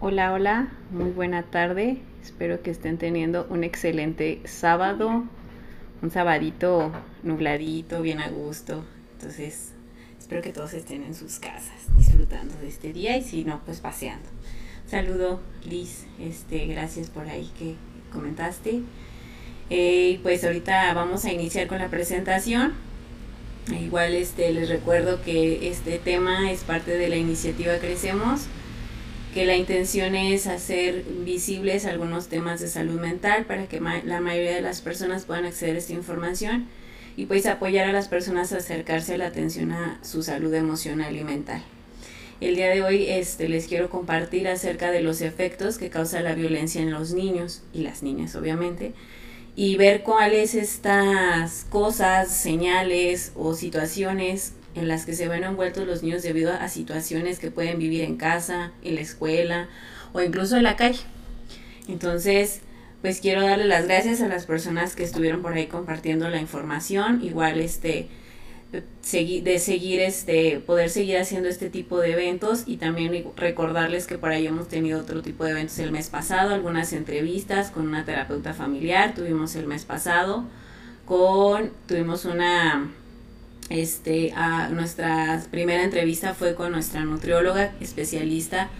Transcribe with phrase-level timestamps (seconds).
[0.00, 1.98] Hola, hola, muy buena tarde.
[2.22, 5.24] Espero que estén teniendo un excelente sábado,
[6.02, 6.92] un sabadito
[7.24, 8.84] nubladito, bien a gusto.
[9.14, 9.72] Entonces,
[10.16, 13.80] espero que todos estén en sus casas disfrutando de este día y si no, pues
[13.80, 14.28] paseando.
[14.86, 17.74] Saludo, Liz, este, gracias por ahí que
[18.12, 18.82] comentaste.
[19.68, 22.72] Eh, pues ahorita vamos a iniciar con la presentación.
[23.68, 28.46] Igual este, les recuerdo que este tema es parte de la iniciativa Crecemos
[29.38, 34.56] que la intención es hacer visibles algunos temas de salud mental para que la mayoría
[34.56, 36.66] de las personas puedan acceder a esta información
[37.16, 41.14] y pues apoyar a las personas a acercarse a la atención a su salud emocional
[41.14, 41.62] y mental.
[42.40, 46.34] El día de hoy este, les quiero compartir acerca de los efectos que causa la
[46.34, 48.92] violencia en los niños y las niñas obviamente
[49.54, 56.02] y ver cuáles estas cosas, señales o situaciones en las que se ven envueltos los
[56.02, 59.68] niños debido a situaciones que pueden vivir en casa, en la escuela
[60.12, 61.00] o incluso en la calle.
[61.88, 62.60] Entonces,
[63.02, 67.22] pues quiero darle las gracias a las personas que estuvieron por ahí compartiendo la información,
[67.22, 68.08] igual este
[68.70, 74.28] de seguir este poder seguir haciendo este tipo de eventos y también recordarles que por
[74.30, 78.52] ahí hemos tenido otro tipo de eventos el mes pasado, algunas entrevistas con una terapeuta
[78.52, 80.44] familiar, tuvimos el mes pasado
[81.06, 82.90] con tuvimos una
[83.70, 88.70] este, a nuestra primera entrevista fue con nuestra nutrióloga especialista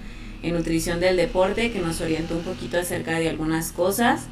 [0.43, 4.23] en nutrición del deporte que nos orientó un poquito acerca de algunas cosas.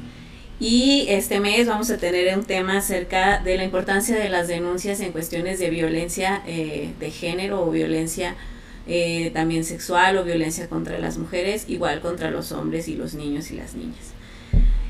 [0.59, 4.99] Y este mes vamos a tener un tema acerca de la importancia de las denuncias
[5.01, 8.35] en cuestiones de violencia eh, de género o violencia
[8.87, 13.51] eh, también sexual o violencia contra las mujeres, igual contra los hombres y los niños
[13.51, 14.13] y las niñas.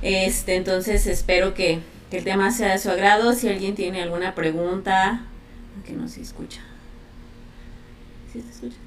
[0.02, 1.80] Este, entonces espero que,
[2.10, 3.34] que el tema sea de su agrado.
[3.34, 5.26] Si alguien tiene alguna pregunta
[5.84, 6.62] que no se escucha.
[8.32, 8.78] ¿Sí se escucha?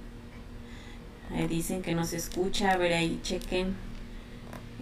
[1.34, 3.74] Ahí dicen que no se escucha, a ver ahí chequen.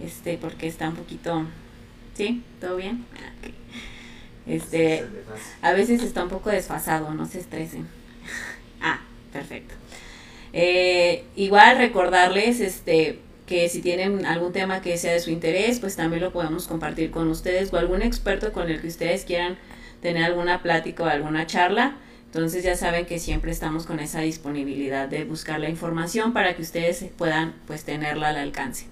[0.03, 1.45] Este, porque está un poquito.
[2.15, 2.43] ¿Sí?
[2.59, 3.05] ¿Todo bien?
[4.47, 5.05] Este,
[5.61, 7.87] a veces está un poco desfasado, no se estresen.
[8.81, 8.99] ah,
[9.31, 9.75] perfecto.
[10.53, 15.95] Eh, igual recordarles este que si tienen algún tema que sea de su interés, pues
[15.95, 19.57] también lo podemos compartir con ustedes o algún experto con el que ustedes quieran
[20.01, 21.97] tener alguna plática o alguna charla.
[22.25, 26.61] Entonces ya saben que siempre estamos con esa disponibilidad de buscar la información para que
[26.61, 28.85] ustedes puedan pues tenerla al alcance.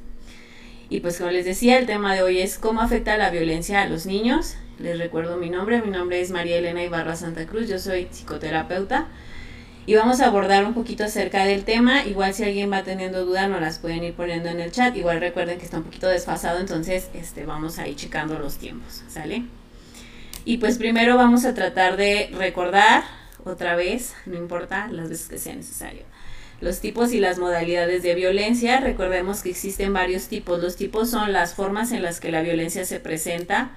[0.89, 3.88] Y pues como les decía, el tema de hoy es cómo afecta la violencia a
[3.88, 4.56] los niños.
[4.80, 9.07] Les recuerdo mi nombre, mi nombre es María Elena Ibarra Santa Cruz, yo soy psicoterapeuta
[9.88, 12.06] y vamos a abordar un poquito acerca del tema.
[12.06, 14.95] Igual si alguien va teniendo dudas, nos las pueden ir poniendo en el chat.
[14.95, 19.03] Igual recuerden que está un poquito desfasado, entonces este, vamos a ir checando los tiempos,
[19.07, 19.44] ¿sale?
[20.47, 23.03] Y pues primero vamos a tratar de recordar
[23.44, 26.03] otra vez, no importa las veces que sea necesario.
[26.61, 30.63] Los tipos y las modalidades de violencia, recordemos que existen varios tipos.
[30.63, 33.72] Los tipos son las formas en las que la violencia se presenta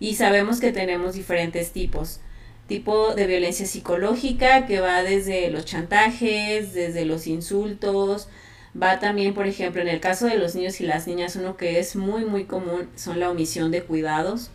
[0.00, 2.20] y sabemos que tenemos diferentes tipos.
[2.66, 8.30] Tipo de violencia psicológica que va desde los chantajes, desde los insultos,
[8.74, 11.78] va también, por ejemplo, en el caso de los niños y las niñas, uno que
[11.78, 14.50] es muy, muy común son la omisión de cuidados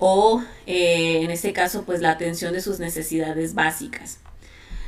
[0.00, 4.18] o eh, en este caso pues la atención de sus necesidades básicas.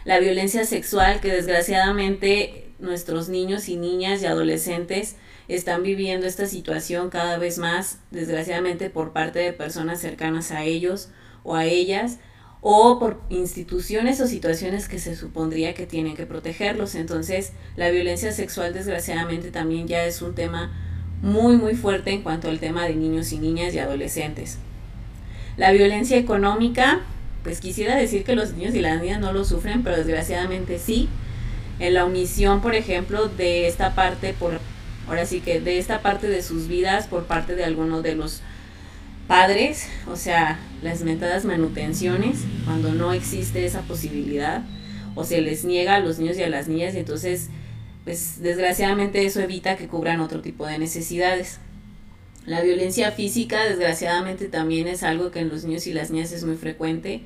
[0.04, 5.14] La violencia sexual que desgraciadamente nuestros niños y niñas y adolescentes
[5.46, 11.10] están viviendo esta situación cada vez más, desgraciadamente por parte de personas cercanas a ellos
[11.44, 12.18] o a ellas,
[12.60, 16.94] o por instituciones o situaciones que se supondría que tienen que protegerlos.
[16.94, 20.72] Entonces, la violencia sexual desgraciadamente también ya es un tema
[21.22, 24.58] muy muy fuerte en cuanto al tema de niños y niñas y adolescentes.
[25.56, 27.00] La violencia económica,
[27.42, 31.08] pues quisiera decir que los niños y las niñas no lo sufren, pero desgraciadamente sí.
[31.78, 34.60] En la omisión, por ejemplo, de esta parte, por
[35.08, 38.40] ahora sí que de esta parte de sus vidas por parte de alguno de los
[39.26, 44.62] padres, o sea, las mentadas manutenciones, cuando no existe esa posibilidad,
[45.14, 47.48] o se les niega a los niños y a las niñas, y entonces,
[48.04, 51.60] pues desgraciadamente eso evita que cubran otro tipo de necesidades.
[52.44, 56.44] La violencia física, desgraciadamente, también es algo que en los niños y las niñas es
[56.44, 57.22] muy frecuente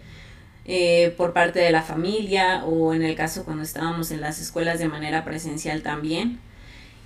[0.67, 4.79] eh, por parte de la familia o en el caso cuando estábamos en las escuelas
[4.79, 6.39] de manera presencial también.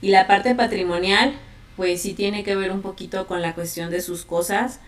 [0.02, 1.34] Y la parte patrimonial,
[1.76, 4.80] pues sí tiene que ver un poquito con la cuestión de sus cosas.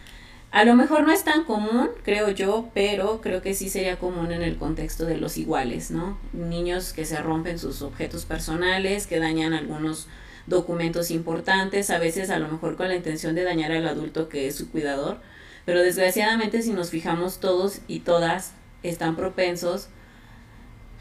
[0.50, 4.32] A lo mejor no es tan común, creo yo, pero creo que sí sería común
[4.32, 6.18] en el contexto de los iguales, ¿no?
[6.32, 10.08] Niños que se rompen sus objetos personales, que dañan algunos
[10.46, 14.48] documentos importantes, a veces a lo mejor con la intención de dañar al adulto que
[14.48, 15.20] es su cuidador,
[15.64, 19.88] pero desgraciadamente si nos fijamos todos y todas están propensos,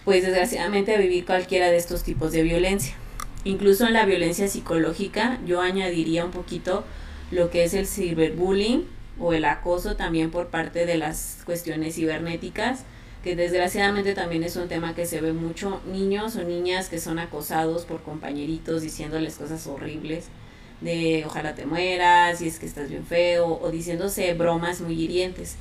[0.06, 2.96] pues desgraciadamente a vivir cualquiera de estos tipos de violencia.
[3.44, 6.84] Incluso en la violencia psicológica yo añadiría un poquito
[7.32, 8.88] lo que es el ciberbullying
[9.20, 12.84] o el acoso también por parte de las cuestiones cibernéticas,
[13.24, 17.20] que desgraciadamente también es un tema que se ve mucho, niños o niñas que son
[17.20, 20.26] acosados por compañeritos diciéndoles cosas horribles,
[20.82, 25.56] de ojalá te mueras, y es que estás bien feo, o diciéndose bromas muy hirientes.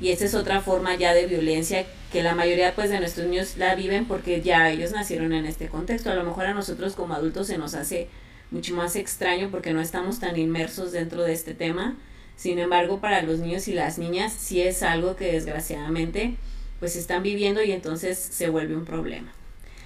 [0.00, 3.56] Y esta es otra forma ya de violencia que la mayoría pues de nuestros niños
[3.56, 6.10] la viven porque ya ellos nacieron en este contexto.
[6.10, 8.08] A lo mejor a nosotros como adultos se nos hace
[8.50, 11.96] mucho más extraño porque no estamos tan inmersos dentro de este tema.
[12.36, 16.36] Sin embargo, para los niños y las niñas sí es algo que desgraciadamente
[16.84, 19.32] pues están viviendo y entonces se vuelve un problema.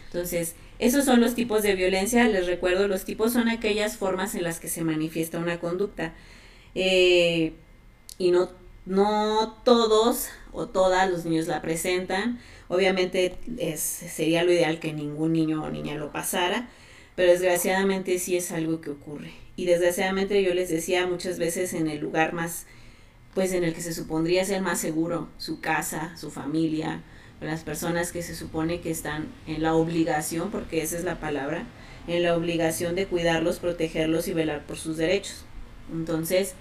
[0.06, 2.26] Entonces, esos son los tipos de violencia.
[2.26, 6.12] Les recuerdo, los tipos son aquellas formas en las que se manifiesta una conducta.
[6.74, 7.52] Eh,
[8.18, 8.50] y no,
[8.84, 12.40] no todos o todas los niños la presentan.
[12.66, 16.68] Obviamente es, sería lo ideal que ningún niño o niña lo pasara,
[17.14, 19.30] pero desgraciadamente sí es algo que ocurre.
[19.54, 22.66] Y desgraciadamente yo les decía muchas veces en el lugar más,
[23.38, 27.04] pues en el que se supondría ser más seguro, su casa, su familia,
[27.40, 31.62] las personas que se supone que están en la obligación, porque esa es la palabra,
[32.08, 35.44] en la obligación de cuidarlos, protegerlos y velar por sus derechos.
[35.92, 36.54] Entonces,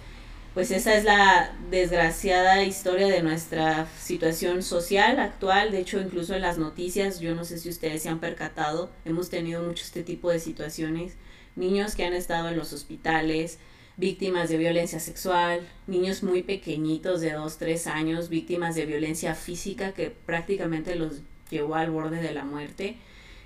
[0.54, 5.72] pues esa es la desgraciada historia de nuestra situación social actual.
[5.72, 9.32] De hecho, incluso en las noticias, yo no sé si ustedes se han percatado, hemos
[9.32, 11.14] tenido mucho este tipo de situaciones.
[11.56, 13.58] Niños que han estado en los hospitales,
[13.98, 19.92] víctimas de violencia sexual, niños muy pequeñitos de 2, 3 años, víctimas de violencia física
[19.94, 22.98] que prácticamente los llevó al borde de la muerte.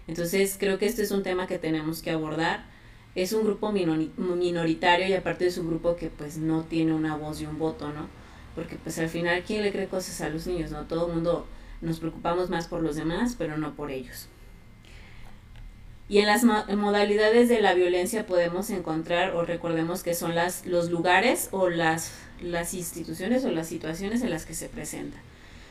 [0.07, 2.69] Entonces creo que este es un tema que tenemos que abordar
[3.15, 7.41] es un grupo minoritario y aparte es un grupo que pues no tiene una voz
[7.41, 8.07] y un voto, ¿no?
[8.55, 10.85] Porque pues al final, ¿quién le cree cosas a los niños, no?
[10.85, 11.45] Todo el mundo
[11.81, 14.27] nos preocupamos más por los demás, pero no por ellos.
[16.11, 20.91] Y en las modalidades de la violencia podemos encontrar, o recordemos que son las, los
[20.91, 25.15] lugares o las, las instituciones o las situaciones en las que se presenta.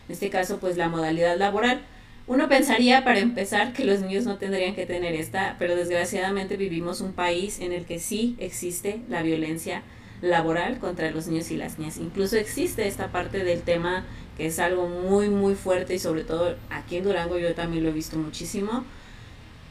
[0.09, 1.83] En este caso, pues la modalidad laboral
[2.27, 7.03] uno pensaría, para empezar, que los niños no tendrían que tener esta, pero desgraciadamente vivimos
[7.03, 9.83] un país en el que sí existe la violencia
[10.23, 11.99] laboral contra los niños y las niñas.
[11.99, 14.07] Incluso existe esta parte del tema
[14.39, 17.91] que es algo muy, muy fuerte y sobre todo aquí en Durango yo también lo
[17.91, 18.87] he visto muchísimo,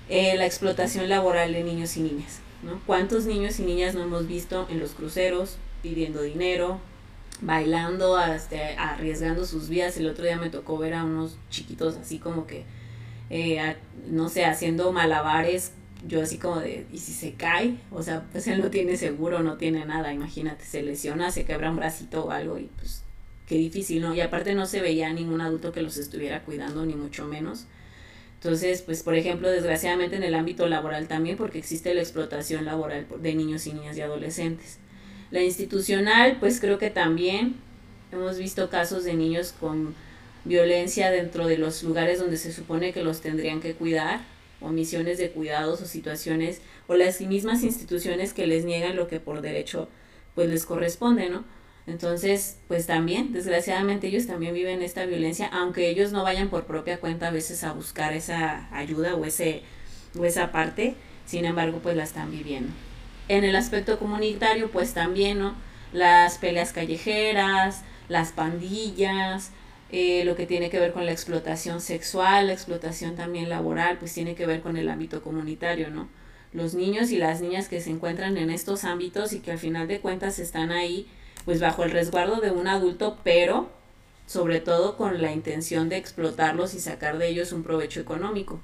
[0.09, 2.39] eh, la explotación laboral de niños y niñas.
[2.63, 2.81] ¿no?
[2.85, 6.79] ¿Cuántos niños y niñas no hemos visto en los cruceros pidiendo dinero,
[7.41, 9.97] bailando, este, arriesgando sus vidas.
[9.97, 12.65] El otro día me tocó ver a unos chiquitos así como que,
[13.29, 13.75] eh,
[14.09, 15.71] no sé, haciendo malabares.
[16.07, 17.77] Yo así como de, ¿y si se cae?
[17.91, 20.13] O sea, pues él no tiene seguro, no tiene nada.
[20.13, 23.03] Imagínate, se lesiona, se quebra un bracito o algo y pues
[23.47, 24.15] qué difícil, ¿no?
[24.15, 27.65] Y aparte no se veía ningún adulto que los estuviera cuidando, ni mucho menos.
[28.41, 33.05] Entonces, pues por ejemplo, desgraciadamente en el ámbito laboral también, porque existe la explotación laboral
[33.21, 34.77] de niños y niñas y adolescentes.
[35.29, 37.55] La institucional, pues creo que también
[38.13, 39.93] hemos visto casos de niños con
[40.45, 44.21] violencia dentro de los lugares donde se supone que los tendrían que cuidar,
[44.61, 49.41] omisiones de cuidados o situaciones, o las mismas instituciones que les niegan lo que por
[49.41, 49.89] derecho
[50.33, 51.43] pues les corresponde, ¿no?
[51.89, 56.99] Entonces, pues también, desgraciadamente ellos también viven esta violencia, aunque ellos no vayan por propia
[56.99, 59.63] cuenta a veces a buscar esa ayuda o, ese,
[60.17, 60.93] o esa parte,
[61.25, 62.71] sin embargo, pues la están viviendo.
[63.27, 65.55] En el aspecto comunitario, pues también, ¿no?
[65.91, 69.49] Las peleas callejeras, las pandillas,
[69.91, 74.13] eh, lo que tiene que ver con la explotación sexual, la explotación también laboral, pues
[74.13, 76.07] tiene que ver con el ámbito comunitario, ¿no?
[76.53, 79.87] Los niños y las niñas que se encuentran en estos ámbitos y que al final
[79.87, 81.07] de cuentas están ahí,
[81.45, 83.69] pues bajo el resguardo de un adulto, pero
[84.25, 88.59] sobre todo con la intención de explotarlos y sacar de ellos un provecho económico.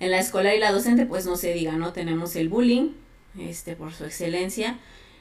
[0.00, 1.92] En la escuela y la docente, pues no se diga, ¿no?
[1.92, 2.94] Tenemos el bullying,
[3.38, 4.78] este, por su excelencia.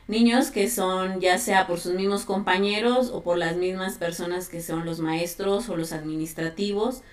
[0.08, 4.62] Niños que son ya sea por sus mismos compañeros o por las mismas personas que
[4.62, 7.04] son los maestros o los administrativos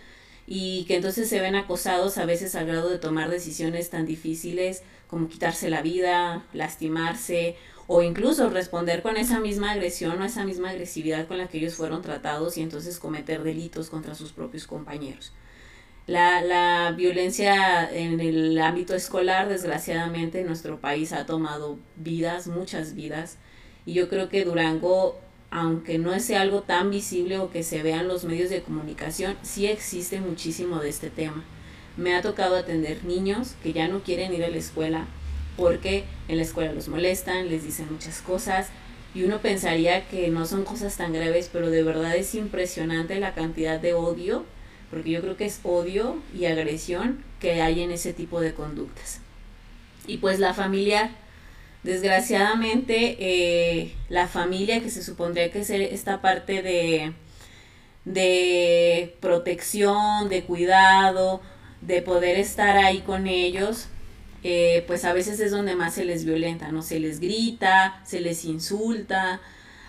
[0.46, 4.82] y que entonces se ven acosados a veces al grado de tomar decisiones tan difíciles
[5.08, 10.70] como quitarse la vida, lastimarse o incluso responder con esa misma agresión o esa misma
[10.70, 15.32] agresividad con la que ellos fueron tratados y entonces cometer delitos contra sus propios compañeros.
[16.06, 22.94] La, la violencia en el ámbito escolar, desgraciadamente, en nuestro país ha tomado vidas, muchas
[22.94, 23.38] vidas.
[23.84, 25.18] Y yo creo que Durango,
[25.50, 29.36] aunque no sea algo tan visible o que se vea en los medios de comunicación,
[29.42, 31.44] sí existe muchísimo de este tema.
[31.96, 35.06] Me ha tocado atender niños que ya no quieren ir a la escuela
[35.56, 38.68] porque en la escuela los molestan, les dicen muchas cosas,
[39.14, 43.34] y uno pensaría que no son cosas tan graves, pero de verdad es impresionante la
[43.34, 44.44] cantidad de odio
[44.90, 49.20] porque yo creo que es odio y agresión que hay en ese tipo de conductas.
[50.06, 51.10] Y pues la familiar.
[51.82, 57.12] Desgraciadamente, eh, la familia que se supondría que es esta parte de,
[58.04, 61.40] de protección, de cuidado,
[61.82, 63.86] de poder estar ahí con ellos,
[64.86, 66.82] pues a veces es donde más se les violenta, ¿no?
[66.82, 69.40] Se les grita, se les insulta,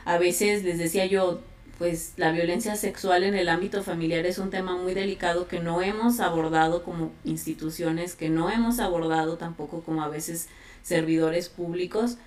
[0.06, 1.42] a veces les decía yo,
[1.78, 5.82] pues la violencia sexual en el ámbito familiar es un tema muy delicado que no
[5.82, 10.48] hemos abordado como instituciones, que no hemos abordado tampoco como a veces
[10.82, 12.18] servidores públicos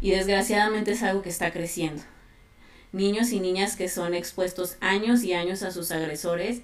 [0.00, 2.02] y desgraciadamente es algo que está creciendo.
[2.92, 6.62] Niños y niñas que son expuestos años y años a sus agresores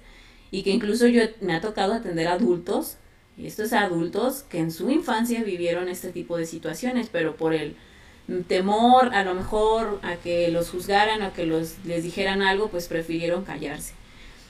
[0.49, 2.97] y que incluso yo me ha tocado atender adultos,
[3.37, 7.75] y estos adultos que en su infancia vivieron este tipo de situaciones, pero por el
[8.47, 12.87] temor a lo mejor a que los juzgaran, a que los, les dijeran algo, pues
[12.87, 13.93] prefirieron callarse.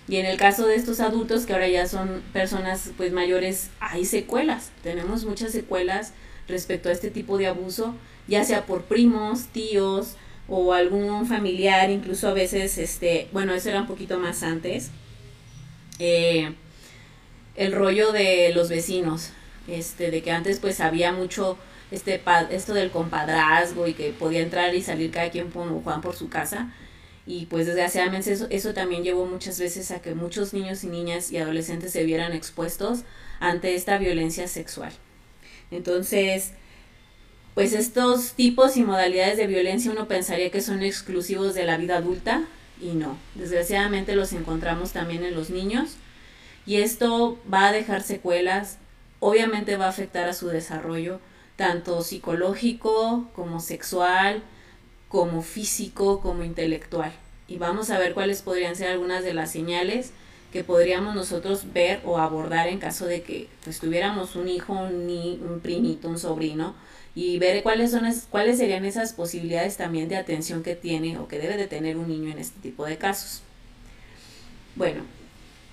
[0.07, 4.05] Y en el caso de estos adultos que ahora ya son personas pues mayores, hay
[4.05, 4.71] secuelas.
[4.83, 6.13] Tenemos muchas secuelas
[6.47, 7.95] respecto a este tipo de abuso,
[8.27, 10.15] ya sea por primos, tíos
[10.47, 14.91] o algún familiar, incluso a veces este, bueno, eso era un poquito más antes.
[15.99, 16.53] Eh,
[17.55, 19.31] el rollo de los vecinos,
[19.67, 21.57] este, de que antes pues había mucho
[21.91, 26.29] este esto del compadrazgo y que podía entrar y salir cada quien Juan por su
[26.29, 26.71] casa.
[27.27, 31.31] Y pues desgraciadamente eso, eso también llevó muchas veces a que muchos niños y niñas
[31.31, 33.01] y adolescentes se vieran expuestos
[33.39, 34.91] ante esta violencia sexual.
[35.69, 36.51] Entonces,
[37.53, 41.97] pues estos tipos y modalidades de violencia uno pensaría que son exclusivos de la vida
[41.97, 42.43] adulta
[42.81, 43.17] y no.
[43.35, 45.97] Desgraciadamente los encontramos también en los niños
[46.65, 48.77] y esto va a dejar secuelas,
[49.19, 51.19] obviamente va a afectar a su desarrollo
[51.55, 54.41] tanto psicológico como sexual,
[55.09, 57.11] como físico, como intelectual.
[57.47, 60.11] Y vamos a ver cuáles podrían ser algunas de las señales
[60.51, 65.07] que podríamos nosotros ver o abordar en caso de que pues, tuviéramos un hijo, un,
[65.09, 66.75] un primito, un sobrino,
[67.13, 71.39] y ver cuáles, son cuáles serían esas posibilidades también de atención que tiene o que
[71.39, 73.41] debe de tener un niño en este tipo de casos.
[74.75, 75.03] Bueno,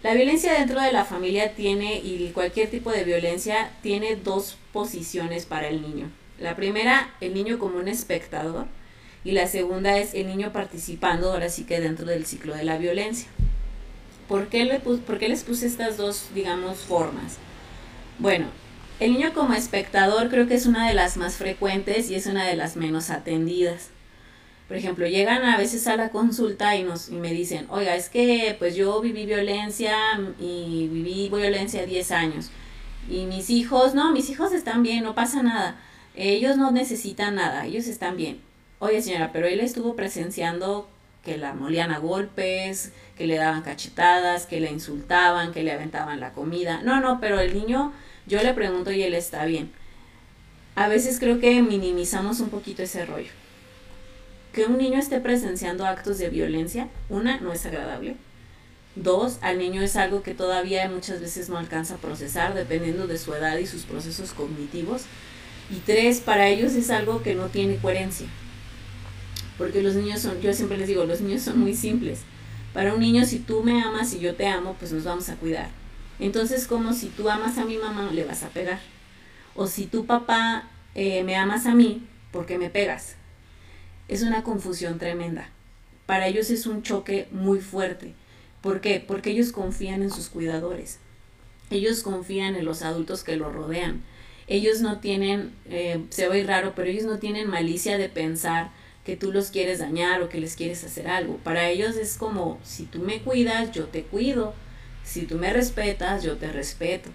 [0.03, 5.45] la violencia dentro de la familia tiene, y cualquier tipo de violencia, tiene dos posiciones
[5.45, 6.11] para el niño.
[6.39, 8.67] La primera, el niño como un espectador,
[9.25, 12.79] y la segunda es el niño participando, ahora sí que dentro del ciclo de la
[12.79, 13.29] violencia.
[14.29, 17.39] ¿Por qué, le ¿Por qué les puse estas dos, digamos, formas?
[18.19, 18.47] Bueno,
[19.01, 22.45] el niño como espectador creo que es una de las más frecuentes y es una
[22.45, 23.91] de las menos atendidas.
[24.69, 28.11] Por ejemplo, llegan a veces a la consulta y, nos, y me dicen, oiga, es
[28.11, 29.97] que pues yo viví violencia
[30.39, 32.51] y viví violencia 10 años.
[33.09, 35.81] Y mis hijos, no, mis hijos están bien, no pasa nada.
[36.15, 38.43] Ellos no necesitan nada, ellos están bien.
[38.79, 40.87] Oye señora, pero él estuvo presenciando
[41.25, 46.21] que la molían a golpes, que le daban cachetadas, que le insultaban, que le aventaban
[46.21, 46.83] la comida.
[46.83, 47.95] No, no, pero el niño,
[48.27, 49.73] yo le pregunto y él está bien.
[50.75, 53.31] A veces creo que minimizamos un poquito ese rollo
[54.53, 58.17] que un niño esté presenciando actos de violencia, una, no es agradable.
[58.97, 63.19] Dos, al niño es algo que todavía muchas veces no alcanza a procesar dependiendo de
[63.19, 65.03] su edad y sus procesos cognitivos.
[65.71, 68.27] Y tres, para ellos es algo que no tiene coherencia.
[69.57, 72.21] Porque los niños son, yo siempre les digo, los niños son muy simples.
[72.73, 75.37] Para un niño, si tú me amas y yo te amo, pues nos vamos a
[75.37, 75.69] cuidar.
[76.21, 78.81] Entonces, como si tú amas a mi mamá, le vas a pegar.
[79.55, 83.17] O si tu papá eh, me amas a mí, ¿por qué me pegas?
[84.09, 85.51] Es una confusión tremenda.
[86.07, 88.15] Para ellos es un choque muy fuerte.
[88.63, 89.05] ¿Por qué?
[89.07, 90.99] Porque ellos confían en sus cuidadores.
[91.71, 94.03] Ellos confían en los adultos que los rodean.
[94.47, 98.71] Ellos no tienen, eh, se ve raro, pero ellos no tienen malicia de pensar
[99.05, 101.37] que tú los quieres dañar o que les quieres hacer algo.
[101.39, 104.55] Para ellos es como, si tú me cuidas, yo te cuido.
[105.05, 107.11] Si tú me respetas, yo te respeto.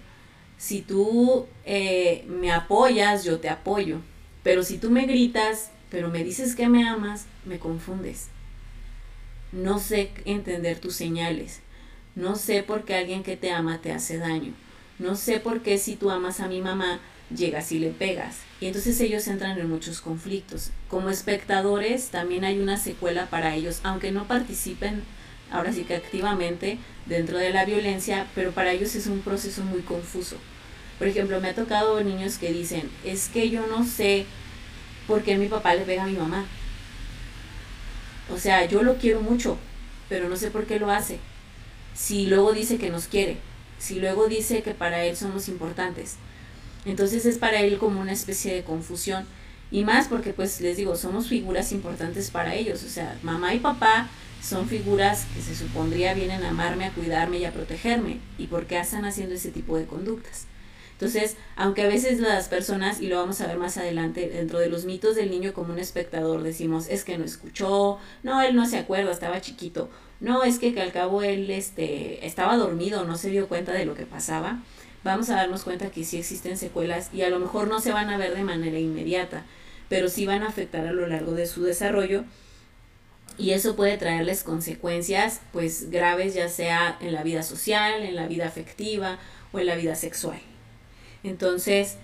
[0.56, 4.00] Si tú eh, me apoyas, yo te apoyo.
[4.44, 8.26] Pero si tú me gritas, pero me dices que me amas, me confundes.
[9.52, 11.60] No sé entender tus señales.
[12.16, 14.54] No sé por qué alguien que te ama te hace daño.
[14.98, 16.98] No sé por qué si tú amas a mi mamá,
[17.32, 18.38] llegas y le pegas.
[18.60, 20.72] Y entonces ellos entran en muchos conflictos.
[20.88, 25.04] Como espectadores también hay una secuela para ellos, aunque no participen
[25.52, 29.82] ahora sí que activamente dentro de la violencia, pero para ellos es un proceso muy
[29.82, 30.38] confuso.
[30.98, 34.26] Por ejemplo, me ha tocado niños que dicen, es que yo no sé
[35.06, 36.46] porque mi papá le pega a mi mamá.
[38.32, 39.58] O sea, yo lo quiero mucho,
[40.08, 41.18] pero no sé por qué lo hace.
[41.94, 43.36] Si luego dice que nos quiere,
[43.78, 46.16] si luego dice que para él somos importantes.
[46.84, 49.26] Entonces es para él como una especie de confusión.
[49.70, 52.82] Y más porque, pues les digo, somos figuras importantes para ellos.
[52.84, 54.08] O sea, mamá y papá
[54.42, 58.18] son figuras que se supondría vienen a amarme, a cuidarme y a protegerme.
[58.38, 60.46] ¿Y por qué están haciendo ese tipo de conductas?
[61.04, 64.70] Entonces, aunque a veces las personas, y lo vamos a ver más adelante, dentro de
[64.70, 68.64] los mitos del niño como un espectador, decimos, es que no escuchó, no, él no
[68.64, 69.90] se acuerda, estaba chiquito,
[70.20, 73.94] no, es que, al cabo él este, estaba dormido, no se dio cuenta de lo
[73.94, 74.62] que pasaba,
[75.04, 78.08] vamos a darnos cuenta que sí existen secuelas y a lo mejor no se van
[78.08, 79.44] a ver de manera inmediata,
[79.90, 82.24] pero sí van a afectar a lo largo de su desarrollo.
[83.36, 88.26] Y eso puede traerles consecuencias pues graves ya sea en la vida social, en la
[88.26, 89.18] vida afectiva
[89.52, 90.40] o en la vida sexual.
[91.24, 91.96] Entonces,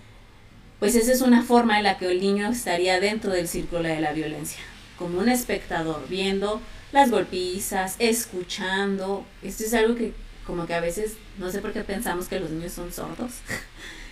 [0.80, 4.00] pues esa es una forma en la que el niño estaría dentro del círculo de
[4.00, 4.60] la violencia,
[4.98, 9.24] como un espectador, viendo las golpizas, escuchando.
[9.42, 10.12] Esto es algo que
[10.46, 13.32] como que a veces, no sé por qué pensamos que los niños son sordos.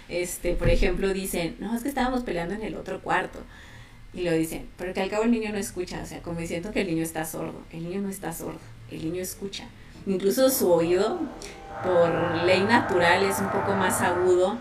[0.09, 3.41] Este, por ejemplo, dicen, no, es que estábamos peleando en el otro cuarto.
[4.15, 6.73] Y lo dicen, pero que al cabo el niño no escucha, o sea, como diciendo
[6.73, 7.61] que el niño está sordo.
[7.71, 8.59] El niño no está sordo,
[8.91, 9.65] el niño escucha.
[10.07, 11.21] Incluso su oído,
[11.85, 14.57] por ley natural, es un poco más agudo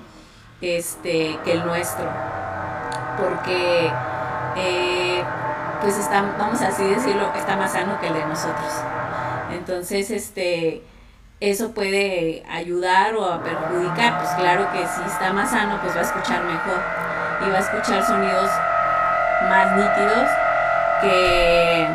[0.62, 2.06] este, que el nuestro.
[3.18, 3.92] Porque,
[4.58, 5.24] eh,
[5.82, 8.72] pues está, vamos así decirlo, está más sano que el de nosotros.
[9.52, 10.84] Entonces, este,
[11.40, 14.20] eso puede ayudar o a perjudicar.
[14.20, 16.82] Pues claro que si está más sano, pues va a escuchar mejor
[17.46, 18.50] y va a escuchar sonidos
[19.50, 20.30] más nítidos
[21.02, 21.88] que,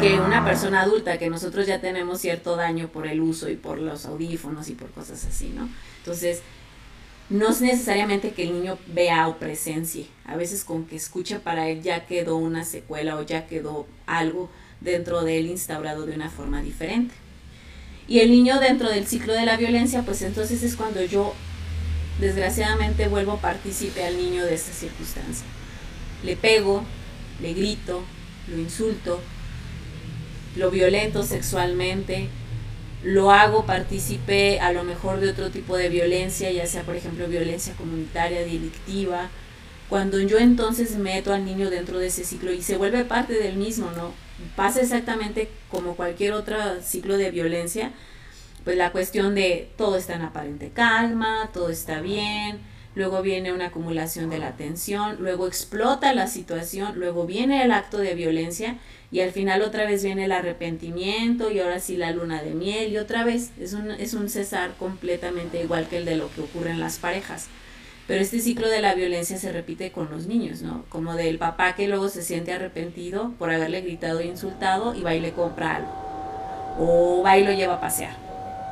[0.00, 3.78] que una persona adulta, que nosotros ya tenemos cierto daño por el uso y por
[3.78, 5.68] los audífonos y por cosas así, ¿no?
[5.98, 6.42] Entonces,
[7.28, 10.06] no es necesariamente que el niño vea o presencie.
[10.24, 14.48] A veces con que escuche para él ya quedó una secuela o ya quedó algo
[14.80, 17.14] dentro de él instaurado de una forma diferente.
[18.08, 21.34] Y el niño dentro del ciclo de la violencia, pues entonces es cuando yo
[22.20, 25.46] desgraciadamente vuelvo partícipe al niño de esa circunstancia.
[26.22, 26.84] Le pego,
[27.42, 28.02] le grito,
[28.48, 29.20] lo insulto,
[30.54, 32.28] lo violento sexualmente,
[33.06, 37.28] lo hago partícipe a lo mejor de otro tipo de violencia, ya sea por ejemplo
[37.28, 39.30] violencia comunitaria, delictiva,
[39.88, 43.58] cuando yo entonces meto al niño dentro de ese ciclo y se vuelve parte del
[43.58, 44.12] mismo, ¿no?
[44.56, 47.92] Pasa exactamente como cualquier otro ciclo de violencia,
[48.64, 52.58] pues la cuestión de todo está en aparente calma, todo está bien,
[52.96, 57.98] luego viene una acumulación de la tensión, luego explota la situación, luego viene el acto
[57.98, 58.78] de violencia
[59.12, 62.92] y al final otra vez viene el arrepentimiento y ahora sí la luna de miel
[62.92, 66.40] y otra vez es un, es un cesar completamente igual que el de lo que
[66.40, 67.46] ocurre en las parejas.
[68.06, 70.84] Pero este ciclo de la violencia se repite con los niños, ¿no?
[70.88, 75.14] Como del papá que luego se siente arrepentido por haberle gritado e insultado y va
[75.14, 76.76] y le compra algo.
[76.78, 78.16] O va y lo lleva a pasear.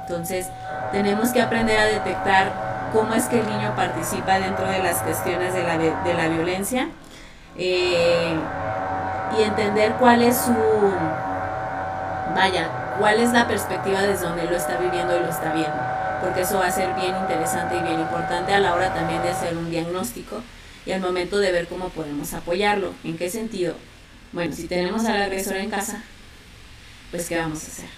[0.03, 0.47] Entonces,
[0.93, 5.53] tenemos que aprender a detectar cómo es que el niño participa dentro de las cuestiones
[5.53, 6.89] de la, de la violencia
[7.57, 8.37] eh,
[9.39, 10.55] y entender cuál es su,
[12.35, 12.69] vaya,
[12.99, 15.95] cuál es la perspectiva desde donde lo está viviendo y lo está viendo
[16.25, 19.29] porque eso va a ser bien interesante y bien importante a la hora también de
[19.29, 20.43] hacer un diagnóstico
[20.87, 22.95] y al momento de ver cómo podemos apoyarlo.
[23.05, 23.75] ¿En qué sentido?
[24.33, 26.03] Bueno, si tenemos al agresor en casa,
[27.11, 27.89] pues ¿qué vamos a hacer?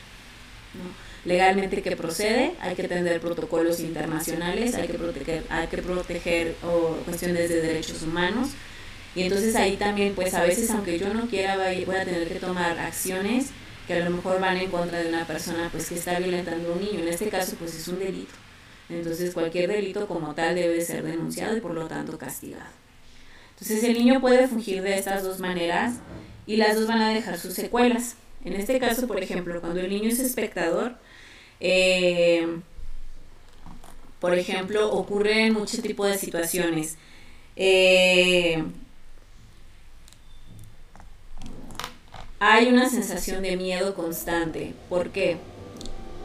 [1.24, 2.54] Legalmente, ¿qué procede?
[2.60, 6.56] Hay que tener protocolos internacionales, hay que proteger, hay que proteger
[7.04, 8.50] cuestiones de derechos humanos.
[9.16, 12.34] Y entonces ahí también, pues a veces, aunque yo no quiera, voy a tener que
[12.34, 13.46] tomar acciones
[13.86, 16.72] que a lo mejor van en contra de una persona pues que está violentando a
[16.72, 17.00] un niño.
[17.00, 18.34] En este caso pues es un delito.
[18.90, 22.70] Entonces cualquier delito como tal debe ser denunciado y por lo tanto castigado.
[23.50, 25.94] Entonces el niño puede fungir de estas dos maneras
[26.46, 28.16] y las dos van a dejar sus secuelas.
[28.44, 30.96] En este caso, por ejemplo, cuando el niño es espectador,
[31.60, 32.46] eh,
[34.20, 36.96] por ejemplo, ocurren muchos tipos de situaciones.
[37.56, 38.62] Eh,
[42.38, 44.74] hay una sensación de miedo constante.
[44.88, 45.38] ¿Por qué?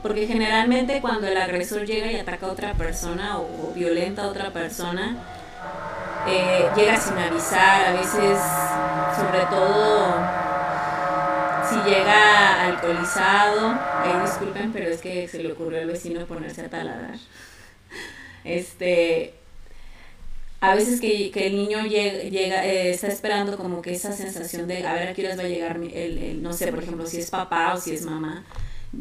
[0.02, 4.52] Porque generalmente cuando el agresor llega y ataca a otra persona o, violenta a otra
[4.52, 5.18] persona,
[6.28, 8.38] eh, llega sin avisar, a veces,
[9.16, 10.42] sobre todo
[11.70, 13.80] si llega alcoholizado,
[14.24, 17.16] disculpen, pero es que se le ocurrió al vecino ponerse a taladrar.
[18.44, 19.36] Este,
[20.62, 24.86] a veces que, que el niño llega, eh, está esperando como que esa sensación de
[24.86, 27.32] a ver a qué horas va a llegar el, no sé, por ejemplo, si es
[27.32, 28.46] papá o si es mamá,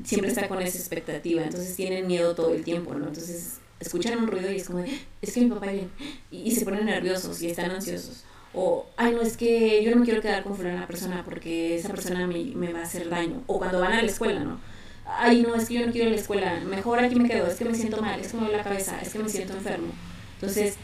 [0.03, 3.09] siempre está con esa expectativa, entonces tienen miedo todo el tiempo, ¿no?
[3.09, 4.83] Entonces escuchan un ruido y es como,
[5.21, 5.89] es que mi papá viene,
[6.31, 8.25] y, se ponen nerviosos y están ansiosos.
[8.55, 12.27] O, ay, no, es que yo no quiero quedar con una persona porque esa persona
[12.27, 13.43] me, me va a hacer daño.
[13.47, 14.59] O cuando van a la escuela, ¿no?
[15.05, 17.47] Ay, no, es que yo no quiero ir a la escuela, mejor aquí me quedo,
[17.47, 19.53] es que me siento mal, es que me duele la cabeza, es que me siento
[19.53, 19.93] enfermo.
[20.41, 20.77] Entonces,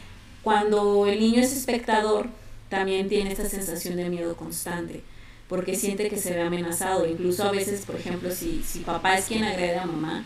[0.47, 2.29] cuando el niño es espectador,
[2.69, 5.03] también tiene esta sensación de miedo constante,
[5.49, 7.05] porque siente que se ve amenazado.
[7.05, 10.25] Incluso a veces, por ejemplo, si, si papá es quien agrede a mamá,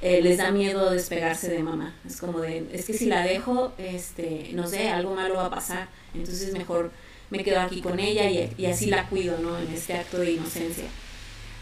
[0.00, 1.94] eh, les da miedo despegarse de mamá.
[2.06, 5.50] Es como de, es que si la dejo, este, no sé, algo malo va a
[5.50, 5.88] pasar.
[6.14, 6.90] Entonces mejor
[7.28, 9.58] me quedo aquí con ella y, y así la cuido, ¿no?
[9.58, 10.86] En este acto de inocencia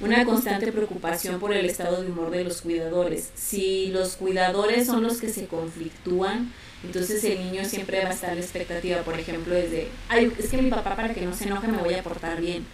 [0.01, 3.31] una constante preocupación por el estado de humor de los cuidadores.
[3.35, 6.53] Si los cuidadores son los que se conflictúan,
[6.85, 10.59] entonces el niño siempre va a estar la expectativa, por ejemplo, desde, ay, es que
[10.59, 12.67] mi papá para que no se enoje me voy a portar bien.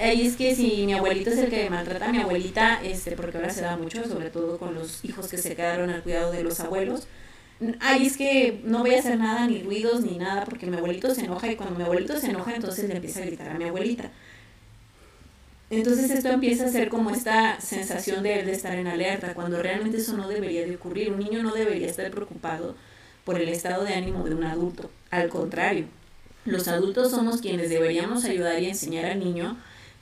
[0.00, 3.38] Ay, es que si mi abuelito es el que maltrata a mi abuelita, este, porque
[3.38, 6.42] ahora se da mucho, sobre todo con los hijos que se quedaron al cuidado de
[6.42, 7.06] los abuelos,
[7.80, 11.14] ay, es que no voy a hacer nada, ni ruidos, ni nada, porque mi abuelito
[11.14, 13.64] se enoja y cuando mi abuelito se enoja, entonces le empieza a gritar a mi
[13.64, 14.10] abuelita.
[15.70, 19.96] Entonces esto empieza a ser como esta sensación de, de estar en alerta, cuando realmente
[19.98, 21.12] eso no debería de ocurrir.
[21.12, 22.76] Un niño no debería estar preocupado
[23.24, 24.90] por el estado de ánimo de un adulto.
[25.10, 25.86] Al contrario,
[26.44, 29.56] los adultos somos quienes deberíamos ayudar y enseñar al niño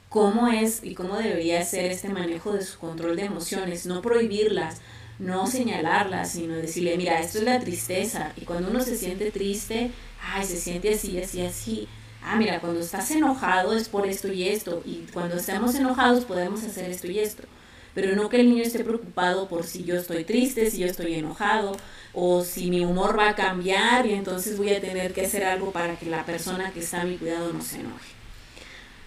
[0.08, 4.80] cómo es y cómo debería ser este manejo de su control de emociones, no prohibirlas,
[5.18, 8.32] no señalarlas, sino decirle, mira, esto es la tristeza.
[8.36, 11.88] Y cuando uno se siente triste, ay, se siente así, así, así
[12.24, 16.62] ah, mira, cuando estás enojado es por esto y esto, y cuando estamos enojados podemos
[16.62, 17.44] hacer esto y esto.
[17.94, 21.14] Pero no que el niño esté preocupado por si yo estoy triste, si yo estoy
[21.14, 21.76] enojado,
[22.14, 25.72] o si mi humor va a cambiar y entonces voy a tener que hacer algo
[25.72, 28.12] para que la persona que está a mi cuidado no se enoje.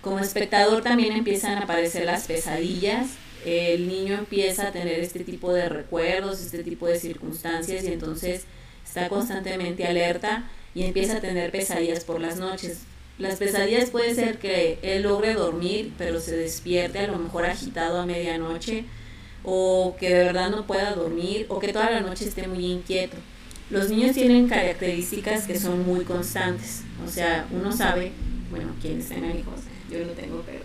[0.02, 3.08] Como espectador también empiezan a aparecer las pesadillas,
[3.46, 8.46] el niño empieza a tener este tipo de recuerdos, este tipo de circunstancias y entonces
[8.84, 12.80] está constantemente alerta y empieza a tener pesadillas por las noches.
[13.18, 18.02] Las pesadillas puede ser que él logre dormir, pero se despierte a lo mejor agitado
[18.02, 18.84] a medianoche,
[19.44, 23.16] o que de verdad no pueda dormir, o que toda la noche esté muy inquieto.
[23.70, 28.12] Los niños tienen características que son muy constantes, o sea, uno sabe,
[28.52, 30.64] bueno, quienes tengan hijos, yo no tengo, pero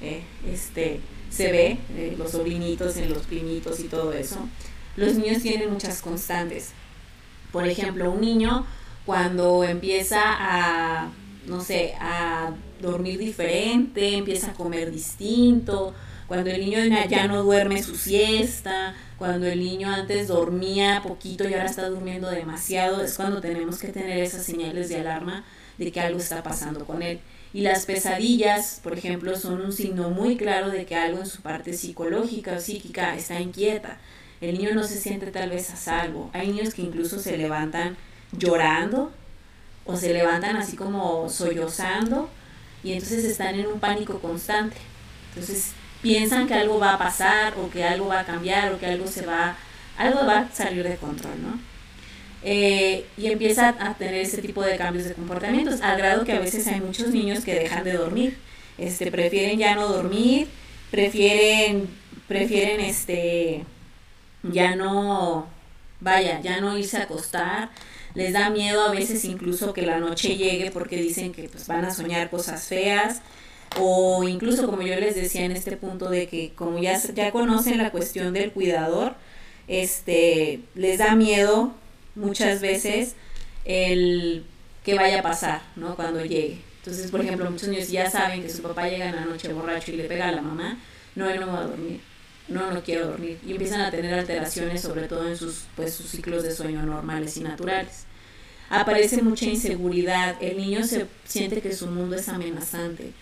[0.00, 4.36] eh, este, se ve, eh, los sobrinitos en los primitos y todo eso.
[4.96, 6.70] Los niños tienen muchas constantes.
[7.52, 8.66] Por ejemplo, un niño
[9.04, 11.10] cuando empieza a
[11.50, 15.92] no sé, a dormir diferente, empieza a comer distinto,
[16.28, 21.54] cuando el niño ya no duerme su siesta, cuando el niño antes dormía poquito y
[21.54, 25.44] ahora está durmiendo demasiado, es cuando tenemos que tener esas señales de alarma
[25.76, 27.18] de que algo está pasando con él.
[27.52, 31.42] Y las pesadillas, por ejemplo, son un signo muy claro de que algo en su
[31.42, 33.98] parte psicológica o psíquica está inquieta.
[34.40, 36.30] El niño no se siente tal vez a salvo.
[36.32, 37.96] Hay niños que incluso se levantan
[38.38, 39.10] llorando
[39.90, 42.30] o se levantan así como sollozando
[42.82, 44.76] y entonces están en un pánico constante.
[45.30, 45.72] Entonces
[46.02, 49.06] piensan que algo va a pasar o que algo va a cambiar o que algo
[49.06, 49.56] se va,
[49.98, 51.60] algo va a salir de control, ¿no?
[52.42, 56.40] Eh, y empieza a tener ese tipo de cambios de comportamientos, al grado que a
[56.40, 58.38] veces hay muchos niños que dejan de dormir,
[58.78, 60.48] este, prefieren ya no dormir,
[60.90, 61.86] prefieren,
[62.26, 63.64] prefieren este,
[64.42, 65.46] ya no,
[66.00, 67.68] vaya, ya no irse a acostar,
[68.14, 71.84] les da miedo a veces incluso que la noche llegue porque dicen que pues, van
[71.84, 73.22] a soñar cosas feas
[73.78, 77.78] o incluso como yo les decía en este punto de que como ya, ya conocen
[77.78, 79.14] la cuestión del cuidador,
[79.68, 81.72] este, les da miedo
[82.16, 83.14] muchas veces
[83.64, 84.44] el
[84.84, 85.94] que vaya a pasar, ¿no?
[85.94, 86.58] Cuando llegue.
[86.78, 89.92] Entonces, por ejemplo, muchos niños ya saben que su papá llega en la noche borracho
[89.92, 90.78] y le pega a la mamá,
[91.14, 92.09] no, él no va a dormir
[92.50, 93.38] no, no quiero dormir.
[93.46, 97.36] Y empiezan a tener alteraciones, sobre todo en sus, pues, sus ciclos de sueño normales
[97.36, 98.04] y naturales.
[98.68, 103.12] Aparece mucha inseguridad, el niño se siente que su mundo es amenazante.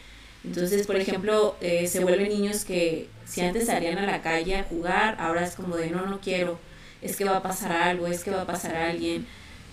[0.44, 4.64] Entonces, por ejemplo, eh, se vuelven niños que si antes salían a la calle a
[4.64, 6.58] jugar, ahora es como de no, no quiero,
[7.02, 9.26] es que va a pasar algo, es que va a pasar alguien,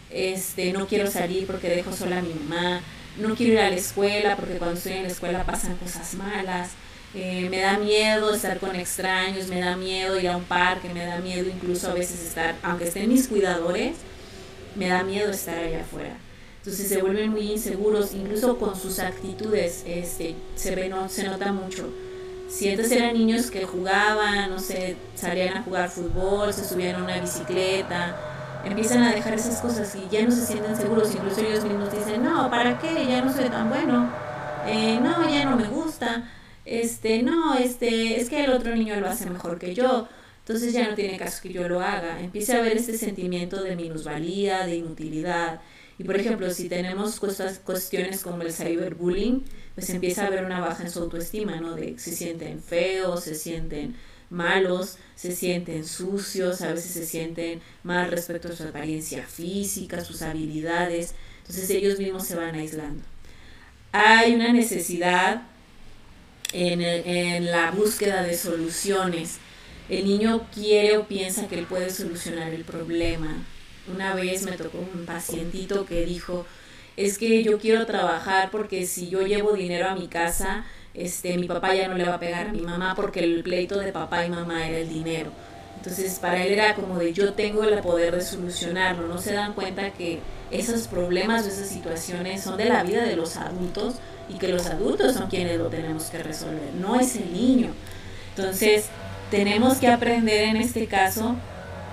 [0.10, 2.82] este, no quiero salir porque dejo sola a mi mamá,
[3.18, 6.72] no quiero ir a la escuela porque cuando estoy en la escuela pasan cosas malas.
[7.18, 11.06] Eh, me da miedo estar con extraños, me da miedo ir a un parque, me
[11.06, 13.96] da miedo incluso a veces estar, aunque estén mis cuidadores,
[14.76, 16.18] me da miedo estar allá afuera.
[16.58, 21.54] Entonces se vuelven muy inseguros, incluso con sus actitudes, este, se ve, no, se nota
[21.54, 21.88] mucho.
[22.50, 27.04] Si antes eran niños que jugaban, no sé, salían a jugar fútbol, se subían a
[27.06, 28.14] una bicicleta,
[28.66, 32.24] empiezan a dejar esas cosas y ya no se sienten seguros, incluso ellos mismos dicen,
[32.24, 33.06] no, ¿para qué?
[33.08, 34.10] Ya no soy tan bueno,
[34.68, 36.26] eh, no, ya no me gusta
[36.66, 40.08] este, no, este, es que el otro niño lo hace mejor que yo,
[40.40, 42.22] entonces ya no tiene caso que yo lo haga.
[42.22, 45.62] Empieza a haber este sentimiento de minusvalía, de inutilidad.
[45.98, 50.84] Y por ejemplo, si tenemos cuestiones como el cyberbullying, pues empieza a haber una baja
[50.84, 51.74] en su autoestima, ¿no?
[51.76, 53.96] De se sienten feos, se sienten
[54.30, 60.22] malos, se sienten sucios, a veces se sienten mal respecto a su apariencia física, sus
[60.22, 61.16] habilidades.
[61.40, 63.04] Entonces ellos mismos se van aislando.
[63.92, 65.44] Hay una necesidad
[66.56, 69.40] en, en la búsqueda de soluciones.
[69.90, 73.44] el niño quiere o piensa que él puede solucionar el problema.
[73.94, 76.46] Una vez me tocó un pacientito que dijo,
[76.98, 81.48] es que yo quiero trabajar porque si yo llevo dinero a mi casa, este, mi
[81.48, 84.26] papá ya no le va a pegar a mi mamá porque el pleito de papá
[84.26, 85.32] y mamá era el dinero.
[85.78, 89.54] Entonces para él era como de yo tengo el poder de solucionarlo, no se dan
[89.54, 90.20] cuenta que
[90.52, 93.96] esos problemas o esas situaciones son de la vida de los adultos
[94.30, 97.72] y que los adultos son quienes lo tenemos que resolver, no es el niño.
[98.36, 98.86] Entonces
[99.32, 101.36] tenemos que aprender en este caso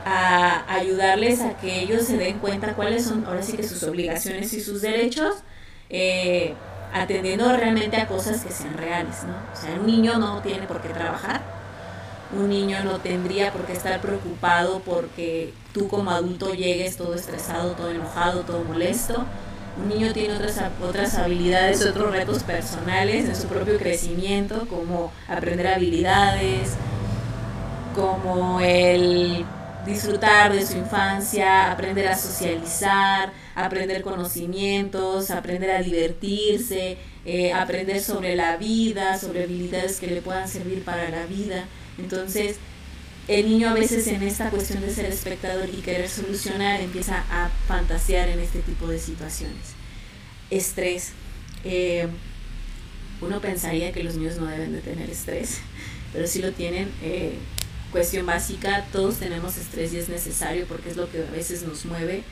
[0.04, 4.52] a ayudarles a que ellos se den cuenta cuáles son ahora sí que sus obligaciones
[4.52, 5.36] y sus derechos,
[5.90, 6.54] eh,
[6.92, 9.34] atendiendo realmente a cosas que sean reales, ¿no?
[9.52, 11.40] O sea, un niño no tiene por qué trabajar,
[12.32, 17.72] un niño no tendría por qué estar preocupado porque tú como adulto llegues todo estresado,
[17.72, 19.24] todo enojado, todo molesto.
[19.78, 25.66] Un niño tiene otras, otras habilidades, otros retos personales en su propio crecimiento, como aprender
[25.66, 26.72] habilidades,
[27.94, 29.44] como el
[29.86, 38.36] disfrutar de su infancia, aprender a socializar, aprender conocimientos, aprender a divertirse, eh, aprender sobre
[38.36, 41.64] la vida, sobre habilidades que le puedan servir para la vida.
[41.98, 42.56] Entonces,
[43.28, 47.50] el niño a veces en esta cuestión de ser espectador y querer solucionar empieza a
[47.68, 49.74] fantasear en este tipo de situaciones.
[50.50, 51.12] Estrés.
[51.64, 52.08] Eh,
[53.20, 55.58] uno pensaría que los niños no deben de tener estrés,
[56.12, 56.90] pero si lo tienen.
[57.02, 57.38] Eh,
[57.92, 61.84] cuestión básica, todos tenemos estrés y es necesario porque es lo que a veces nos
[61.84, 62.24] mueve,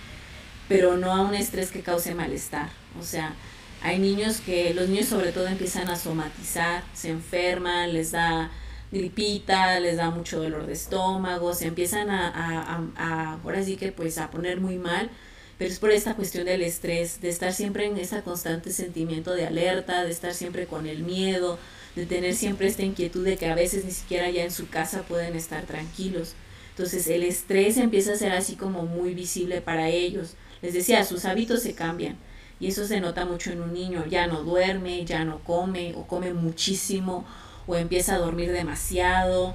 [0.69, 2.71] pero no a un estrés que cause malestar.
[2.99, 3.35] O sea,
[3.83, 8.51] hay niños que, los niños sobre todo empiezan a somatizar, se enferman, les da
[8.93, 13.93] gripita, les da mucho dolor de estómago, se empiezan a, a, a, ahora sí que
[13.93, 15.11] pues a poner muy mal,
[15.59, 19.47] pero es por esta cuestión del estrés, de estar siempre en ese constante sentimiento de
[19.47, 21.59] alerta, de estar siempre con el miedo,
[21.95, 25.03] de tener siempre esta inquietud de que a veces ni siquiera ya en su casa
[25.03, 26.35] pueden estar tranquilos.
[26.71, 30.35] Entonces el estrés empieza a ser así como muy visible para ellos.
[30.63, 32.17] Les decía, sus hábitos se cambian
[32.59, 34.05] y eso se nota mucho en un niño.
[34.09, 37.27] Ya no duerme, ya no come o come muchísimo
[37.67, 39.55] o empieza a dormir demasiado.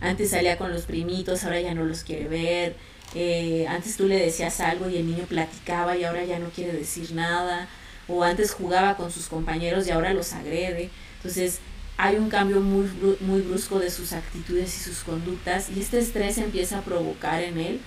[0.00, 2.76] Antes salía con los primitos, ahora ya no los quiere ver.
[3.14, 6.72] Eh, antes tú le decías algo y el niño platicaba y ahora ya no quiere
[6.72, 7.68] decir nada.
[8.08, 10.90] O antes jugaba con sus compañeros y ahora los agrede.
[11.16, 11.60] Entonces
[12.02, 12.88] hay un cambio muy,
[13.20, 17.58] muy brusco de sus actitudes y sus conductas y este estrés empieza a provocar en
[17.58, 17.80] él,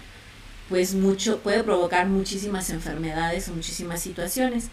[0.69, 4.65] pues mucho, puede provocar muchísimas enfermedades o muchísimas situaciones.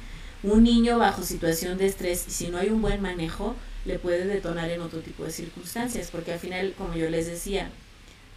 [0.43, 4.71] Un niño bajo situación de estrés si no hay un buen manejo, le puede detonar
[4.71, 7.71] en otro tipo de circunstancias, porque al final, como yo les decía,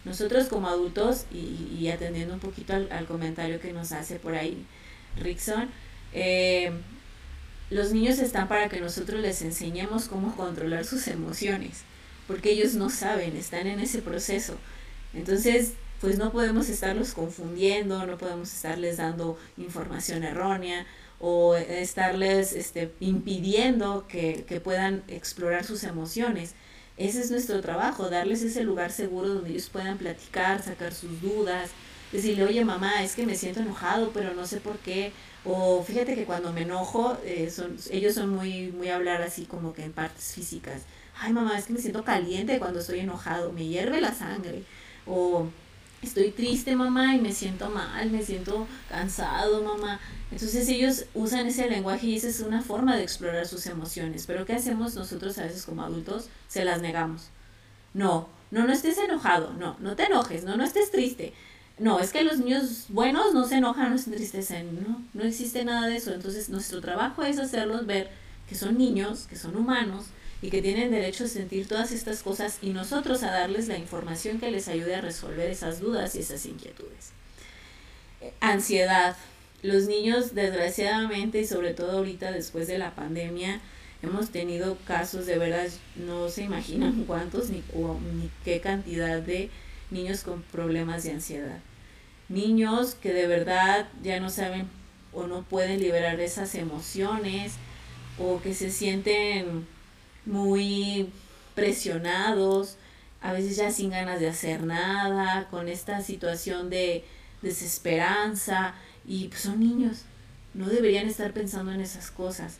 [0.04, 4.64] nosotros como adultos, y, atendiendo un poquito al, al, comentario que nos hace por ahí
[5.20, 5.68] Rickson,
[6.12, 6.72] eh,
[7.70, 11.82] los niños están para que nosotros les enseñemos cómo controlar sus emociones,
[12.26, 14.56] porque ellos no saben, están en ese proceso.
[15.14, 20.86] Entonces, pues no podemos estarlos confundiendo, no podemos estarles dando información errónea
[21.26, 26.54] o estarles este, impidiendo que, que puedan explorar sus emociones.
[26.98, 31.70] Ese es nuestro trabajo, darles ese lugar seguro donde ellos puedan platicar, sacar sus dudas,
[32.12, 35.12] decirle, oye mamá, es que me siento enojado, pero no sé por qué,
[35.46, 39.72] o fíjate que cuando me enojo, eh, son, ellos son muy, muy hablar así como
[39.72, 40.82] que en partes físicas.
[41.18, 44.64] Ay, mamá, es que me siento caliente cuando estoy enojado, me hierve la sangre.
[45.06, 45.48] O
[46.04, 50.00] estoy triste, mamá, y me siento mal, me siento cansado, mamá.
[50.30, 54.26] Entonces ellos usan ese lenguaje y esa es una forma de explorar sus emociones.
[54.26, 56.28] Pero ¿qué hacemos nosotros a veces como adultos?
[56.48, 57.28] Se las negamos.
[57.92, 61.32] No, no, no estés enojado, no, no te enojes, no, no estés triste
[61.78, 65.64] no, es que los niños buenos no se enojan, no se entristecen, no, no existe
[65.64, 66.12] nada de eso.
[66.12, 68.10] Entonces nuestro trabajo es hacerlos ver
[68.48, 70.06] que son niños, que son humanos
[70.42, 74.38] y que tienen derecho a sentir todas estas cosas y nosotros a darles la información
[74.38, 77.12] que les ayude a resolver esas dudas y esas inquietudes.
[78.20, 79.16] Eh, ansiedad.
[79.62, 83.62] Los niños, desgraciadamente, y sobre todo ahorita después de la pandemia,
[84.02, 87.62] hemos tenido casos de verdad, no se imaginan cuántos ni,
[88.14, 89.48] ni qué cantidad de
[89.90, 91.60] niños con problemas de ansiedad.
[92.28, 94.68] Niños que de verdad ya no saben
[95.14, 97.54] o no pueden liberar esas emociones
[98.18, 99.66] o que se sienten
[100.26, 101.08] muy
[101.54, 102.76] presionados,
[103.20, 107.04] a veces ya sin ganas de hacer nada, con esta situación de
[107.42, 108.74] desesperanza
[109.06, 110.02] y pues son niños,
[110.54, 112.58] no deberían estar pensando en esas cosas.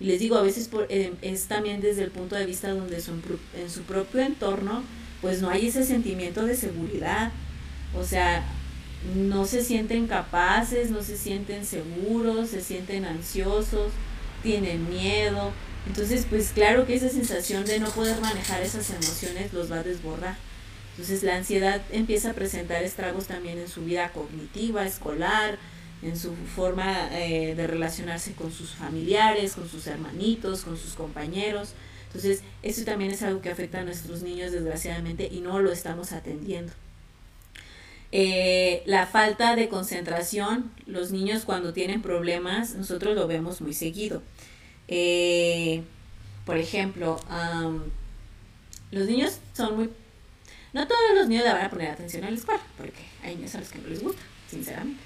[0.00, 3.00] Y les digo, a veces por, eh, es también desde el punto de vista donde
[3.00, 3.22] son,
[3.56, 4.82] en su propio entorno
[5.24, 7.32] pues no hay ese sentimiento de seguridad.
[7.98, 8.44] O sea,
[9.16, 13.90] no se sienten capaces, no se sienten seguros, se sienten ansiosos,
[14.44, 15.52] tienen miedo.
[15.88, 19.82] Entonces, pues claro que esa sensación de no poder manejar esas emociones los va a
[19.82, 20.36] desbordar.
[20.92, 25.58] Entonces la ansiedad empieza a presentar estragos también en su vida cognitiva, escolar,
[26.02, 31.72] en su forma eh, de relacionarse con sus familiares, con sus hermanitos, con sus compañeros.
[32.06, 36.12] Entonces, eso también es algo que afecta a nuestros niños desgraciadamente y no lo estamos
[36.12, 36.72] atendiendo.
[38.12, 44.22] Eh, la falta de concentración, los niños cuando tienen problemas, nosotros lo vemos muy seguido.
[44.88, 45.82] Eh,
[46.44, 47.20] por ejemplo,
[48.90, 49.90] los niños son muy...
[50.72, 53.54] No todos los niños le van a poner atención a la escuela, porque hay niños
[53.54, 55.00] a los que no les gusta, sinceramente.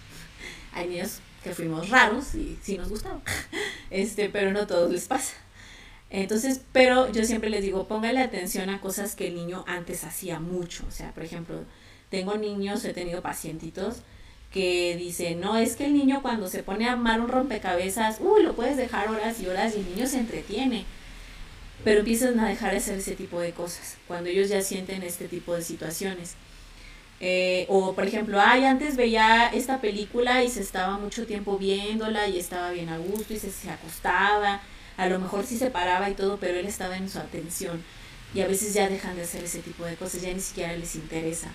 [0.72, 3.20] Hay niños que fuimos raros y sí nos gustaba,
[3.91, 5.35] este, pero no todos les pasa.
[6.11, 10.41] Entonces, pero yo siempre les digo, póngale atención a cosas que el niño antes hacía
[10.41, 10.85] mucho.
[10.89, 11.64] O sea, por ejemplo,
[12.09, 13.99] tengo niños, he tenido pacientitos
[14.53, 18.42] que dicen, no, es que el niño cuando se pone a armar un rompecabezas, uy,
[18.42, 20.84] lo puedes dejar horas y horas y el niño se entretiene.
[21.84, 25.28] Pero empiezan a dejar de hacer ese tipo de cosas, cuando ellos ya sienten este
[25.28, 26.34] tipo de situaciones.
[27.20, 32.28] Eh, o por ejemplo, ay, antes veía esta película y se estaba mucho tiempo viéndola
[32.28, 34.61] y estaba bien a gusto y se, se acostaba
[34.99, 37.82] a lo mejor sí se paraba y todo, pero él estaba en su atención.
[38.34, 40.96] Y a veces ya dejan de hacer ese tipo de cosas, ya ni siquiera les
[40.96, 41.53] interesa.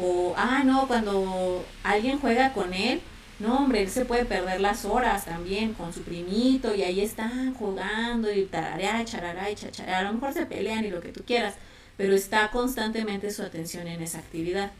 [0.00, 3.00] O, ah, no, cuando alguien juega con él,
[3.38, 7.54] no, hombre, él se puede perder las horas también con su primito y ahí están
[7.54, 9.98] jugando y tararea, charará y chachará.
[9.98, 11.54] A lo mejor se pelean y lo que tú quieras,
[11.96, 14.72] pero está constantemente su atención en esa actividad.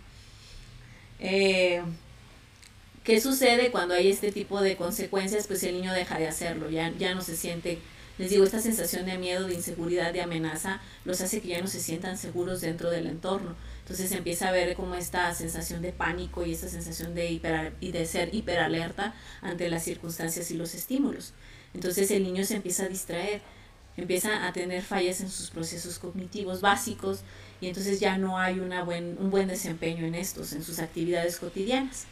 [1.21, 1.83] Eh,
[3.05, 5.47] ¿Qué sucede cuando hay este tipo de consecuencias?
[5.47, 7.79] Pues el niño deja de hacerlo, ya, ya no se siente
[8.19, 11.69] les digo, esta sensación de miedo, de inseguridad, de amenaza, los hace que ya no
[11.69, 13.55] se sientan seguros dentro del entorno.
[13.89, 18.05] Entonces empieza a ver como esta sensación de pánico y esta sensación de, hiper, de
[18.05, 21.33] ser hiperalerta ante las circunstancias y los estímulos.
[21.73, 23.41] Entonces el niño se empieza a distraer,
[23.97, 27.21] empieza a tener fallas en sus procesos cognitivos básicos
[27.63, 31.39] y entonces ya no hay una buen, un buen desempeño en estos, en sus actividades
[31.39, 32.05] cotidianas.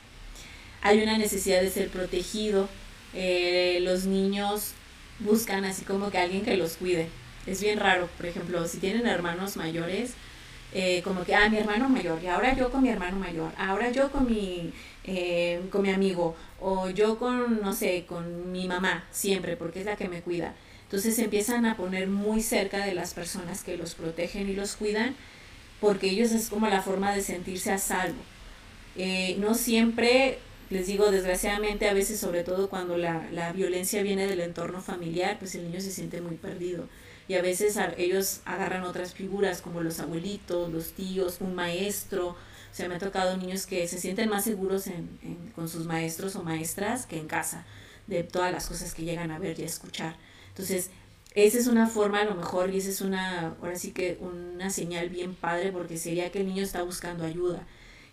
[0.81, 2.71] Hay una necesidad de ser protegido.
[3.13, 4.73] Eh, los niños
[5.19, 7.11] buscan así como que alguien que los cuide.
[7.47, 10.15] Es bien raro, por ejemplo, si tienen hermanos mayores,
[10.79, 13.91] eh, como que, ah, mi hermano mayor, y ahora yo con mi hermano mayor, ahora
[13.91, 14.75] yo con mi,
[15.05, 19.87] eh, con mi amigo, o yo con, no sé, con mi mamá, siempre, porque es
[19.87, 20.55] la que me cuida.
[20.83, 25.15] Entonces empiezan a poner muy cerca de las personas que los protegen y los cuidan,
[25.81, 28.21] porque ellos es como la forma de sentirse a salvo.
[28.97, 34.27] Eh, no siempre les digo, desgraciadamente a veces, sobre todo cuando la, la, violencia viene
[34.27, 36.87] del entorno familiar, pues el niño se siente muy perdido.
[37.29, 42.29] Y a veces ellos agarran otras figuras como los abuelitos, los tíos, un maestro.
[42.29, 42.37] O
[42.73, 45.09] sea, me ha tocado niños que se sienten más seguros en,
[45.55, 47.65] con sus maestros o maestras que en casa,
[48.07, 50.17] de todas las cosas que llegan a ver y a escuchar.
[50.49, 50.91] Entonces,
[51.35, 54.71] esa es una forma a lo mejor y esa es una, ahora sí que una
[54.71, 57.67] señal bien padre porque sería que el niño está buscando ayuda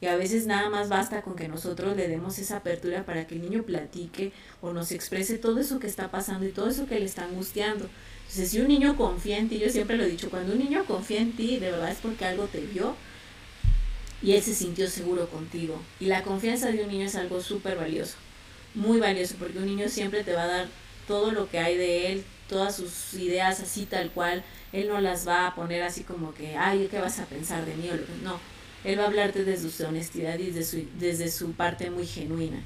[0.03, 3.36] y a veces nada más basta con que nosotros le demos esa apertura para que
[3.36, 6.99] el niño platique o nos exprese todo eso que está pasando y todo eso que
[6.99, 7.88] le está angustiando.
[8.34, 10.86] Entonces, si un niño confía en ti, yo siempre lo he dicho, cuando un niño
[10.86, 12.95] confía en ti, de verdad es porque algo te vio
[14.23, 15.79] y él se sintió seguro contigo.
[15.99, 18.15] Y la confianza de un niño es algo súper valioso,
[18.73, 20.67] muy valioso, porque un niño siempre te va a dar
[21.07, 25.27] todo lo que hay de él, todas sus ideas así tal cual, él no las
[25.27, 27.88] va a poner así como que, ay, ¿qué vas a pensar de mí?
[28.23, 28.39] No,
[28.84, 32.63] él va a hablarte desde su honestidad y desde su, desde su parte muy genuina.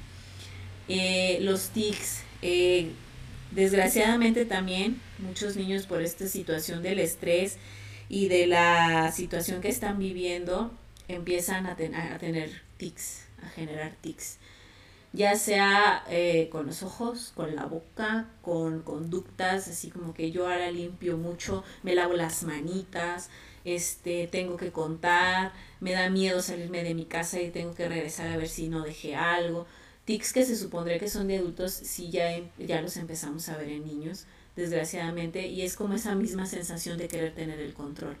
[0.88, 2.90] Eh, los tics, eh,
[3.50, 7.56] desgraciadamente también muchos niños por esta situación del estrés
[8.08, 10.72] y de la situación que están viviendo
[11.08, 14.38] empiezan a, a tener tics, a generar tics.
[15.12, 20.46] Ya sea eh, con los ojos, con la boca, con conductas, así como que yo
[20.46, 23.30] ahora limpio mucho, me lavo las manitas,
[23.64, 28.28] este, tengo que contar, me da miedo salirme de mi casa y tengo que regresar
[28.28, 29.66] a ver si no dejé algo.
[30.08, 33.58] Tics que se supondría que son de adultos, sí ya, em, ya los empezamos a
[33.58, 34.24] ver en niños,
[34.56, 38.16] desgraciadamente, y es como esa misma sensación de querer tener el control,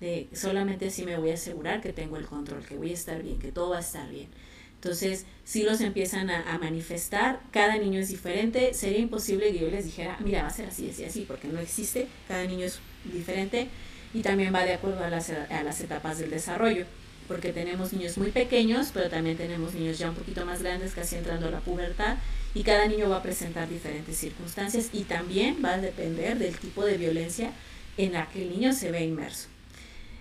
[0.00, 3.22] de solamente así me voy a asegurar que tengo el control, que voy a estar
[3.22, 4.26] bien, que todo va a estar bien.
[4.74, 9.70] Entonces, si los empiezan a, a, manifestar, cada niño es diferente, sería imposible que yo
[9.70, 12.80] les dijera, mira, va a ser así, así, así, porque no existe, cada niño es
[13.04, 13.68] diferente
[14.12, 16.84] y también va de acuerdo a las, a las etapas del desarrollo,
[17.28, 21.16] porque tenemos niños muy pequeños, pero también tenemos niños ya un poquito más grandes, casi
[21.16, 22.16] entrando a la pubertad,
[22.54, 26.84] y cada niño va a presentar diferentes circunstancias y también va a depender del tipo
[26.84, 27.52] de violencia
[27.98, 29.48] en la que el niño se ve inmerso.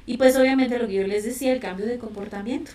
[0.05, 2.72] Y pues obviamente lo que yo les decía, el cambio de comportamiento.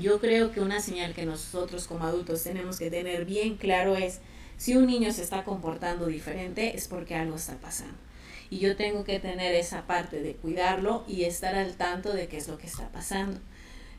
[0.00, 4.20] Yo creo que una señal que nosotros como adultos tenemos que tener bien claro es
[4.56, 8.03] si un niño se está comportando diferente es porque algo está pasando.
[8.50, 12.36] Y yo tengo que tener esa parte de cuidarlo y estar al tanto de qué
[12.36, 13.40] es lo que está pasando.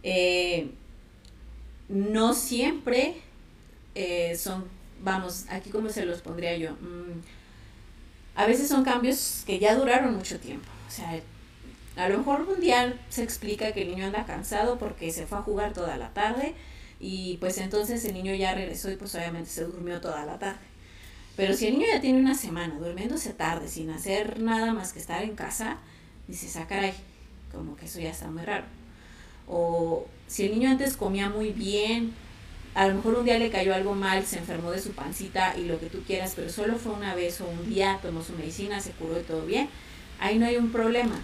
[0.03, 0.71] Eh,
[1.89, 3.15] no siempre
[3.95, 4.65] eh, son,
[5.01, 7.21] vamos, aquí como se los pondría yo, mm,
[8.35, 10.67] a veces son cambios que ya duraron mucho tiempo.
[10.87, 11.19] O sea,
[11.95, 15.37] a lo mejor un día se explica que el niño anda cansado porque se fue
[15.37, 16.53] a jugar toda la tarde
[16.99, 20.59] y pues entonces el niño ya regresó y pues obviamente se durmió toda la tarde.
[21.36, 24.99] Pero si el niño ya tiene una semana durmiéndose tarde sin hacer nada más que
[24.99, 25.77] estar en casa,
[26.27, 26.93] dices, ah, caray,
[27.51, 28.65] como que eso ya está muy raro.
[29.47, 32.13] O si el niño antes comía muy bien,
[32.73, 35.65] a lo mejor un día le cayó algo mal, se enfermó de su pancita y
[35.65, 38.81] lo que tú quieras, pero solo fue una vez o un día, tomó su medicina,
[38.81, 39.69] se curó y todo bien,
[40.19, 41.19] ahí no hay un problema.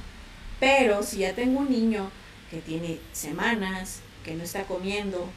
[0.59, 2.09] Pero si ya tengo un niño
[2.49, 5.28] que tiene semanas, que no está comiendo,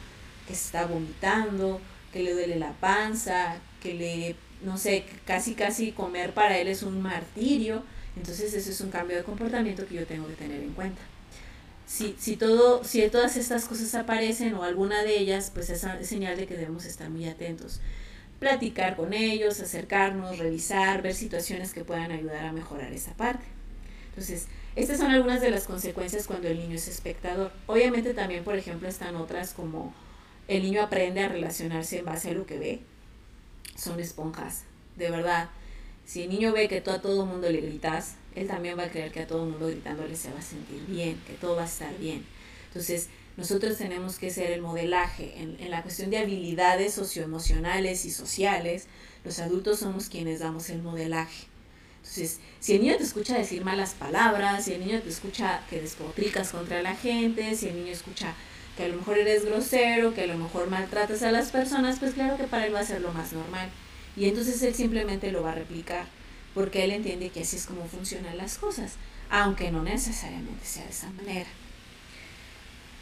[0.47, 1.81] que se está vomitando,
[2.13, 6.83] que le duele la panza, que le no sé, casi casi comer para él es
[6.83, 7.83] un martirio,
[8.15, 11.01] entonces ese es un cambio de comportamiento que yo tengo que tener en cuenta.
[11.85, 16.07] Si, si, todo, si todas estas cosas aparecen o alguna de ellas, pues es, es
[16.07, 17.79] señal de que debemos estar muy atentos.
[18.39, 23.45] Platicar con ellos, acercarnos, revisar, ver situaciones que puedan ayudar a mejorar esa parte.
[24.09, 27.51] Entonces, estas son algunas de las consecuencias cuando el niño es espectador.
[27.67, 29.93] Obviamente también, por ejemplo, están otras como
[30.47, 32.79] el niño aprende a relacionarse en base a lo que ve,
[33.75, 34.63] son esponjas,
[34.95, 35.49] de verdad.
[36.05, 38.89] Si el niño ve que tú a todo mundo le gritas, él también va a
[38.89, 41.67] creer que a todo mundo gritándole se va a sentir bien, que todo va a
[41.67, 42.25] estar bien.
[42.67, 48.11] Entonces, nosotros tenemos que ser el modelaje en, en la cuestión de habilidades socioemocionales y
[48.11, 48.87] sociales.
[49.23, 51.47] Los adultos somos quienes damos el modelaje.
[51.97, 55.81] Entonces, si el niño te escucha decir malas palabras, si el niño te escucha que
[55.81, 58.35] despotricas contra la gente, si el niño escucha
[58.75, 62.13] que a lo mejor eres grosero, que a lo mejor maltratas a las personas, pues
[62.13, 63.69] claro que para él va a ser lo más normal.
[64.17, 66.05] Y entonces él simplemente lo va a replicar,
[66.53, 68.93] porque él entiende que así es como funcionan las cosas,
[69.29, 71.49] aunque no necesariamente sea de esa manera.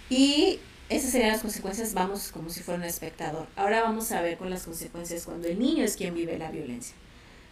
[0.09, 0.59] Y
[0.89, 3.47] esas serían las consecuencias, vamos como si fuera un espectador.
[3.55, 6.95] Ahora vamos a ver con las consecuencias cuando el niño es quien vive la violencia.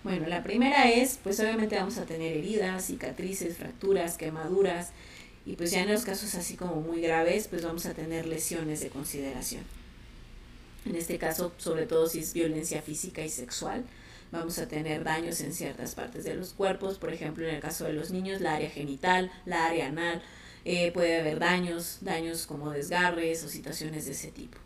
[0.03, 4.91] Bueno, la primera es, pues obviamente vamos a tener heridas, cicatrices, fracturas, quemaduras,
[5.45, 8.79] y pues ya en los casos así como muy graves, pues vamos a tener lesiones
[8.81, 9.63] de consideración.
[10.85, 13.85] En este caso, sobre todo si es violencia física y sexual,
[14.31, 17.85] vamos a tener daños en ciertas partes de los cuerpos, por ejemplo, en el caso
[17.85, 20.21] de los niños, la área genital, la área anal,
[20.63, 24.57] eh, puede haber daños, daños como desgarres o situaciones de ese tipo.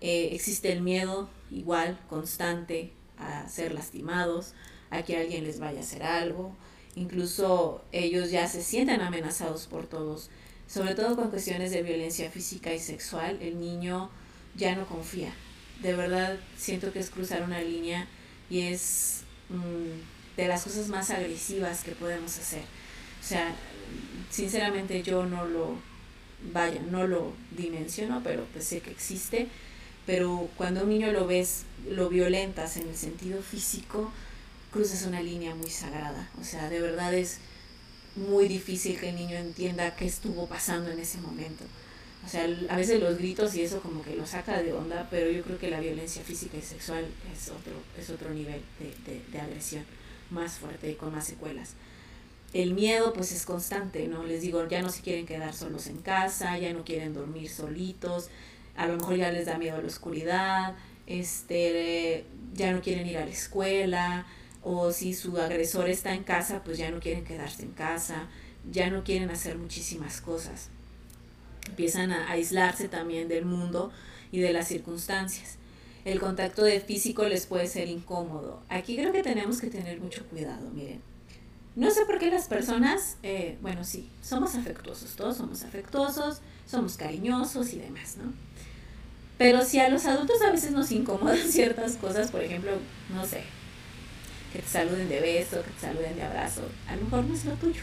[0.00, 4.54] Eh, existe el miedo igual, constante, a ser lastimados,
[4.90, 6.56] a que alguien les vaya a hacer algo,
[6.94, 10.30] incluso ellos ya se sienten amenazados por todos,
[10.66, 14.10] sobre todo con cuestiones de violencia física y sexual, el niño
[14.56, 15.32] ya no confía.
[15.82, 18.06] De verdad siento que es cruzar una línea
[18.48, 22.62] y es mm, de las cosas más agresivas que podemos hacer.
[23.20, 23.54] O sea,
[24.30, 25.76] sinceramente yo no lo,
[26.52, 29.48] vaya, no lo dimensiono, pero pues sé que existe.
[30.06, 34.10] Pero cuando un niño lo ves, lo violentas en el sentido físico,
[34.70, 36.30] cruzas una línea muy sagrada.
[36.40, 37.38] O sea, de verdad es
[38.16, 41.64] muy difícil que el niño entienda qué estuvo pasando en ese momento.
[42.24, 45.30] O sea, a veces los gritos y eso como que lo saca de onda, pero
[45.30, 49.40] yo creo que la violencia física y sexual es otro, es otro nivel de, de,
[49.40, 49.84] agresión
[50.30, 51.74] más fuerte y con más secuelas.
[52.52, 54.24] El miedo pues es constante, ¿no?
[54.24, 58.28] Les digo, ya no se quieren quedar solos en casa, ya no quieren dormir solitos,
[58.76, 63.16] a lo mejor ya les da miedo a la oscuridad, este, ya no quieren ir
[63.16, 64.26] a la escuela,
[64.62, 68.28] o si su agresor está en casa, pues ya no quieren quedarse en casa,
[68.70, 70.68] ya no quieren hacer muchísimas cosas.
[71.68, 73.92] Empiezan a aislarse también del mundo
[74.32, 75.56] y de las circunstancias.
[76.04, 78.62] El contacto de físico les puede ser incómodo.
[78.68, 81.00] Aquí creo que tenemos que tener mucho cuidado, miren.
[81.76, 86.96] No sé por qué las personas, eh, bueno, sí, somos afectuosos, todos somos afectuosos, somos
[86.96, 88.32] cariñosos y demás, ¿no?
[89.38, 92.72] Pero si a los adultos a veces nos incomodan ciertas cosas, por ejemplo,
[93.14, 93.42] no sé,
[94.52, 96.62] que te saluden de beso, que te saluden de abrazo.
[96.88, 97.82] A lo mejor no es lo tuyo.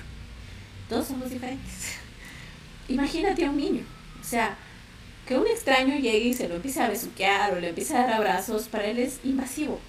[0.89, 1.95] Todos somos diferentes.
[2.88, 3.84] Imagínate a un niño.
[4.20, 4.57] O sea,
[5.28, 8.13] que un extraño llegue y se lo empiece a besuquear o le empiece a dar
[8.13, 9.80] abrazos, para él es invasivo.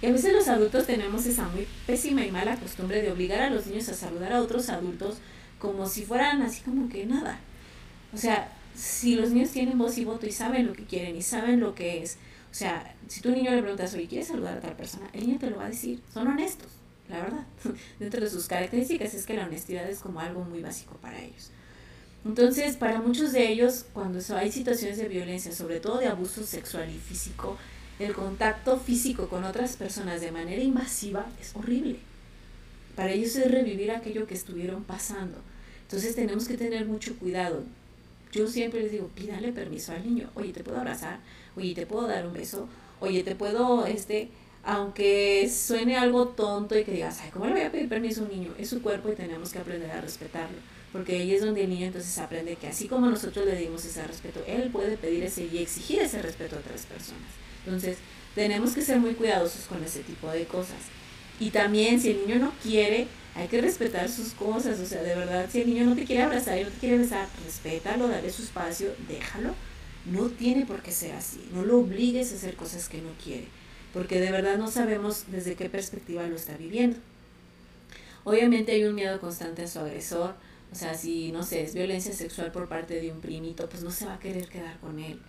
[0.00, 3.50] Y a veces los adultos tenemos esa muy pésima y mala costumbre de obligar a
[3.50, 5.18] los niños a saludar a otros adultos
[5.58, 7.40] como si fueran así como que nada.
[8.12, 11.22] O sea, si los niños tienen voz y voto y saben lo que quieren y
[11.22, 12.18] saben lo que es,
[12.50, 15.08] o sea, si tu niño le preguntas, oye, ¿quieres saludar a tal persona?
[15.12, 16.02] El niño te lo va a decir.
[16.12, 16.68] Son honestos,
[17.08, 17.46] la verdad.
[17.98, 21.50] Dentro de sus características es que la honestidad es como algo muy básico para ellos.
[22.24, 26.90] Entonces, para muchos de ellos, cuando hay situaciones de violencia, sobre todo de abuso sexual
[26.90, 27.56] y físico,
[27.98, 31.98] el contacto físico con otras personas de manera invasiva es horrible.
[32.96, 35.38] Para ellos es revivir aquello que estuvieron pasando.
[35.82, 37.62] Entonces tenemos que tener mucho cuidado.
[38.32, 40.30] Yo siempre les digo, pídale permiso al niño.
[40.34, 41.20] Oye, ¿te puedo abrazar?
[41.58, 42.68] Oye, ¿te puedo dar un beso?
[43.00, 44.28] Oye, ¿te puedo, este,
[44.62, 48.24] aunque suene algo tonto y que digas, ay, ¿cómo le voy a pedir permiso a
[48.26, 48.54] un niño?
[48.58, 50.56] Es su cuerpo y tenemos que aprender a respetarlo.
[50.92, 54.06] Porque ahí es donde el niño entonces aprende que así como nosotros le dimos ese
[54.06, 57.28] respeto, él puede pedir ese y exigir ese respeto a otras personas.
[57.64, 57.98] Entonces,
[58.36, 60.78] tenemos que ser muy cuidadosos con ese tipo de cosas.
[61.40, 65.14] Y también si el niño no quiere, hay que respetar sus cosas, o sea, de
[65.16, 68.30] verdad, si el niño no te quiere abrazar y no te quiere besar, respétalo, dale
[68.30, 69.54] su espacio, déjalo.
[70.12, 73.48] No tiene por qué ser así, no lo obligues a hacer cosas que no quiere,
[73.92, 76.98] porque de verdad no sabemos desde qué perspectiva lo está viviendo.
[78.24, 80.34] Obviamente hay un miedo constante a su agresor,
[80.70, 83.90] o sea, si, no sé, es violencia sexual por parte de un primito, pues no
[83.90, 85.20] se va a querer quedar con él.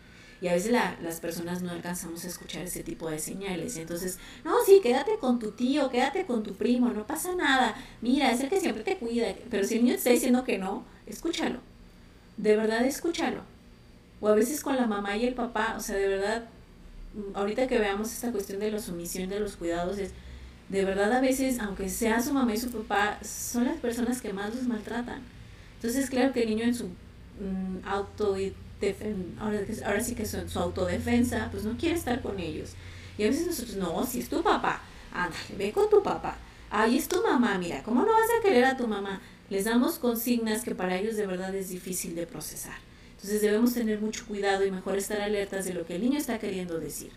[0.42, 3.76] Y a veces la, las personas no alcanzamos a escuchar ese tipo de señales.
[3.76, 7.76] Entonces, no, sí, quédate con tu tío, quédate con tu primo, no pasa nada.
[8.02, 9.36] Mira, es el que siempre te cuida.
[9.50, 11.60] Pero si el niño está diciendo que no, escúchalo.
[12.38, 13.42] De verdad, escúchalo.
[14.22, 16.46] O a veces con la mamá y el papá, o sea, de verdad,
[17.34, 20.12] ahorita que veamos esta cuestión de la sumisión, de los cuidados, es,
[20.70, 24.34] de verdad a veces, aunque sea su mamá y su papá, son las personas que
[24.34, 25.22] más los maltratan.
[25.76, 28.36] Entonces, claro que el niño en su mm, auto
[29.40, 32.72] ahora, ahora sí que son su autodefensa, pues no quiere estar con ellos.
[33.18, 34.82] Y a veces nosotros, no, si es tu papá,
[35.14, 36.38] ándale, ve con tu papá.
[36.70, 39.22] Ahí es tu mamá, mira, ¿cómo no vas a querer a tu mamá?
[39.50, 42.89] Les damos consignas que para ellos de verdad es difícil de procesar.
[43.20, 46.40] Entonces debemos tener mucho cuidado y mejor estar alertas de lo que el niño está
[46.40, 47.12] queriendo decir.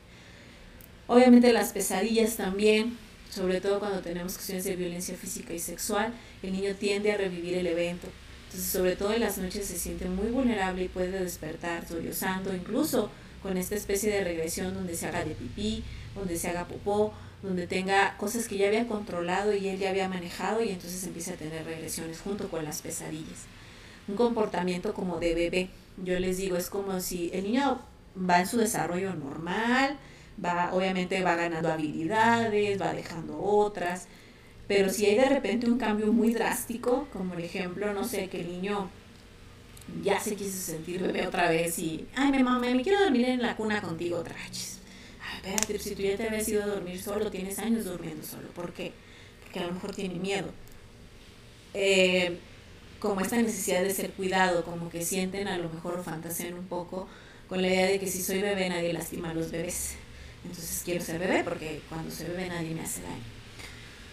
[1.06, 2.98] Obviamente las pesadillas también,
[3.30, 7.54] sobre todo cuando tenemos cuestiones de violencia física y sexual, el niño tiende a revivir
[7.54, 8.08] el evento.
[8.46, 13.08] Entonces, sobre todo en las noches se siente muy vulnerable y puede despertar sollozando, incluso
[13.40, 15.84] con esta especie de regresión donde se haga de pipí,
[16.16, 20.08] donde se haga popó, donde tenga cosas que ya había controlado y él ya había
[20.08, 23.46] manejado y entonces empieza a tener regresiones junto con las pesadillas.
[24.08, 27.80] Un comportamiento como de bebé, yo les digo, es como si el niño
[28.18, 29.98] va en su desarrollo normal,
[30.42, 34.06] va obviamente va ganando habilidades, va dejando otras,
[34.68, 38.40] pero si hay de repente un cambio muy drástico, como por ejemplo, no sé, que
[38.40, 38.88] el niño
[40.02, 43.42] ya se quiso sentir bebé otra vez y, ay, mi mamá, me quiero dormir en
[43.42, 44.78] la cuna contigo otra vez.
[45.44, 48.48] Ay, espérate, si tú ya te habías ido a dormir solo, tienes años durmiendo solo.
[48.48, 48.92] ¿Por qué?
[49.42, 50.48] Porque a lo mejor tiene miedo.
[51.74, 52.38] Eh,
[53.02, 57.08] como esta necesidad de ser cuidado, como que sienten a lo mejor fantasean un poco
[57.48, 59.96] con la idea de que si soy bebé nadie lastima a los bebés.
[60.44, 63.42] Entonces quiero ser bebé porque cuando soy bebé nadie me hace daño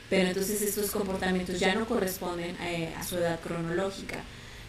[0.10, 4.18] pero entonces estos comportamientos ya no corresponden eh, a su edad cronológica.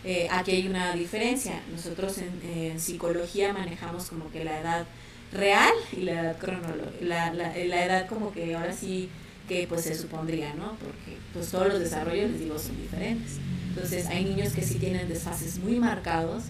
[0.05, 1.61] Eh, aquí hay una diferencia.
[1.73, 4.87] Nosotros en, psicología manejamos como que la edad
[5.33, 9.09] real y la edad cronológica, la, la, edad como que ahora sí
[9.49, 10.77] que pues se supondría, ¿no?
[10.77, 13.39] Porque pues todos los desarrollos, les digo, son diferentes.
[13.71, 16.45] Entonces hay niños que sí tienen desfases muy marcados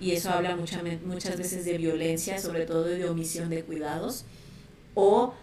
[0.00, 4.24] y eso habla mucha, muchas veces de violencia, sobre todo de omisión de cuidados,
[4.94, 5.34] o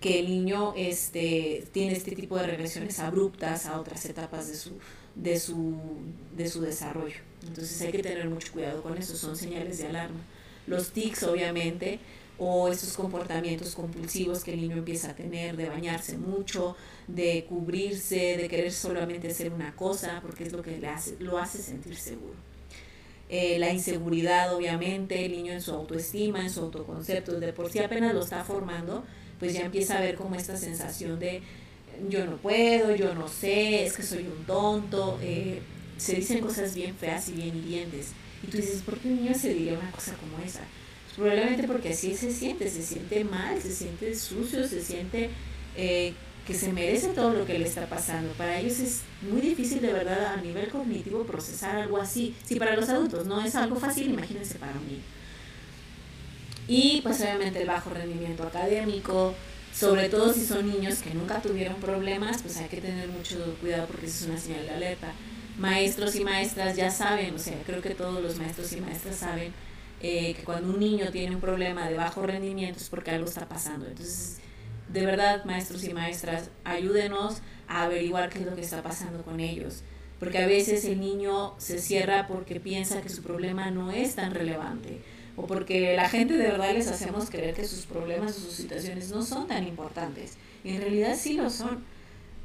[0.00, 4.72] que el niño este, tiene este tipo de regresiones abruptas a otras etapas de su,
[5.14, 5.76] de, su,
[6.36, 7.20] de su desarrollo.
[7.46, 10.20] Entonces hay que tener mucho cuidado con eso, son señales de alarma.
[10.66, 12.00] Los tics, obviamente,
[12.38, 16.76] o esos comportamientos compulsivos que el niño empieza a tener, de bañarse mucho,
[17.06, 21.38] de cubrirse, de querer solamente hacer una cosa, porque es lo que le hace, lo
[21.38, 22.34] hace sentir seguro.
[23.28, 27.78] Eh, la inseguridad, obviamente, el niño en su autoestima, en su autoconcepto, de por sí
[27.78, 29.04] apenas lo está formando,
[29.38, 31.42] pues ya empieza a ver como esta sensación de
[32.08, 35.60] yo no puedo, yo no sé, es que soy un tonto, eh,
[35.96, 38.08] se dicen cosas bien feas y bien hirientes.
[38.42, 40.60] Y tú dices, ¿por qué un niño se diría una cosa como esa?
[41.16, 45.30] Probablemente porque así se siente, se siente mal, se siente sucio, se siente
[45.76, 46.14] eh,
[46.46, 48.32] que se merece todo lo que le está pasando.
[48.32, 52.34] Para ellos es muy difícil de verdad a nivel cognitivo procesar algo así.
[52.44, 55.02] Si para los adultos no es algo fácil, imagínense para un niño.
[56.66, 59.34] Y pues obviamente el bajo rendimiento académico,
[59.74, 63.86] sobre todo si son niños que nunca tuvieron problemas, pues hay que tener mucho cuidado
[63.86, 65.12] porque eso es una señal de alerta.
[65.58, 69.52] Maestros y maestras ya saben, o sea, creo que todos los maestros y maestras saben
[70.02, 73.48] eh, que cuando un niño tiene un problema de bajo rendimiento es porque algo está
[73.48, 73.86] pasando.
[73.86, 74.38] Entonces,
[74.88, 79.40] de verdad, maestros y maestras, ayúdenos a averiguar qué es lo que está pasando con
[79.40, 79.82] ellos.
[80.18, 84.32] Porque a veces el niño se cierra porque piensa que su problema no es tan
[84.32, 85.00] relevante
[85.36, 89.10] o porque la gente de verdad les hacemos creer que sus problemas o sus situaciones
[89.10, 90.34] no son tan importantes.
[90.62, 91.84] Y en realidad sí lo son.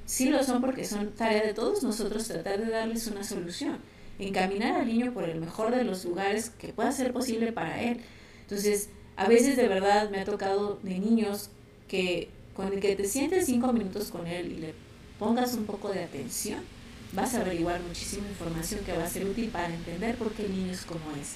[0.05, 3.77] Sí lo son porque son tarea de todos nosotros tratar de darles una solución.
[4.19, 8.01] Encaminar al niño por el mejor de los lugares que pueda ser posible para él.
[8.41, 11.49] Entonces, a veces de verdad me ha tocado de niños
[11.87, 14.73] que con el que te sientes cinco minutos con él y le
[15.19, 16.61] pongas un poco de atención,
[17.13, 20.55] vas a averiguar muchísima información que va a ser útil para entender por qué el
[20.55, 21.35] niño es como es.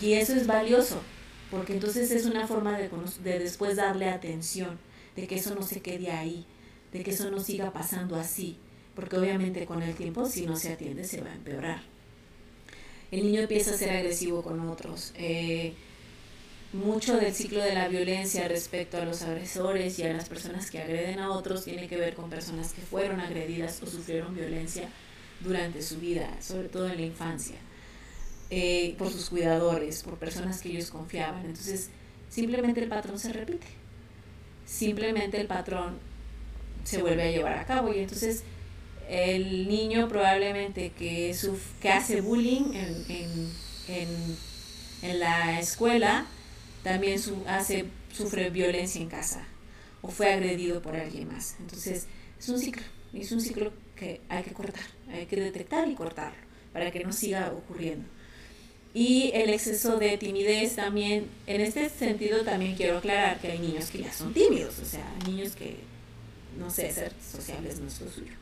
[0.00, 1.00] Y eso es valioso,
[1.50, 2.90] porque entonces es una forma de,
[3.22, 4.78] de después darle atención,
[5.16, 6.46] de que eso no se quede ahí,
[6.92, 8.58] de que eso no siga pasando así,
[8.94, 11.82] porque obviamente con el tiempo si no se atiende se va a empeorar.
[13.10, 15.12] El niño empieza a ser agresivo con otros.
[15.16, 15.74] Eh,
[16.72, 20.78] mucho del ciclo de la violencia respecto a los agresores y a las personas que
[20.80, 24.88] agreden a otros tiene que ver con personas que fueron agredidas o sufrieron violencia
[25.40, 27.56] durante su vida, sobre todo en la infancia,
[28.48, 31.44] eh, por sus cuidadores, por personas que ellos confiaban.
[31.44, 31.90] Entonces,
[32.30, 33.66] simplemente el patrón se repite.
[34.64, 35.98] Simplemente el patrón
[36.84, 38.44] se vuelve a llevar a cabo y entonces
[39.12, 41.36] el niño probablemente que,
[41.80, 43.50] que hace bullying en,
[45.02, 46.26] en la escuela,
[46.82, 49.44] también su, hace, sufre violencia en casa
[50.00, 51.56] o fue agredido por alguien más.
[51.60, 52.06] Entonces,
[52.38, 52.82] es un ciclo,
[53.12, 56.38] es un ciclo que hay que cortar, hay que detectar y cortarlo
[56.72, 58.08] para que no siga ocurriendo.
[58.94, 63.90] Y el exceso de timidez también, en este sentido también quiero aclarar que hay niños
[63.90, 65.76] que ya son tímidos, o sea, niños que,
[66.58, 68.32] no sé, ser sociables no es lo suyo,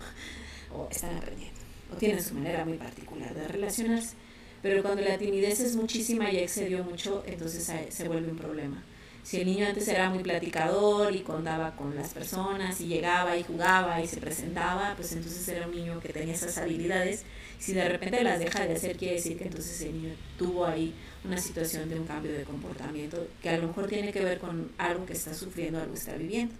[0.75, 1.59] o están aprendiendo,
[1.93, 4.15] o tienen su manera muy particular de relacionarse.
[4.63, 8.83] Pero cuando la timidez es muchísima y excedió mucho, entonces se vuelve un problema.
[9.23, 13.43] Si el niño antes era muy platicador y contaba con las personas y llegaba y
[13.43, 17.25] jugaba y se presentaba, pues entonces era un niño que tenía esas habilidades.
[17.59, 20.95] Si de repente las deja de hacer, quiere decir que entonces el niño tuvo ahí
[21.25, 24.73] una situación de un cambio de comportamiento que a lo mejor tiene que ver con
[24.79, 26.55] algo que está sufriendo, algo que está viviendo.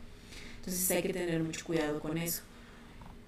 [0.59, 2.43] Entonces hay que tener mucho cuidado con eso.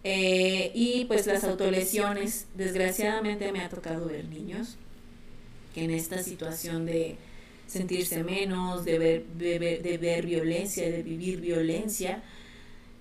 [0.05, 4.77] Eh, y pues las autolesiones, desgraciadamente me ha tocado ver niños
[5.75, 7.17] que en esta situación de
[7.67, 12.23] sentirse menos, de ver, de ver, de ver violencia, de vivir violencia,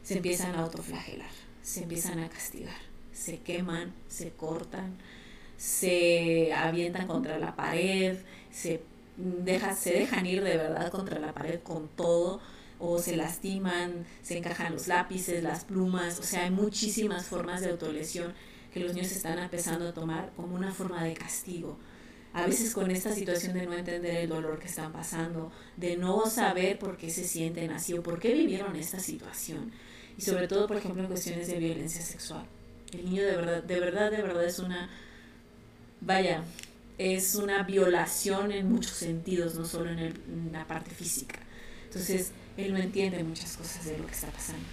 [0.03, 1.29] se empiezan a autoflagelar,
[1.61, 2.79] se empiezan a castigar,
[3.13, 4.97] se queman, se cortan,
[5.57, 8.17] se avientan contra la pared,
[8.51, 8.81] se,
[9.17, 12.41] deja, se dejan ir de verdad contra la pared con todo
[12.81, 17.69] o se lastiman, se encajan los lápices, las plumas, o sea, hay muchísimas formas de
[17.69, 18.33] autolesión
[18.73, 21.77] que los niños están empezando a tomar como una forma de castigo.
[22.33, 26.25] A veces con esta situación de no entender el dolor que están pasando, de no
[26.25, 29.71] saber por qué se sienten así o por qué vivieron esta situación.
[30.17, 32.45] Y sobre todo, por ejemplo, en cuestiones de violencia sexual.
[32.93, 34.89] El niño de verdad, de verdad, de verdad es una,
[35.99, 36.43] vaya,
[36.97, 41.39] es una violación en muchos sentidos, no solo en, en la parte física.
[41.83, 44.63] Entonces, él no entiende muchas cosas de lo que está pasando.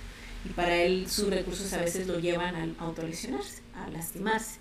[0.45, 4.59] Y para él sus recursos a veces lo llevan a autolesionarse, a lastimarse,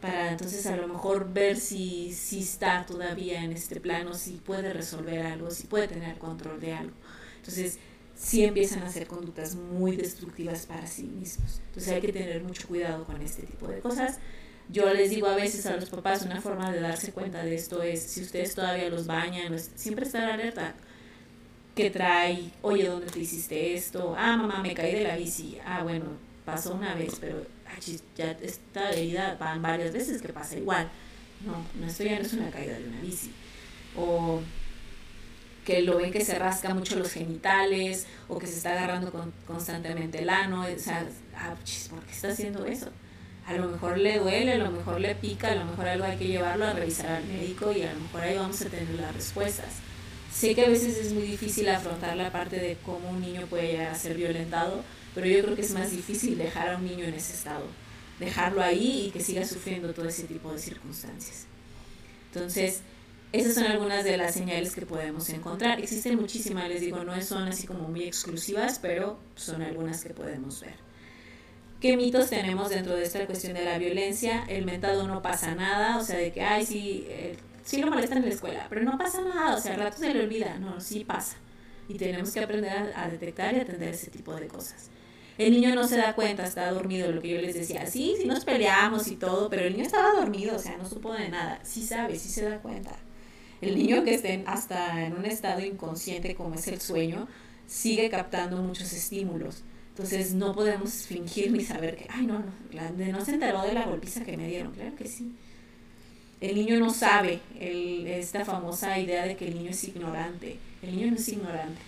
[0.00, 4.72] para entonces a lo mejor ver si, si está todavía en este plano, si puede
[4.72, 6.94] resolver algo, si puede tener control de algo.
[7.38, 7.78] Entonces,
[8.14, 11.60] sí empiezan a hacer conductas muy destructivas para sí mismos.
[11.68, 14.18] Entonces hay que tener mucho cuidado con este tipo de cosas.
[14.70, 17.82] Yo les digo a veces a los papás, una forma de darse cuenta de esto
[17.82, 20.74] es, si ustedes todavía los bañan, siempre estar alerta
[21.78, 24.12] que trae, oye, ¿dónde te hiciste esto?
[24.18, 25.58] Ah, mamá, me caí de la bici.
[25.64, 26.06] Ah, bueno,
[26.44, 27.46] pasó una vez, pero
[28.16, 30.90] ya esta herida van varias veces que pasa igual.
[31.46, 33.30] No, no, esto ya no es una caída de una bici.
[33.96, 34.40] O
[35.64, 39.32] que lo ven que se rasca mucho los genitales o que se está agarrando con,
[39.46, 40.62] constantemente el ano.
[40.62, 41.06] O sea,
[41.36, 41.54] ah,
[41.90, 42.90] ¿por qué está haciendo eso?
[43.46, 46.16] A lo mejor le duele, a lo mejor le pica, a lo mejor algo hay
[46.16, 49.14] que llevarlo a revisar al médico y a lo mejor ahí vamos a tener las
[49.14, 49.87] respuestas.
[50.32, 53.94] Sé que a veces es muy difícil afrontar la parte de cómo un niño puede
[53.96, 57.32] ser violentado, pero yo creo que es más difícil dejar a un niño en ese
[57.32, 57.64] estado,
[58.20, 61.46] dejarlo ahí y que siga sufriendo todo ese tipo de circunstancias.
[62.32, 62.82] Entonces,
[63.32, 65.80] esas son algunas de las señales que podemos encontrar.
[65.80, 70.60] Existen muchísimas, les digo, no son así como muy exclusivas, pero son algunas que podemos
[70.60, 70.76] ver.
[71.80, 74.44] ¿Qué mitos tenemos dentro de esta cuestión de la violencia?
[74.48, 77.06] El mentado no pasa nada, o sea, de que, ay, sí,
[77.68, 80.14] sí lo molestan en la escuela, pero no pasa nada, o sea, al rato se
[80.14, 81.36] le olvida, no, sí pasa.
[81.86, 84.88] Y tenemos que aprender a, detectar y atender ese tipo de cosas.
[85.36, 88.26] El niño no se da cuenta, está dormido, lo que yo les decía, sí, sí
[88.26, 91.60] nos peleamos y todo, pero el niño estaba dormido, o sea, no supo de nada,
[91.62, 92.96] sí sabe, sí se da cuenta.
[93.60, 97.28] El niño que esté hasta en un estado inconsciente como es el sueño,
[97.66, 99.62] sigue captando muchos estímulos.
[99.90, 103.84] Entonces no podemos fingir ni saber que, ay, no, no, no se enteró de la
[103.84, 105.36] golpiza que me dieron, claro que sí
[106.40, 110.58] el niño no sabe el, esta famosa idea de que el niño es ignorante.
[110.82, 111.80] El niño no es ignorante.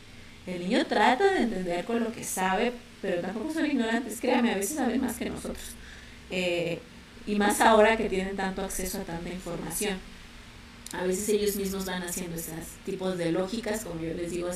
[0.47, 4.21] El niño trata de entender con lo que sabe, pero tampoco son ignorantes.
[4.21, 5.75] Créame, a veces saben más que nosotros.
[6.31, 6.79] Eh,
[7.27, 9.99] y más ahora que tienen tanto acceso a tanta información.
[10.93, 14.49] A veces ellos mismos van haciendo esos tipos de lógicas, como yo les digo,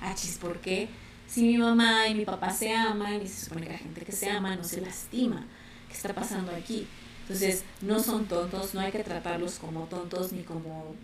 [0.00, 0.88] ah, chis, ¿por qué?
[1.32, 4.12] si mi mamá y mi papá se aman y se supone que la gente que
[4.12, 5.46] se ama no se lastima,
[5.88, 6.86] ¿qué está pasando aquí?
[7.22, 10.94] Entonces, no son tontos, no hay que tratarlos como tontos ni como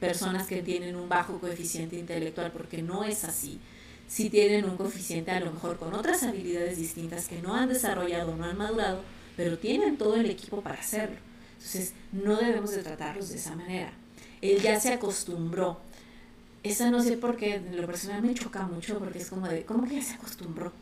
[0.00, 3.60] personas que tienen un bajo coeficiente intelectual, porque no es así.
[4.06, 8.36] Si tienen un coeficiente a lo mejor con otras habilidades distintas que no han desarrollado,
[8.36, 9.02] no han madurado,
[9.36, 11.16] pero tienen todo el equipo para hacerlo.
[11.52, 13.92] Entonces, no debemos de tratarlos de esa manera.
[14.40, 15.80] Él ya se acostumbró.
[16.62, 19.86] Esa no sé por qué, lo personal me choca mucho porque es como de, ¿cómo
[19.86, 20.72] que ya se acostumbró?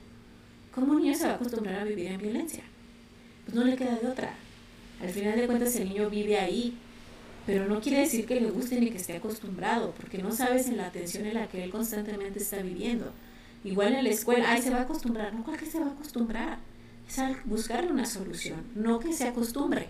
[0.74, 2.62] ¿Cómo un niño se va a acostumbrar a vivir en violencia?
[3.44, 4.34] Pues no le queda de otra.
[5.02, 6.76] Al final de cuentas el niño vive ahí,
[7.46, 10.76] pero no quiere decir que le guste ni que esté acostumbrado, porque no sabes en
[10.76, 13.12] la atención en la que él constantemente está viviendo.
[13.64, 15.32] Igual en la escuela, ay, se va a acostumbrar.
[15.34, 16.58] No, ¿cuál que se va a acostumbrar?
[17.08, 19.88] Es buscarle una solución, no que se acostumbre.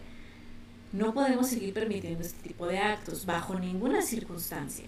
[0.92, 4.84] No podemos seguir permitiendo este tipo de actos bajo ninguna circunstancia.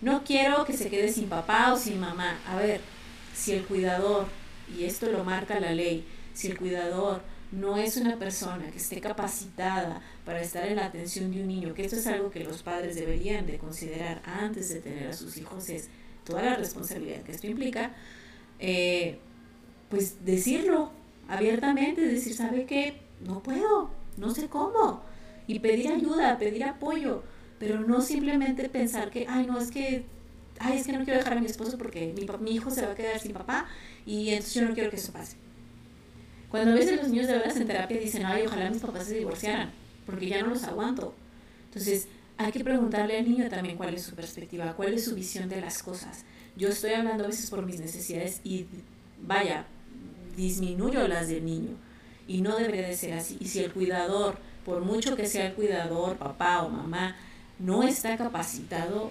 [0.00, 2.38] No quiero que se quede sin papá o sin mamá.
[2.46, 2.80] A ver,
[3.34, 4.26] si el cuidador,
[4.76, 6.04] y esto lo marca la ley,
[6.34, 7.22] si el cuidador
[7.52, 11.74] no es una persona que esté capacitada para estar en la atención de un niño,
[11.74, 15.36] que esto es algo que los padres deberían de considerar antes de tener a sus
[15.36, 15.88] hijos, es
[16.24, 17.92] toda la responsabilidad que esto implica,
[18.58, 19.18] eh,
[19.88, 20.90] pues decirlo
[21.28, 23.00] abiertamente, decir, ¿sabe qué?
[23.20, 25.02] No puedo, no sé cómo,
[25.46, 27.22] y pedir ayuda, pedir apoyo,
[27.58, 30.04] pero no simplemente pensar que, ay, no, es que,
[30.58, 32.92] ay, es que no quiero dejar a mi esposo porque mi, mi hijo se va
[32.92, 33.66] a quedar sin papá
[34.04, 35.45] y entonces yo no quiero que eso pase.
[36.50, 39.14] Cuando a veces los niños de veras en terapia dicen, ay, ojalá mis papás se
[39.14, 39.70] divorciaran,
[40.04, 41.14] porque ya no los aguanto.
[41.66, 45.48] Entonces, hay que preguntarle al niño también cuál es su perspectiva, cuál es su visión
[45.48, 46.24] de las cosas.
[46.56, 48.66] Yo estoy hablando a veces por mis necesidades y,
[49.22, 49.66] vaya,
[50.36, 51.76] disminuyo las del niño.
[52.28, 53.36] Y no debería de ser así.
[53.40, 57.16] Y si el cuidador, por mucho que sea el cuidador, papá o mamá,
[57.58, 59.10] no está capacitado,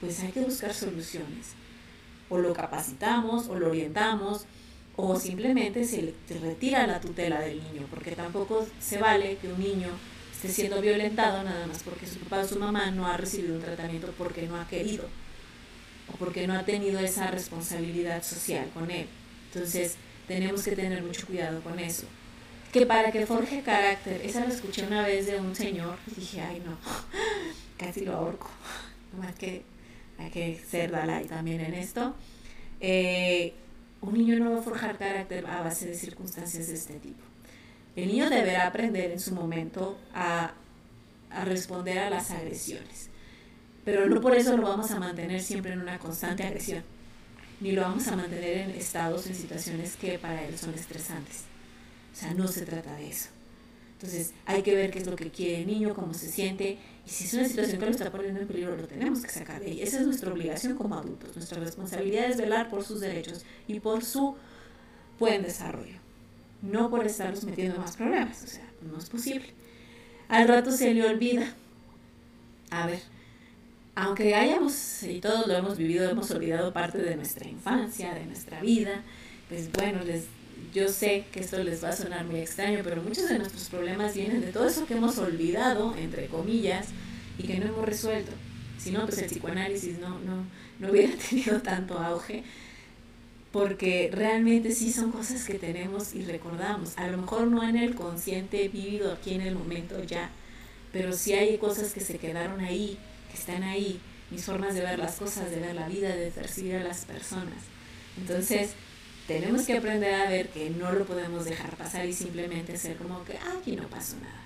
[0.00, 1.52] pues hay que buscar soluciones.
[2.28, 4.46] O lo capacitamos, o lo orientamos,
[4.96, 9.58] o simplemente se le retira la tutela del niño, porque tampoco se vale que un
[9.58, 9.88] niño
[10.32, 13.62] esté siendo violentado nada más porque su papá o su mamá no ha recibido un
[13.62, 15.04] tratamiento porque no ha querido
[16.12, 19.06] o porque no ha tenido esa responsabilidad social con él.
[19.52, 22.06] Entonces, tenemos que tener mucho cuidado con eso.
[22.72, 26.40] Que para que forje carácter, esa lo escuché una vez de un señor y dije,
[26.40, 26.76] ay no,
[27.76, 28.50] casi lo ahorco.
[29.18, 29.62] Más que
[30.18, 32.14] hay que ser Dalai también en esto.
[32.80, 33.54] Eh,
[34.02, 37.22] un niño no va a forjar carácter a base de circunstancias de este tipo.
[37.94, 40.52] El niño deberá aprender en su momento a,
[41.30, 43.08] a responder a las agresiones,
[43.84, 46.82] pero no por eso lo vamos a mantener siempre en una constante agresión,
[47.60, 51.44] ni lo vamos a mantener en estados, en situaciones que para él son estresantes.
[52.12, 53.28] O sea, no se trata de eso.
[53.94, 57.10] Entonces, hay que ver qué es lo que quiere el niño, cómo se siente, y
[57.10, 59.66] si es una situación que lo está poniendo en peligro, lo tenemos que sacar de
[59.66, 59.82] ahí.
[59.82, 61.34] Esa es nuestra obligación como adultos.
[61.34, 64.36] Nuestra responsabilidad es velar por sus derechos y por su
[65.18, 65.96] buen desarrollo.
[66.62, 68.42] No por estarlos metiendo en más problemas.
[68.44, 69.48] O sea, no es posible.
[70.28, 71.52] Al rato se le olvida.
[72.70, 73.00] A ver,
[73.96, 78.60] aunque hayamos, y todos lo hemos vivido, hemos olvidado parte de nuestra infancia, de nuestra
[78.60, 79.02] vida,
[79.48, 80.24] pues bueno, les
[80.72, 84.14] yo sé que esto les va a sonar muy extraño, pero muchos de nuestros problemas
[84.14, 86.88] vienen de todo eso que hemos olvidado, entre comillas,
[87.38, 88.32] y que no hemos resuelto.
[88.78, 90.44] Si no, pues el psicoanálisis no, no,
[90.78, 92.44] no hubiera tenido tanto auge,
[93.52, 96.96] porque realmente sí son cosas que tenemos y recordamos.
[96.96, 100.30] A lo mejor no en el consciente vivido aquí en el momento ya,
[100.92, 102.98] pero sí hay cosas que se quedaron ahí,
[103.30, 104.00] que están ahí,
[104.30, 107.58] mis formas de ver las cosas, de ver la vida, de percibir a las personas.
[108.16, 108.70] Entonces,
[109.40, 113.24] tenemos que aprender a ver que no lo podemos dejar pasar y simplemente ser como
[113.24, 114.42] que ah, aquí no pasó nada.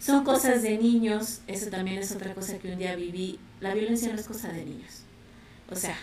[0.00, 3.38] Son cosas de niños, eso también es otra cosa que un día viví.
[3.60, 5.02] La violencia no es cosa de niños.
[5.70, 5.96] O sea,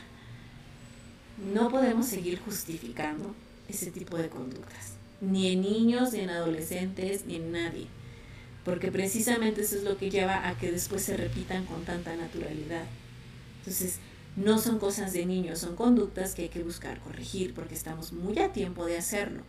[1.54, 3.36] no podemos seguir justificando
[3.70, 7.88] ese tipo de conductas, ni en niños, ni en adolescentes, ni en nadie.
[8.66, 12.86] Porque precisamente eso es lo que lleva a que después se repitan con tanta naturalidad.
[13.60, 14.00] Entonces,
[14.36, 18.40] no son cosas de niños, son conductas que hay que buscar corregir porque estamos muy
[18.40, 19.44] a tiempo de hacerlo.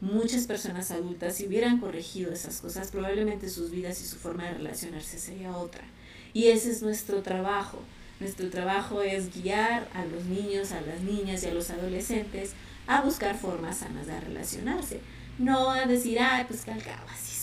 [0.00, 4.54] Muchas personas adultas, si hubieran corregido esas cosas, probablemente sus vidas y su forma de
[4.54, 5.84] relacionarse sería otra.
[6.32, 7.78] Y ese es nuestro trabajo.
[8.20, 12.52] Nuestro trabajo es guiar a los niños, a las niñas y a los adolescentes
[12.86, 15.00] a buscar formas sanas de relacionarse.
[15.38, 17.34] No a decir, ay, pues que así.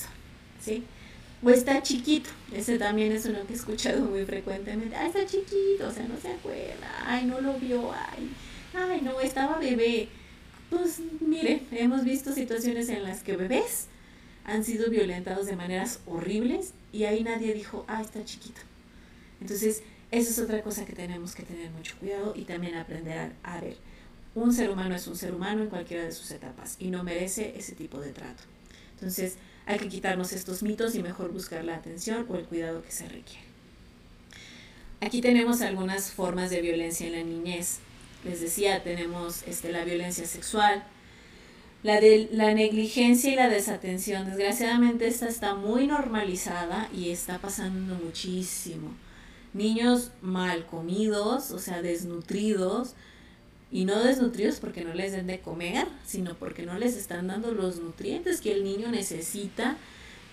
[0.62, 0.84] ¿Sí?
[1.44, 4.96] O está chiquito, ese también es uno que he escuchado muy frecuentemente.
[4.96, 6.88] Ah, está chiquito, o sea, no se acuerda.
[7.06, 8.32] Ay, no lo vio, ay.
[8.76, 10.08] Ay, no, estaba bebé.
[10.70, 13.88] Pues mire, hemos visto situaciones en las que bebés
[14.46, 18.62] han sido violentados de maneras horribles y ahí nadie dijo, ah, está chiquito.
[19.42, 19.82] Entonces,
[20.12, 23.62] esa es otra cosa que tenemos que tener mucho cuidado y también aprender a, a
[23.62, 23.78] ver.
[24.36, 27.54] Un ser humano es un ser humano en cualquiera de sus etapas y no merece
[27.58, 28.44] ese tipo de trato.
[28.94, 29.38] Entonces
[29.72, 33.08] hay que quitarnos estos mitos y mejor buscar la atención o el cuidado que se
[33.08, 33.46] requiere.
[35.00, 37.80] Aquí tenemos algunas formas de violencia en la niñez.
[38.26, 40.84] Les decía, tenemos este, la violencia sexual,
[41.84, 42.00] la,
[42.32, 44.26] la negligencia y la desatención.
[44.26, 48.94] Desgraciadamente esta está muy normalizada y está pasando muchísimo.
[49.54, 52.94] Niños mal comidos, o sea, desnutridos,
[53.72, 57.52] y no desnutridos porque no les den de comer, sino porque no les están dando
[57.52, 59.78] los nutrientes que el niño necesita.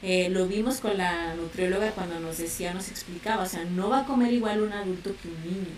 [0.02, 4.00] Eh, lo vimos con la nutrióloga cuando nos decía, nos explicaba, o sea, no va
[4.00, 5.74] a comer igual un adulto que un niño.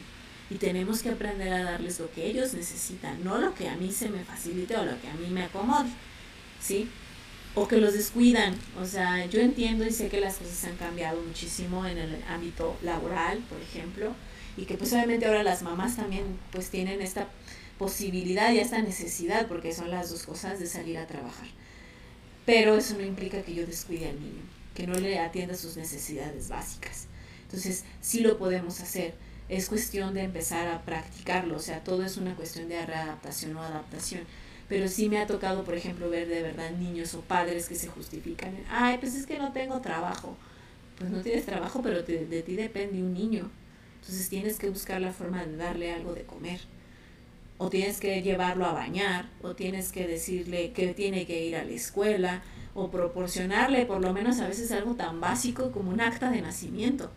[0.51, 3.93] Y tenemos que aprender a darles lo que ellos necesitan, no lo que a mí
[3.93, 5.89] se me facilite o lo que a mí me acomode,
[6.61, 6.89] ¿sí?
[7.55, 8.55] O que los descuidan.
[8.81, 12.77] O sea, yo entiendo y sé que las cosas han cambiado muchísimo en el ámbito
[12.83, 14.13] laboral, por ejemplo,
[14.57, 17.29] y que pues obviamente ahora las mamás también pues tienen esta
[17.81, 21.49] posibilidad y esta necesidad, porque son las dos cosas de salir a trabajar.
[22.45, 24.43] Pero eso no implica que yo descuide al niño,
[24.75, 27.07] que no le atienda sus necesidades básicas.
[27.45, 29.15] Entonces, sí lo podemos hacer.
[29.49, 33.63] Es cuestión de empezar a practicarlo, o sea, todo es una cuestión de readaptación o
[33.63, 34.25] adaptación.
[34.69, 37.89] Pero sí me ha tocado, por ejemplo, ver de verdad niños o padres que se
[37.89, 38.57] justifican.
[38.69, 40.37] Ay, pues es que no tengo trabajo.
[40.99, 43.51] Pues no tienes trabajo, pero de ti depende un niño
[44.01, 46.61] entonces tienes que buscar la forma de darle algo de comer.
[47.63, 51.65] O tienes que llevarlo a bañar, o tienes que decirle que tiene que ir a
[51.65, 52.43] la escuela,
[52.73, 57.11] o proporcionarle por lo menos a veces algo tan básico como un acta de nacimiento,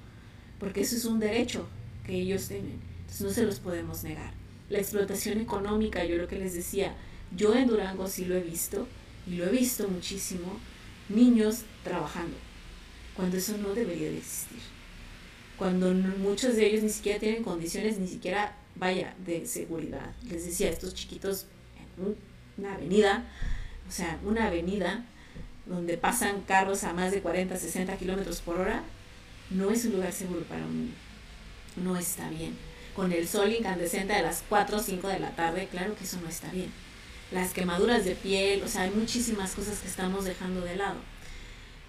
[0.60, 1.66] porque eso es un derecho
[2.06, 2.82] que ellos tienen.
[3.00, 4.34] Entonces no se los podemos negar.
[4.70, 6.94] La explotación económica, yo lo que les decía,
[7.34, 8.86] yo en Durango sí lo he visto,
[9.26, 10.60] y lo he visto muchísimo,
[11.08, 12.36] niños trabajando,
[13.16, 14.60] cuando eso no debería de existir
[15.58, 20.14] cuando muchos de ellos ni siquiera tienen condiciones, ni siquiera, vaya, de seguridad.
[20.30, 21.48] Les decía, estos chiquitos
[21.98, 22.16] en
[22.58, 23.26] una avenida,
[23.88, 25.06] o sea, una avenida
[25.66, 28.84] donde pasan carros a más de 40, 60 kilómetros por hora,
[29.50, 30.96] no es un lugar seguro para un niño.
[31.78, 32.56] No está bien.
[32.96, 36.20] Con el sol incandescente a las 4 o 5 de la tarde, claro que eso
[36.22, 36.72] no está bien.
[37.32, 40.98] Las quemaduras de piel, o sea, hay muchísimas cosas que estamos dejando de lado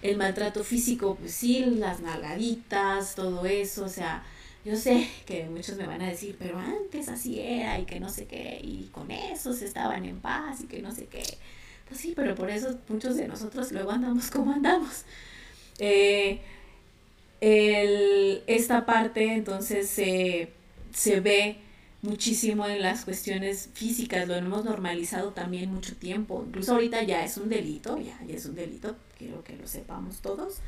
[0.04, 4.22] el maltrato físico, pues sí, las nalgaditas, todo eso, o sea,
[4.64, 8.08] yo sé que muchos me van a decir, pero antes así era y que no
[8.08, 11.24] sé qué, y con eso se estaban en paz y que no sé qué.
[11.88, 15.04] Pues sí, pero por eso muchos de nosotros luego andamos como andamos.
[15.78, 16.40] Eh,
[18.46, 21.58] esta parte entonces se ve
[22.04, 27.36] muchísimo en las cuestiones físicas, lo hemos normalizado también mucho tiempo, incluso ahorita ya es
[27.38, 30.58] un delito, ya, ya es un delito, quiero que lo sepamos todos,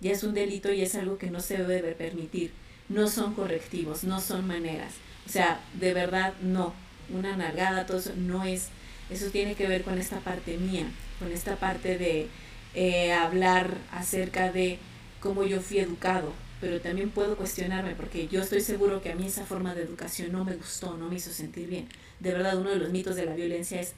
[0.00, 2.52] ya es un delito y es algo que no se debe permitir,
[2.88, 4.92] no son correctivos, no son maneras,
[5.26, 6.72] o sea, de verdad no,
[7.10, 8.68] una nalgada, todo eso no es,
[9.10, 10.86] eso tiene que ver con esta parte mía,
[11.18, 12.28] con esta parte de
[12.74, 14.78] eh, hablar acerca de
[15.20, 19.26] cómo yo fui educado, pero también puedo cuestionarme porque yo estoy seguro que a mí
[19.26, 21.88] esa forma de educación no me gustó, no me hizo sentir bien.
[22.20, 23.94] De verdad, uno de los mitos de la violencia es,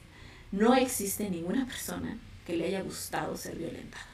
[0.51, 4.07] no existe ninguna persona que le haya gustado ser violentada.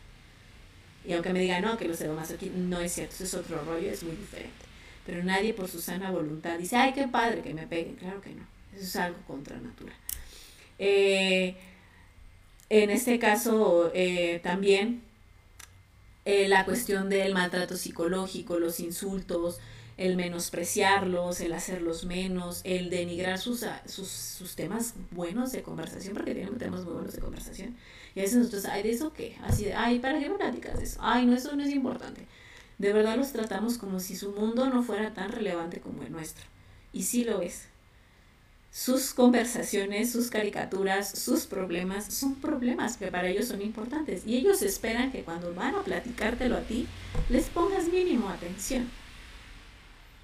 [1.07, 3.63] Y aunque me digan, no, que lo más aquí, no es cierto, eso es otro
[3.63, 4.64] rollo, es muy diferente.
[5.05, 7.95] Pero nadie por su sana voluntad dice, ay, qué padre que me peguen.
[7.95, 9.93] Claro que no, eso es algo contra natura.
[10.79, 11.55] Eh,
[12.69, 15.01] en este caso, eh, también
[16.25, 19.59] eh, la cuestión del maltrato psicológico, los insultos,
[19.97, 26.15] el menospreciarlos, el hacerlos menos, el denigrar sus, ah, sus, sus temas buenos de conversación,
[26.15, 27.75] porque tienen temas muy buenos de conversación.
[28.15, 29.37] Y a veces nosotros, ay, ¿de eso qué?
[29.43, 30.99] Así de, ay, ¿para qué me platicas de eso?
[31.01, 32.25] Ay, no, eso no es importante.
[32.77, 36.45] De verdad los tratamos como si su mundo no fuera tan relevante como el nuestro.
[36.91, 37.67] Y sí lo es
[38.75, 44.27] sus conversaciones, sus caricaturas, sus problemas, son problemas que para ellos son importantes.
[44.27, 46.85] Y ellos esperan que cuando van a platicártelo a ti,
[47.29, 48.89] les pongas mínimo atención.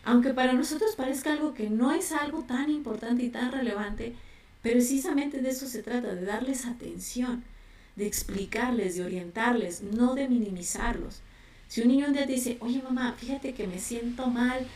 [0.04, 4.16] Aunque para nosotros parezca algo que no es algo tan importante y tan relevante,
[4.62, 7.46] precisamente de eso se trata, de darles atención,
[7.96, 11.22] de explicarles, de orientarles, no de minimizarlos.
[11.72, 14.68] Si un niño un día te dice, oye mamá, fíjate que me siento mal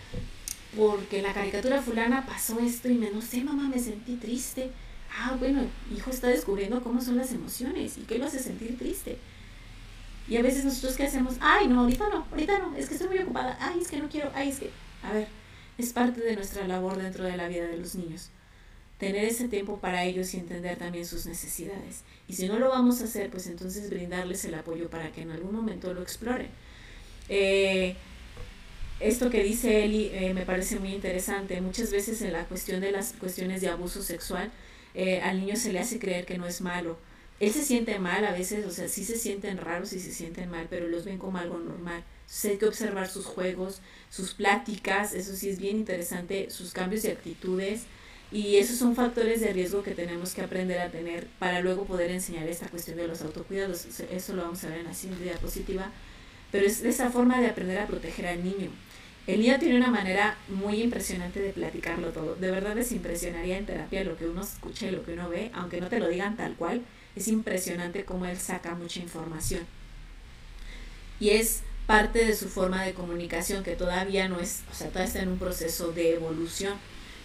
[0.77, 4.71] porque la caricatura fulana pasó esto y me no sé, mamá, me sentí triste.
[5.13, 9.17] Ah, bueno, hijo está descubriendo cómo son las emociones y qué lo hace sentir triste.
[10.29, 13.09] Y a veces nosotros qué hacemos, ay, no, ahorita no, ahorita no, es que estoy
[13.09, 14.71] muy ocupada, ay, es que no quiero, ay, es que,
[15.03, 15.27] a ver,
[15.77, 18.29] es parte de nuestra labor dentro de la vida de los niños.
[18.99, 22.05] Tener ese tiempo para ellos y entender también sus necesidades.
[22.29, 25.31] Y si no lo vamos a hacer, pues entonces brindarles el apoyo para que en
[25.31, 26.47] algún momento lo exploren.
[27.30, 27.95] Eh,
[28.99, 31.59] esto que dice Eli eh, me parece muy interesante.
[31.61, 34.51] Muchas veces en la cuestión de las cuestiones de abuso sexual,
[34.93, 36.97] eh, al niño se le hace creer que no es malo.
[37.39, 40.49] Él se siente mal a veces, o sea, sí se sienten raros y se sienten
[40.49, 42.03] mal, pero los ven como algo normal.
[42.21, 47.03] Entonces hay que observar sus juegos, sus pláticas, eso sí es bien interesante, sus cambios
[47.03, 47.84] de actitudes.
[48.32, 52.09] Y esos son factores de riesgo que tenemos que aprender a tener para luego poder
[52.11, 53.86] enseñar esta cuestión de los autocuidados.
[54.11, 55.91] Eso lo vamos a ver en la siguiente diapositiva.
[56.51, 58.69] Pero es esa forma de aprender a proteger al niño.
[59.27, 62.35] El niño tiene una manera muy impresionante de platicarlo todo.
[62.35, 65.49] De verdad les impresionaría en terapia lo que uno escucha y lo que uno ve,
[65.53, 66.81] aunque no te lo digan tal cual.
[67.15, 69.65] Es impresionante cómo él saca mucha información.
[71.19, 75.07] Y es parte de su forma de comunicación que todavía no es, o sea, todavía
[75.07, 76.75] está en un proceso de evolución.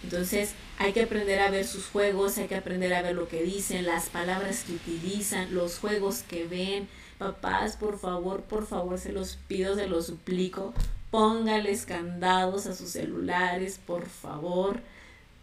[0.03, 3.43] Entonces hay que aprender a ver sus juegos, hay que aprender a ver lo que
[3.43, 6.87] dicen, las palabras que utilizan, los juegos que ven.
[7.21, 10.73] Papás, por favor, por favor, se los pido, se los suplico
[11.11, 14.79] póngales candados a sus celulares, por favor.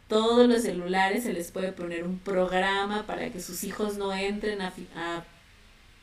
[0.09, 4.61] Todos los celulares se les puede poner un programa para que sus hijos no entren
[4.61, 5.25] a,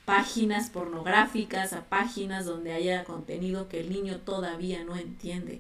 [0.06, 5.60] páginas pornográficas, a páginas donde haya contenido que el niño todavía no entiende.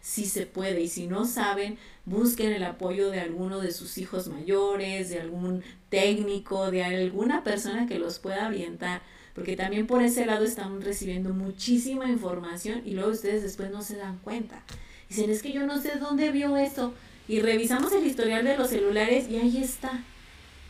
[0.00, 4.28] Si se puede y si no saben, busquen el apoyo de alguno de sus hijos
[4.28, 9.02] mayores, de algún técnico, de alguna persona que los pueda orientar
[9.34, 13.96] porque también por ese lado están recibiendo muchísima información y luego ustedes después no se
[13.96, 14.62] dan cuenta.
[15.08, 16.94] Dicen, es que yo no sé dónde vio esto.
[17.28, 20.02] Y revisamos el historial de los celulares y ahí está.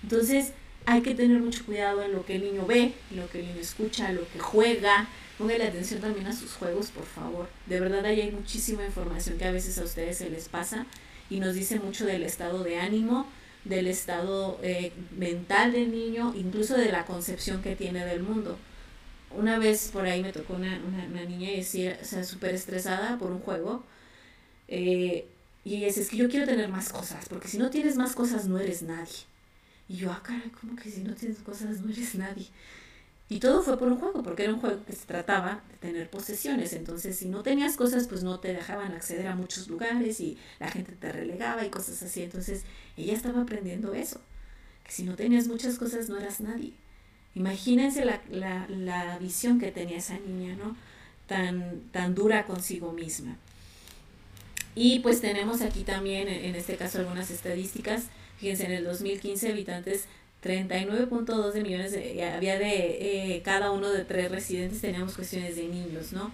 [0.02, 0.52] Entonces
[0.86, 3.60] hay que tener mucho cuidado en lo que el niño ve, lo que el niño
[3.60, 5.08] escucha, lo que juega.
[5.38, 7.48] Póngale atención también a sus juegos, por favor.
[7.66, 10.86] De verdad ahí hay muchísima información que a veces a ustedes se les pasa
[11.30, 13.26] y nos dice mucho del estado de ánimo,
[13.64, 18.58] del estado eh, mental del niño, incluso de la concepción que tiene del mundo.
[19.30, 23.18] Una vez por ahí me tocó una, una, niña y decía, o sea, súper estresada
[23.18, 23.84] por un juego.
[24.68, 25.26] Eh,
[25.64, 28.14] y ella dice, es que yo quiero tener más cosas, porque si no tienes más
[28.14, 29.18] cosas no eres nadie.
[29.88, 32.46] Y yo, ah, caray, ¿cómo que si no tienes cosas no eres nadie?
[33.30, 36.10] Y todo fue por un juego, porque era un juego que se trataba de tener
[36.10, 36.72] posesiones.
[36.72, 40.68] Entonces, si no tenías cosas, pues no te dejaban acceder a muchos lugares y la
[40.68, 42.24] gente te relegaba y cosas así.
[42.24, 42.64] Entonces,
[42.96, 44.20] ella estaba aprendiendo eso,
[44.82, 46.72] que si no tenías muchas cosas no eras nadie.
[47.36, 50.76] Imagínense la, la, visión que tenía esa niña, ¿no?
[51.28, 53.36] Tan, tan dura consigo misma.
[54.74, 58.06] Y pues tenemos aquí también, en este caso, algunas estadísticas.
[58.38, 60.06] Fíjense, en el 2015 habitantes
[60.42, 65.64] 39.2 de millones de, había de eh, cada uno de tres residentes teníamos cuestiones de
[65.64, 66.32] niños, ¿no?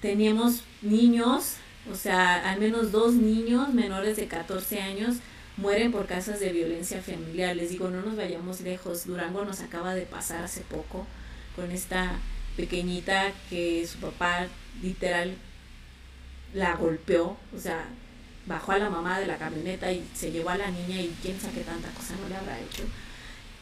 [0.00, 1.54] Teníamos niños,
[1.90, 5.16] o sea, al menos dos niños menores de 14 años
[5.56, 7.56] mueren por causas de violencia familiar.
[7.56, 9.06] Les digo, no nos vayamos lejos.
[9.06, 11.06] Durango nos acaba de pasar hace poco
[11.54, 12.18] con esta
[12.56, 14.46] pequeñita que su papá
[14.82, 15.34] literal
[16.54, 17.86] la golpeó, o sea,
[18.46, 21.38] bajó a la mamá de la camioneta y se llevó a la niña y quién
[21.40, 22.84] sabe qué tanta cosa no le habrá hecho.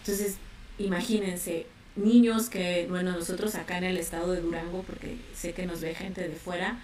[0.05, 0.37] Entonces,
[0.79, 1.65] imagínense,
[1.97, 5.95] niños que, bueno, nosotros acá en el estado de Durango, porque sé que nos ve
[5.95, 6.79] gente de fuera,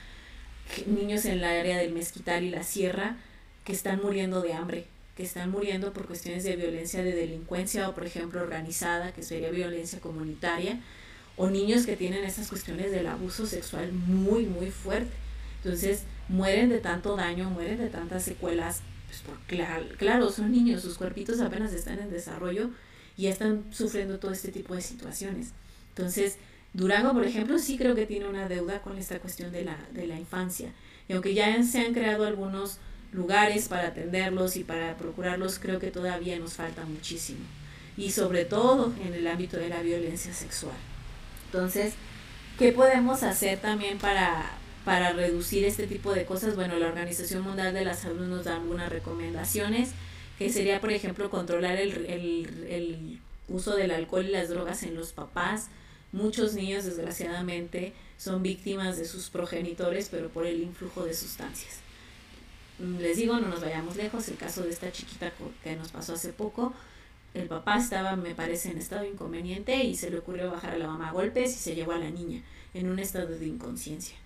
[0.87, 3.19] niños en la área del Mezquital y la Sierra,
[3.63, 4.87] que están muriendo de hambre,
[5.19, 9.51] que están muriendo por cuestiones de violencia de delincuencia o, por ejemplo, organizada, que sería
[9.51, 10.81] violencia comunitaria,
[11.37, 15.13] o niños que tienen esas cuestiones del abuso sexual muy, muy fuerte.
[15.63, 20.81] Entonces, mueren de tanto daño, mueren de tantas secuelas, pues por, claro, claro, son niños,
[20.81, 22.71] sus cuerpitos apenas están en desarrollo
[23.17, 25.49] y están sufriendo todo este tipo de situaciones.
[25.91, 26.37] Entonces,
[26.73, 30.07] Durango, por ejemplo, sí creo que tiene una deuda con esta cuestión de la, de
[30.07, 30.73] la infancia.
[31.09, 32.79] Y aunque ya se han creado algunos
[33.13, 37.41] lugares para atenderlos y para procurarlos, creo que todavía nos falta muchísimo.
[37.97, 40.77] Y sobre todo en el ámbito de la violencia sexual.
[41.47, 41.95] Entonces,
[42.59, 44.53] ¿qué podemos hacer también para,
[44.85, 46.55] para reducir este tipo de cosas?
[46.55, 49.91] Bueno, la Organización Mundial de la Salud nos da algunas recomendaciones
[50.41, 54.95] que sería, por ejemplo, controlar el, el, el uso del alcohol y las drogas en
[54.95, 55.69] los papás.
[56.13, 61.81] Muchos niños, desgraciadamente, son víctimas de sus progenitores, pero por el influjo de sustancias.
[62.79, 65.31] Les digo, no nos vayamos lejos, el caso de esta chiquita
[65.63, 66.73] que nos pasó hace poco,
[67.35, 70.87] el papá estaba, me parece, en estado inconveniente y se le ocurrió bajar a la
[70.87, 72.41] mamá a golpes y se llevó a la niña
[72.73, 74.17] en un estado de inconsciencia.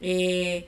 [0.00, 0.66] Eh,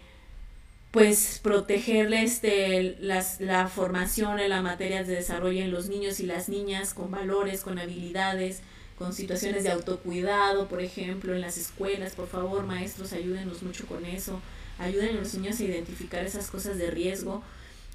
[0.96, 6.22] pues protegerle este, las, la formación en las materias de desarrollo en los niños y
[6.22, 8.62] las niñas con valores, con habilidades,
[8.98, 12.14] con situaciones de autocuidado, por ejemplo, en las escuelas.
[12.14, 14.40] Por favor, maestros, ayúdenos mucho con eso.
[14.78, 17.42] Ayuden a los niños a identificar esas cosas de riesgo.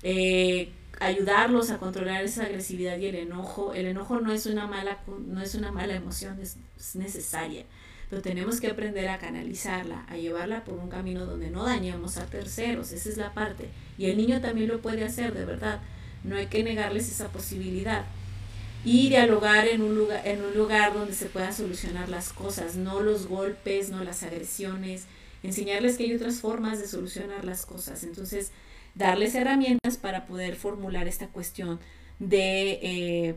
[0.03, 0.69] Eh,
[0.99, 3.73] ayudarlos a controlar esa agresividad y el enojo.
[3.73, 6.55] El enojo no es una mala, no es una mala emoción, es
[6.95, 7.65] necesaria
[8.11, 12.25] pero tenemos que aprender a canalizarla, a llevarla por un camino donde no dañemos a
[12.25, 13.69] terceros, esa es la parte.
[13.97, 15.79] Y el niño también lo puede hacer, de verdad.
[16.25, 18.03] No hay que negarles esa posibilidad.
[18.83, 22.99] y dialogar en un lugar, en un lugar donde se puedan solucionar las cosas, no
[22.99, 25.05] los golpes, no las agresiones,
[25.43, 28.03] enseñarles que hay otras formas de solucionar las cosas.
[28.03, 28.51] Entonces,
[28.93, 31.79] darles herramientas para poder formular esta cuestión
[32.19, 33.35] de eh,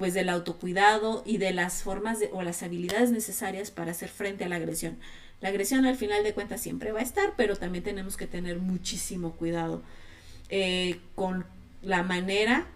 [0.00, 4.48] pues del autocuidado y de las formas o las habilidades necesarias para hacer frente a
[4.48, 4.96] la agresión.
[5.42, 8.60] La agresión al final de cuentas siempre va a estar, pero también tenemos que tener
[8.60, 9.82] muchísimo cuidado
[10.48, 11.44] eh, con
[11.82, 12.66] la manera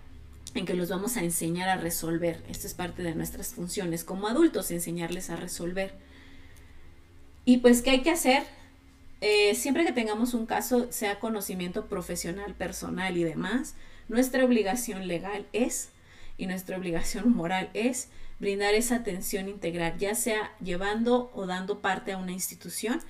[0.55, 2.43] en que los vamos a enseñar a resolver.
[2.47, 5.95] Esto es parte de nuestras funciones como adultos, enseñarles a resolver.
[7.47, 8.43] Y pues, ¿qué hay que hacer?
[9.23, 13.77] Eh, siempre que tengamos un caso, sea conocimiento profesional, personal y demás,
[14.09, 15.89] nuestra obligación legal es
[16.37, 18.09] y nuestra obligación moral es
[18.39, 23.01] brindar esa atención integral, ya sea llevando o dando parte a una institución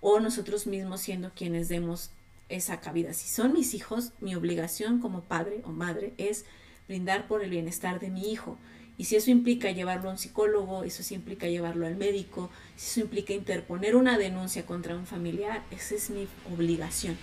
[0.00, 2.10] o nosotros mismos siendo quienes demos
[2.48, 3.12] esa cabida.
[3.12, 6.44] Si son mis hijos, mi obligación como padre o madre es
[6.86, 8.58] brindar por el bienestar de mi hijo.
[8.96, 12.90] Y si eso implica llevarlo a un psicólogo, eso sí implica llevarlo al médico, si
[12.90, 17.16] eso implica interponer una denuncia contra un familiar, esa es mi obligación.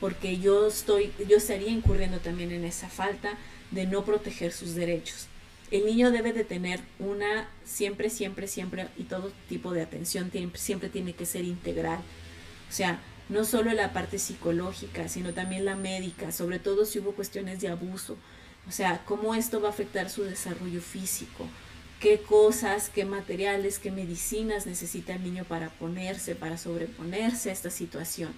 [0.00, 3.36] Porque yo estoy, yo estaría incurriendo también en esa falta
[3.70, 5.26] de no proteger sus derechos.
[5.70, 10.88] El niño debe de tener una siempre, siempre, siempre y todo tipo de atención siempre
[10.88, 11.98] tiene que ser integral.
[12.68, 17.12] O sea, no solo la parte psicológica, sino también la médica, sobre todo si hubo
[17.12, 18.16] cuestiones de abuso,
[18.66, 21.46] o sea, cómo esto va a afectar su desarrollo físico,
[22.00, 27.70] qué cosas, qué materiales, qué medicinas necesita el niño para ponerse, para sobreponerse a esta
[27.70, 28.32] situación.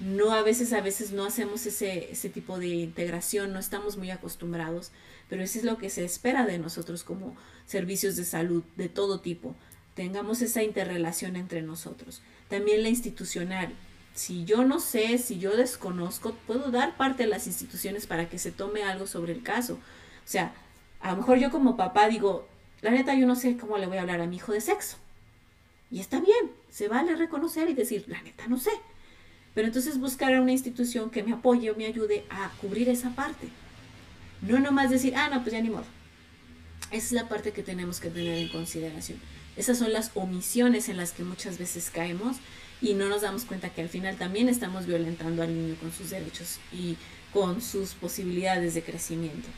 [0.00, 4.10] No a veces, a veces no hacemos ese, ese tipo de integración, no estamos muy
[4.10, 4.90] acostumbrados,
[5.28, 9.20] pero eso es lo que se espera de nosotros como servicios de salud de todo
[9.20, 9.54] tipo.
[9.94, 12.22] Tengamos esa interrelación entre nosotros.
[12.48, 13.72] También la institucional,
[14.14, 18.38] si yo no sé, si yo desconozco, puedo dar parte a las instituciones para que
[18.38, 19.74] se tome algo sobre el caso.
[19.74, 20.54] O sea,
[21.00, 22.48] a lo mejor yo como papá digo,
[22.80, 24.96] la neta yo no sé cómo le voy a hablar a mi hijo de sexo.
[25.90, 28.70] Y está bien, se vale reconocer y decir, la neta no sé.
[29.54, 33.10] Pero entonces buscar a una institución que me apoye o me ayude a cubrir esa
[33.10, 33.48] parte.
[34.42, 35.86] No nomás decir, ah, no, pues ya ni modo.
[36.90, 39.18] Esa es la parte que tenemos que tener en consideración.
[39.56, 42.36] Esas son las omisiones en las que muchas veces caemos
[42.80, 46.10] y no nos damos cuenta que al final también estamos violentando al niño con sus
[46.10, 46.96] derechos y
[47.32, 49.48] con sus posibilidades de crecimiento.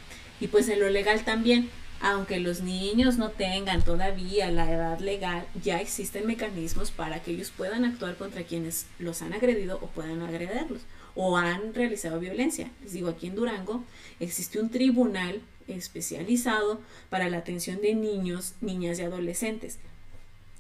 [0.41, 1.71] Y pues en lo legal también,
[2.01, 7.53] aunque los niños no tengan todavía la edad legal, ya existen mecanismos para que ellos
[7.57, 10.83] puedan actuar contra quienes los han agredido o puedan agrederlos
[11.15, 12.71] o han realizado violencia.
[12.83, 13.83] Les digo, aquí en Durango
[14.21, 19.79] existe un tribunal especializado para la atención de niños, niñas y adolescentes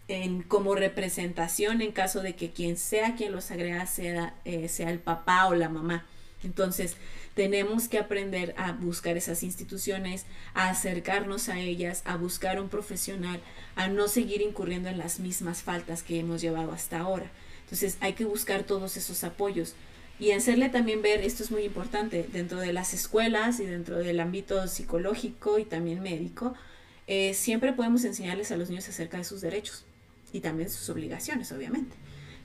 [0.08, 4.90] en, como representación en caso de que quien sea quien los agrega sea, eh, sea
[4.90, 6.06] el papá o la mamá.
[6.44, 6.96] Entonces,
[7.36, 13.42] tenemos que aprender a buscar esas instituciones, a acercarnos a ellas, a buscar un profesional,
[13.74, 17.30] a no seguir incurriendo en las mismas faltas que hemos llevado hasta ahora.
[17.64, 19.74] Entonces, hay que buscar todos esos apoyos
[20.18, 24.18] y hacerle también ver, esto es muy importante, dentro de las escuelas y dentro del
[24.18, 26.54] ámbito psicológico y también médico,
[27.06, 29.84] eh, siempre podemos enseñarles a los niños acerca de sus derechos
[30.32, 31.94] y también sus obligaciones, obviamente.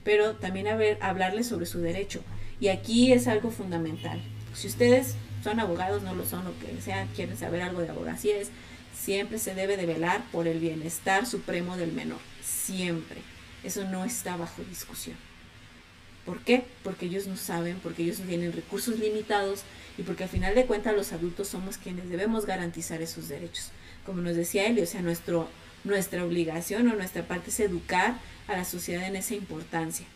[0.04, 2.22] Pero también a ver, hablarles sobre su derecho.
[2.60, 4.20] Y aquí es algo fundamental.
[4.54, 8.38] Si ustedes son abogados, no lo son, o que sea, quieren saber algo de abogacía,
[8.38, 8.50] es
[8.94, 12.20] siempre se debe de velar por el bienestar supremo del menor.
[12.42, 13.20] Siempre.
[13.64, 15.16] Eso no está bajo discusión.
[16.24, 16.64] ¿Por qué?
[16.84, 19.62] Porque ellos no saben, porque ellos tienen recursos limitados
[19.98, 23.70] y porque al final de cuentas los adultos somos quienes debemos garantizar esos derechos.
[24.06, 25.48] Como nos decía él, o sea, nuestro
[25.84, 28.16] nuestra obligación o nuestra parte es educar
[28.46, 30.06] a la sociedad en esa importancia.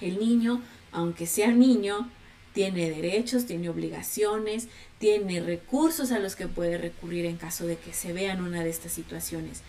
[0.00, 0.62] El niño,
[0.92, 2.10] aunque sea niño,
[2.56, 4.68] tiene derechos, tiene obligaciones,
[4.98, 8.64] tiene recursos a los que puede recurrir en caso de que se vea en una
[8.64, 9.60] de estas situaciones.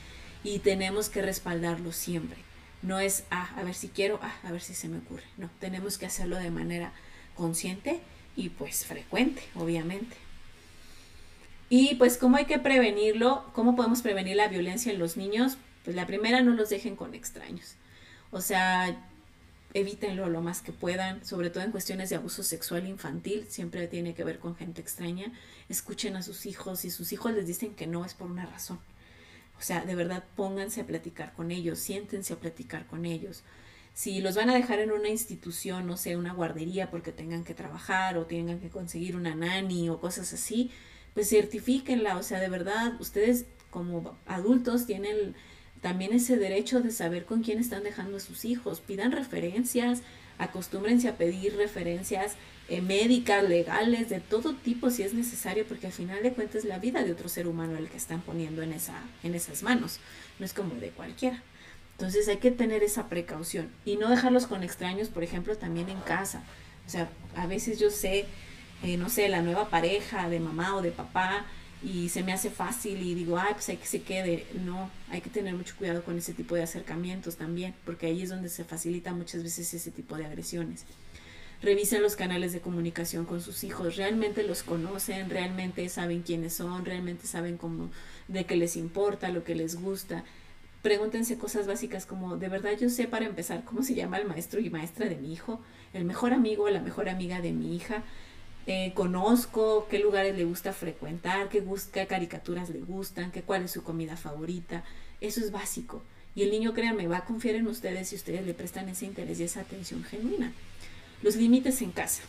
[0.42, 2.38] Y tenemos que respaldarlo siempre.
[2.82, 5.26] No es, ah, a ver si quiero, ah, a ver si se me ocurre.
[5.36, 6.94] No, tenemos que hacerlo de manera
[7.36, 8.00] consciente
[8.38, 10.16] y pues frecuente, obviamente.
[11.70, 15.94] Y pues cómo hay que prevenirlo, cómo podemos prevenir la violencia en los niños, pues
[15.98, 17.76] la primera no los dejen con extraños.
[18.32, 18.98] O sea,
[19.74, 24.14] evítenlo lo más que puedan, sobre todo en cuestiones de abuso sexual infantil, siempre tiene
[24.14, 25.32] que ver con gente extraña.
[25.70, 28.80] Escuchen a sus hijos y sus hijos les dicen que no es por una razón.
[29.58, 33.44] O sea, de verdad pónganse a platicar con ellos, siéntense a platicar con ellos.
[33.94, 37.56] Si los van a dejar en una institución, no sé, una guardería porque tengan que
[37.56, 40.72] trabajar o tengan que conseguir una nani o cosas así,
[41.16, 45.36] pues certifíquenla, o sea, de verdad, ustedes como adultos tienen
[45.88, 50.02] también ese derecho de saber con quién están dejando a sus hijos, pidan referencias,
[50.38, 52.36] Acostúmbrense a pedir referencias
[52.68, 56.66] eh, médicas, legales, de todo tipo si es necesario, porque al final de cuentas es
[56.66, 60.00] la vida de otro ser humano el que están poniendo en, esa, en esas manos,
[60.40, 61.42] no es como de cualquiera.
[61.94, 66.02] Entonces hay que tener esa precaución y no dejarlos con extraños, por ejemplo, también en
[66.02, 66.44] casa.
[66.86, 68.26] O sea, a veces yo sé,
[68.84, 71.46] eh, no sé, la nueva pareja de mamá o de papá
[71.84, 74.46] y se me hace fácil y digo, ay, pues hay que se quede.
[74.66, 78.30] No, hay que tener mucho cuidado con ese tipo de acercamientos también, porque ahí es
[78.30, 80.86] donde se facilita muchas veces ese tipo de agresiones.
[81.62, 86.86] Revisen los canales de comunicación con sus hijos, realmente los conocen, realmente saben quiénes son,
[86.86, 87.90] realmente saben cómo,
[88.28, 90.24] de qué les importa, lo que les gusta
[90.82, 94.62] pregúntense cosas básicas como, ¿de verdad yo sé para empezar cómo se llama el maestro
[94.62, 95.60] y maestra de mi hijo?
[95.94, 98.04] ¿El mejor amigo o la mejor amiga de mi hija?
[98.70, 101.64] Eh, conozco qué lugares le gusta frecuentar, qué,
[101.94, 104.84] qué caricaturas le gustan, qué cuál es su comida favorita.
[105.22, 106.04] Eso es básico.
[106.36, 109.40] Y el niño, créanme, va a confiar en ustedes si ustedes le prestan ese interés
[109.40, 110.52] y esa atención genuina.
[111.24, 112.24] Los límites en casa.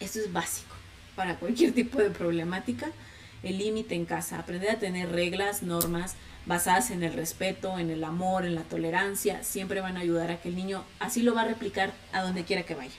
[0.00, 0.74] Eso es básico
[1.16, 2.92] para cualquier tipo de problemática.
[3.42, 6.14] El límite en casa, aprender a tener reglas, normas,
[6.44, 10.40] basadas en el respeto, en el amor, en la tolerancia, siempre van a ayudar a
[10.40, 12.94] que el niño así lo va a replicar a donde quiera que vaya.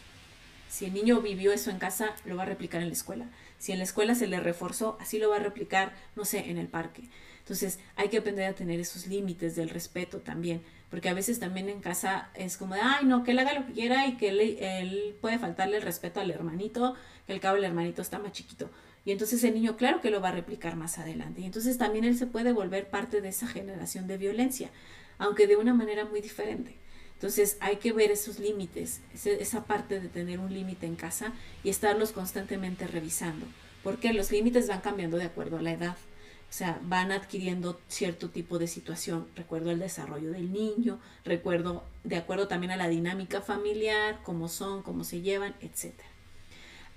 [0.73, 3.29] Si el niño vivió eso en casa, lo va a replicar en la escuela.
[3.59, 6.57] Si en la escuela se le reforzó, así lo va a replicar, no sé, en
[6.57, 7.03] el parque.
[7.37, 11.69] Entonces hay que aprender a tener esos límites del respeto también, porque a veces también
[11.69, 14.29] en casa es como de, ay, no, que él haga lo que quiera y que
[14.29, 16.95] él, él puede faltarle el respeto al hermanito,
[17.27, 18.71] que el cabo del hermanito está más chiquito.
[19.05, 21.41] Y entonces el niño, claro que lo va a replicar más adelante.
[21.41, 24.71] Y entonces también él se puede volver parte de esa generación de violencia,
[25.19, 26.79] aunque de una manera muy diferente.
[27.23, 31.31] Entonces hay que ver esos límites, esa parte de tener un límite en casa
[31.63, 33.45] y estarlos constantemente revisando,
[33.81, 35.95] porque los límites van cambiando de acuerdo a la edad.
[35.95, 39.25] O sea, van adquiriendo cierto tipo de situación.
[39.37, 44.83] Recuerdo el desarrollo del niño, recuerdo de acuerdo también a la dinámica familiar, cómo son,
[44.83, 46.09] cómo se llevan, etcétera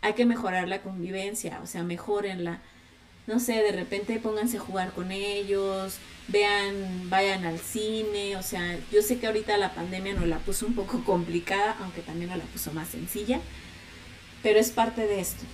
[0.06, 2.62] hay que mejorar la convivencia, o sea, mejorenla.
[3.26, 5.98] No sé, de repente pónganse a jugar con ellos,
[6.28, 10.66] vean, vayan al cine, o sea, yo sé que ahorita la pandemia nos la puso
[10.66, 13.40] un poco complicada, aunque también nos la puso más sencilla,
[14.42, 15.44] pero es parte de esto.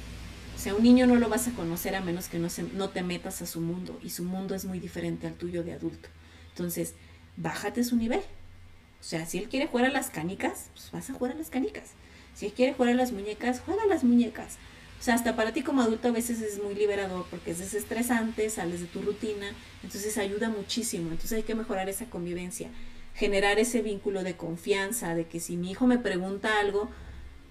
[0.55, 2.91] O sea, un niño no lo vas a conocer a menos que no, se, no
[2.91, 6.09] te metas a su mundo y su mundo es muy diferente al tuyo de adulto.
[6.51, 6.95] Entonces,
[7.37, 8.21] bájate su nivel.
[8.21, 11.51] O sea, si él quiere jugar a las canicas, pues vas a jugar a las
[11.51, 11.93] canicas.
[12.35, 14.59] Si quiere jugar a las muñecas, juega a las muñecas.
[15.03, 18.49] O sea, hasta para ti como adulto a veces es muy liberador porque es desestresante,
[18.51, 19.53] sales de tu rutina,
[19.83, 21.11] entonces ayuda muchísimo.
[21.11, 22.69] Entonces hay que mejorar esa convivencia,
[23.17, 26.89] generar ese vínculo de confianza, de que si mi hijo me pregunta algo,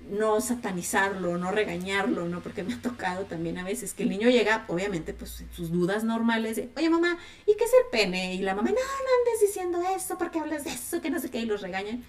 [0.10, 2.40] no satanizarlo, no regañarlo, ¿no?
[2.40, 6.06] Porque me ha tocado también a veces que el niño llega, obviamente, pues sus dudas
[6.06, 8.34] normales de, oye mamá, ¿y qué es el pene?
[8.34, 11.30] Y la mamá, no, no andes diciendo eso, porque hablas de eso, que no sé
[11.30, 12.02] qué, y los regañan.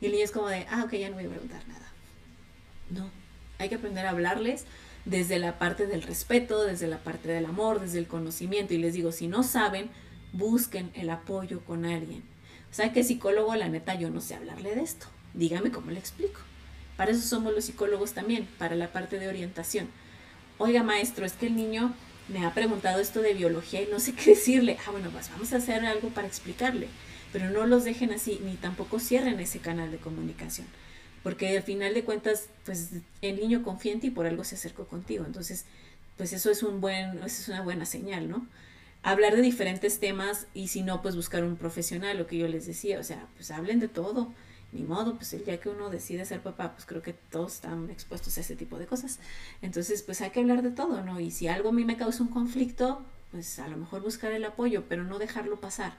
[0.00, 1.92] Y el niño es como de, ah, ok, ya no voy a preguntar nada.
[2.88, 3.10] No,
[3.58, 4.64] hay que aprender a hablarles
[5.06, 8.74] desde la parte del respeto, desde la parte del amor, desde el conocimiento.
[8.74, 9.88] Y les digo, si no saben,
[10.32, 12.22] busquen el apoyo con alguien.
[12.70, 15.06] O sea, que psicólogo, la neta, yo no sé hablarle de esto.
[15.32, 16.40] Dígame cómo le explico.
[16.96, 19.88] Para eso somos los psicólogos también, para la parte de orientación.
[20.58, 21.94] Oiga, maestro, es que el niño
[22.28, 24.76] me ha preguntado esto de biología y no sé qué decirle.
[24.86, 26.88] Ah, bueno, pues vamos a hacer algo para explicarle.
[27.32, 30.66] Pero no los dejen así, ni tampoco cierren ese canal de comunicación
[31.26, 32.90] porque al final de cuentas, pues
[33.20, 35.24] el niño confía en ti y por algo se acercó contigo.
[35.26, 35.64] Entonces,
[36.16, 38.46] pues eso es, un buen, eso es una buena señal, ¿no?
[39.02, 42.64] Hablar de diferentes temas y si no, pues buscar un profesional, lo que yo les
[42.64, 44.32] decía, o sea, pues hablen de todo.
[44.70, 47.90] Ni modo, pues el día que uno decide ser papá, pues creo que todos están
[47.90, 49.18] expuestos a ese tipo de cosas.
[49.62, 51.18] Entonces, pues hay que hablar de todo, ¿no?
[51.18, 54.44] Y si algo a mí me causa un conflicto, pues a lo mejor buscar el
[54.44, 55.94] apoyo, pero no dejarlo pasar.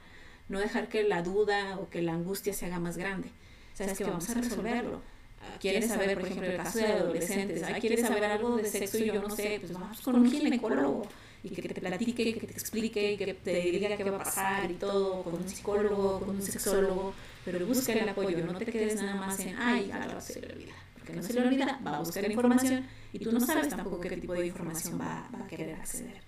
[0.47, 3.29] No dejar que la duda o que la angustia se haga más grande.
[3.73, 5.16] ¿Sabes que vamos a resolverlo?
[5.59, 9.21] Quieres saber, por ejemplo, el caso de adolescentes, quieres saber algo de sexo y yo
[9.21, 11.07] no sé, pues vamos con un ginecólogo
[11.43, 14.75] y que te platique, que te explique, que te diga qué va a pasar y
[14.75, 17.13] todo, con un psicólogo, con un sexólogo,
[17.45, 20.73] pero busca el apoyo, no te quedes nada más en, ay, a se le olvida,
[20.93, 24.17] porque no se le olvida, va a buscar información y tú no sabes tampoco qué
[24.17, 26.21] tipo de información va, va a querer acceder.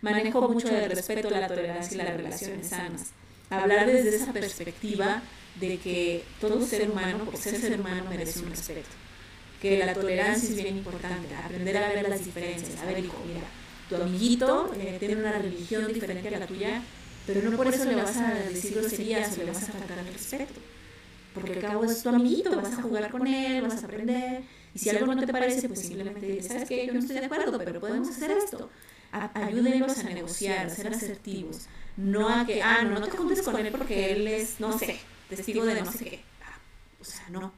[0.00, 3.12] Manejo mucho el respeto, la tolerancia y las relaciones sanas.
[3.50, 5.22] Hablar desde esa perspectiva
[5.60, 8.88] de que todo ser humano, por ser ser humano, merece un respeto.
[9.60, 12.78] Que la tolerancia es bien importante, aprender a ver las diferencias.
[12.80, 13.46] A ver, hijo, mira,
[13.88, 16.82] tu amiguito eh, tiene una religión diferente a la tuya,
[17.26, 20.12] pero no por eso le vas a decir groserías o le vas a faltar el
[20.12, 20.60] respeto.
[21.34, 24.42] Porque al cabo es tu amiguito, vas a jugar con él, vas a aprender.
[24.74, 26.86] Y si algo no te parece, pues simplemente dices, ¿sabes qué?
[26.86, 28.70] Yo no estoy de acuerdo, pero podemos hacer esto.
[29.10, 31.66] ayúdenlos a negociar, a ser asertivos.
[31.96, 34.98] No a que, ah, no, no te juntes con él porque él es, no sé,
[35.28, 36.24] testigo de no sé qué.
[36.42, 36.58] Ah,
[37.00, 37.52] o sea, no.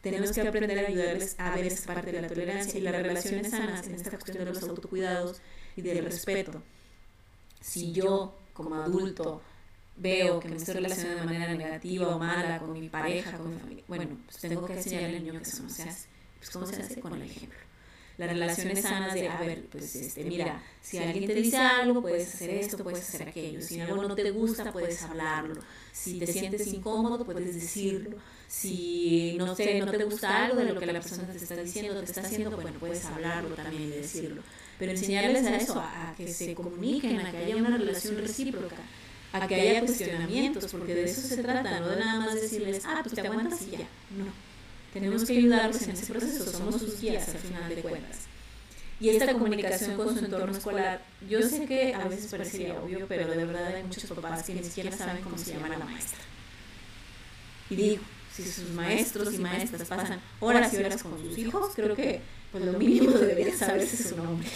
[0.00, 3.50] tenemos que aprender a ayudarles a ver esa parte de la tolerancia y las relaciones
[3.50, 5.40] sanas en esta cuestión de los autocuidados
[5.76, 6.62] y del respeto.
[7.60, 9.42] Si yo, como adulto,
[9.96, 13.60] veo que me estoy relacionando de manera negativa o mala con mi pareja, con mi
[13.60, 16.08] familia, bueno, pues tengo que enseñarle al niño que eso no se hace.
[16.38, 17.00] Pues ¿cómo se hace?
[17.00, 17.58] Con el ejemplo
[18.26, 22.34] las relaciones sanas de, a ver, pues este, mira, si alguien te dice algo, puedes
[22.34, 23.60] hacer esto, puedes hacer aquello.
[23.60, 25.60] Si algo no te gusta, puedes hablarlo.
[25.92, 28.16] Si te sientes incómodo, puedes decirlo.
[28.48, 31.98] Si, no sé, no te gusta algo de lo que la persona te está diciendo,
[32.00, 34.42] te está haciendo, bueno, puedes hablarlo también y decirlo.
[34.78, 38.76] Pero enseñarles a eso, a que se comuniquen, a que haya una relación recíproca
[39.32, 43.00] a que haya cuestionamientos, porque de eso se trata, no de nada más decirles, ah,
[43.02, 43.88] pues te aguantas y ya.
[44.10, 44.51] No
[44.92, 48.18] tenemos que ayudarlos en ese proceso, somos sus guías al final de cuentas.
[49.00, 53.28] Y esta comunicación con su entorno escolar, yo sé que a veces parecería obvio, pero
[53.28, 56.20] de verdad hay muchos papás que ni siquiera saben cómo se llama la maestra.
[57.68, 58.02] Y digo,
[58.32, 62.20] si sus maestros y maestras pasan horas y horas con sus hijos, creo que
[62.52, 64.48] pues lo mínimo debería saberse su nombre.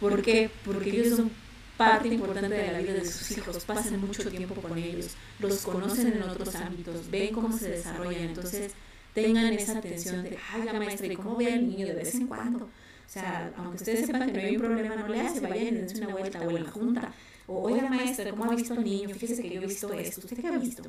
[0.00, 0.50] ¿Por qué?
[0.64, 1.30] Porque ellos son
[1.76, 5.08] parte importante de la vida de sus hijos, pasan mucho tiempo con ellos,
[5.38, 8.72] los conocen en otros ámbitos, ven cómo se desarrollan, entonces
[9.14, 12.26] tengan esa atención de, ay, la maestra, ¿y cómo ve al niño de vez en
[12.26, 12.64] cuando?
[12.64, 15.70] O sea, aunque ustedes sepan que no hay un problema, no le hace, vayan y
[15.70, 17.12] dense una vuelta o en la junta.
[17.48, 19.08] O, oiga, maestra, ¿cómo ha visto al niño?
[19.10, 20.20] Fíjese que yo he visto esto.
[20.20, 20.84] ¿Usted qué ha visto?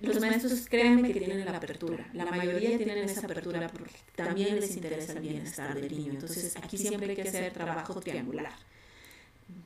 [0.00, 2.08] Los maestros, créanme que tienen la apertura.
[2.12, 6.12] La mayoría tienen esa apertura porque también les interesa el bienestar del niño.
[6.12, 8.52] Entonces, aquí siempre hay que hacer trabajo triangular.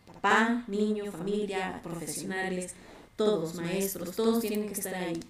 [0.06, 2.72] Papá, niño, familia, profesionales,
[3.16, 5.20] todos, maestros, todos tienen que estar ahí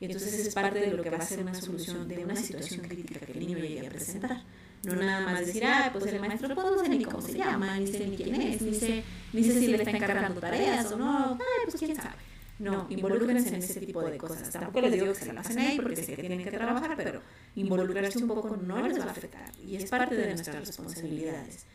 [0.00, 2.80] y entonces es parte de lo que va a ser una solución de una situación
[2.80, 4.42] crítica que el niño llegue a presentar.
[4.82, 7.78] No nada más decir, ah, pues el maestro pues, no sé ni cómo se llama,
[7.78, 9.02] ni sé ni quién es, ni sé,
[9.34, 12.14] ni sé si le está encargando tareas o no, ay, pues quién sabe.
[12.58, 14.50] No, involúcrense en ese tipo de cosas.
[14.50, 17.20] Tampoco les digo que se la pasen ahí porque sé que tienen que trabajar, pero
[17.56, 21.66] involucrarse un poco no les va a afectar y es parte de nuestras responsabilidades.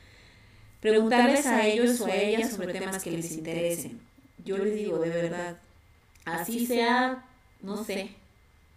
[0.81, 3.99] Preguntarles a ellos o a ellas sobre temas que les interesen.
[4.43, 5.57] Yo les digo, de verdad,
[6.25, 7.23] así sea
[7.65, 8.11] no sé,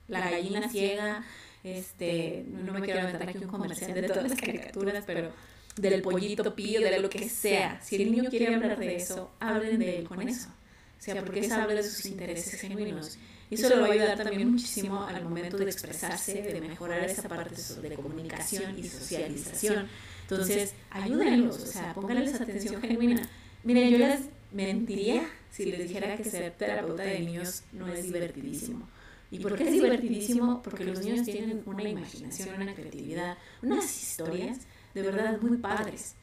[0.08, 1.24] la gallina ciega,
[1.62, 5.32] este, no me quiero aventar aquí un comercial de todas las caricaturas, pero
[5.76, 7.80] del pollito pío, de lo que sea.
[7.82, 10.48] Si el niño quiere hablar de eso, hablen de él con eso.
[10.48, 13.18] O sea, porque es hablar de sus intereses genuinos.
[13.50, 17.28] Y eso le va a ayudar también muchísimo al momento de expresarse, de mejorar esa
[17.28, 19.88] parte de comunicación y socialización.
[20.22, 23.28] Entonces, ayúdenlos, o sea, pónganles atención genuina.
[23.64, 24.20] Miren, yo les
[24.52, 28.88] mentiría si les dijera que ser terapeuta de niños no es divertidísimo.
[29.30, 30.62] ¿Y por qué es divertidísimo?
[30.62, 34.58] Porque los niños tienen una imaginación, una creatividad, unas historias
[34.94, 36.14] de verdad muy padres.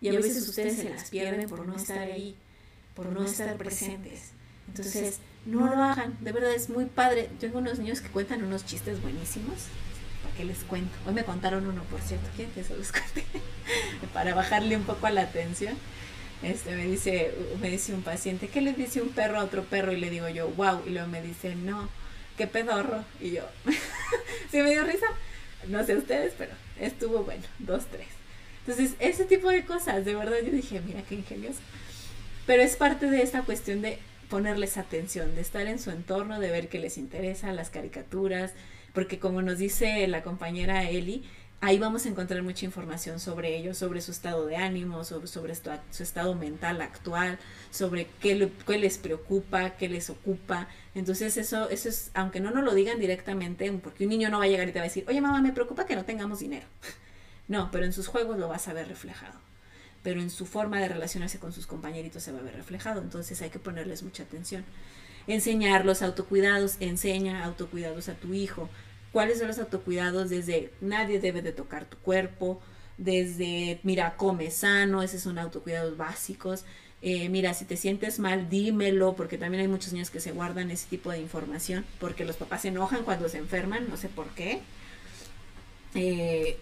[0.00, 2.36] Y a veces ustedes se las pierden por no estar ahí,
[2.94, 4.32] por no estar presentes.
[4.68, 6.16] Entonces, no lo hagan.
[6.20, 7.30] De verdad es muy padre.
[7.40, 9.66] Tengo unos niños que cuentan unos chistes buenísimos.
[10.22, 10.92] ¿Para qué les cuento?
[11.06, 12.28] Hoy me contaron uno, por cierto.
[12.36, 13.24] ¿Quieren que se los cuente?
[14.12, 15.76] Para bajarle un poco a la atención
[16.42, 19.92] este, me dice, me dice un paciente, ¿qué le dice un perro a otro perro?
[19.92, 21.88] Y le digo yo, wow, y luego me dice, no,
[22.36, 23.04] qué pedorro.
[23.20, 23.42] Y yo,
[24.50, 25.06] ¿sí me dio risa?
[25.68, 28.08] No sé ustedes, pero estuvo bueno, dos, tres.
[28.66, 31.60] Entonces, ese tipo de cosas, de verdad yo dije, mira qué ingenioso.
[32.46, 33.98] Pero es parte de esta cuestión de
[34.28, 38.52] ponerles atención, de estar en su entorno, de ver que les interesan las caricaturas,
[38.92, 41.24] porque como nos dice la compañera Eli,
[41.62, 45.46] ahí vamos a encontrar mucha información sobre ellos, sobre su estado de ánimo, sobre, su,
[46.02, 47.38] estado mental actual,
[47.70, 48.34] sobre qué,
[48.78, 50.66] les preocupa, qué les ocupa.
[50.96, 54.44] Entonces eso, eso es, aunque no nos lo digan directamente, porque un niño no va
[54.44, 56.66] a llegar y te va a decir, oye mamá, me preocupa que no tengamos dinero.
[57.48, 59.38] No, pero en sus juegos lo vas a ver reflejado.
[60.02, 63.02] Pero en su forma de relacionarse con sus compañeritos se va a ver reflejado.
[63.02, 64.64] Entonces hay que ponerles mucha atención.
[65.26, 68.70] Enseñarlos autocuidados, enseña autocuidados a tu hijo,
[69.12, 72.60] cuáles son los autocuidados desde nadie debe de tocar tu cuerpo,
[72.98, 76.64] desde, mira, come sano, esos son autocuidados básicos.
[77.02, 80.70] Eh, mira, si te sientes mal, dímelo, porque también hay muchos niños que se guardan
[80.70, 84.28] ese tipo de información, porque los papás se enojan cuando se enferman, no sé por
[84.30, 84.60] qué.
[85.94, 86.58] Eh,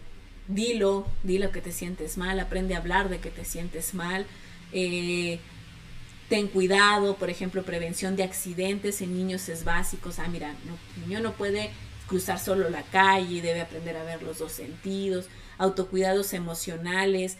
[0.48, 4.26] dilo, dilo que te sientes mal, aprende a hablar de que te sientes mal.
[4.72, 5.40] Eh,
[6.28, 10.10] ten cuidado, por ejemplo, prevención de accidentes en niños es básico.
[10.18, 11.70] Ah, mira, no, el niño no puede
[12.10, 15.28] cruzar solo la calle, debe aprender a ver los dos sentidos,
[15.58, 17.36] autocuidados emocionales.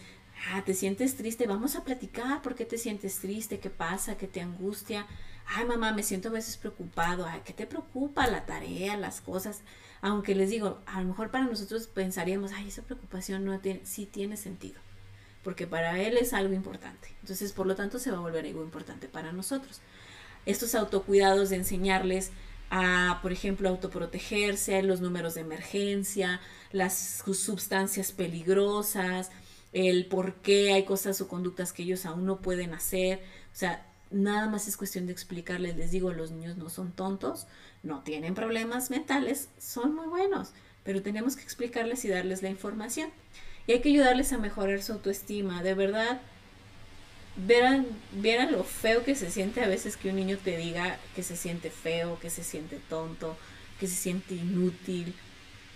[0.47, 3.59] Ah, te sientes triste, vamos a platicar, ¿por qué te sientes triste?
[3.59, 4.15] ¿Qué pasa?
[4.15, 5.07] ¿Qué te angustia?
[5.45, 7.25] Ay, mamá, me siento a veces preocupado.
[7.25, 8.27] Ay, ¿qué te preocupa?
[8.27, 9.59] La tarea, las cosas.
[9.99, 14.05] Aunque les digo, a lo mejor para nosotros pensaríamos, ay, esa preocupación no tiene, sí
[14.05, 14.79] tiene sentido.
[15.43, 17.13] Porque para él es algo importante.
[17.19, 19.81] Entonces, por lo tanto, se va a volver algo importante para nosotros.
[20.45, 22.31] Estos autocuidados de enseñarles
[22.71, 26.39] a, por ejemplo, autoprotegerse, los números de emergencia,
[26.71, 29.29] las sustancias peligrosas,
[29.73, 33.19] el por qué hay cosas o conductas que ellos aún no pueden hacer.
[33.53, 35.75] O sea, nada más es cuestión de explicarles.
[35.75, 37.45] Les digo, los niños no son tontos,
[37.83, 40.53] no tienen problemas mentales, son muy buenos,
[40.85, 43.09] pero tenemos que explicarles y darles la información.
[43.67, 45.61] Y hay que ayudarles a mejorar su autoestima.
[45.61, 46.21] De verdad,
[47.35, 51.23] Vieran, vieran lo feo que se siente a veces que un niño te diga que
[51.23, 53.37] se siente feo, que se siente tonto,
[53.79, 55.15] que se siente inútil,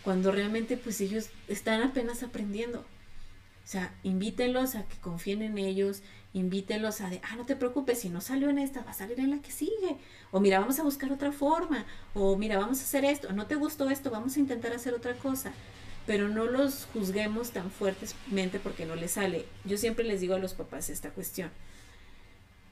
[0.03, 2.79] cuando realmente pues ellos están apenas aprendiendo.
[2.79, 6.03] O sea, invítenlos a que confíen en ellos,
[6.33, 9.19] invítenlos a de, ah, no te preocupes, si no salió en esta, va a salir
[9.19, 9.97] en la que sigue.
[10.31, 11.85] O mira, vamos a buscar otra forma.
[12.13, 13.33] O mira, vamos a hacer esto.
[13.33, 15.51] No te gustó esto, vamos a intentar hacer otra cosa
[16.05, 19.45] pero no los juzguemos tan fuertemente porque no les sale.
[19.63, 21.49] Yo siempre les digo a los papás esta cuestión.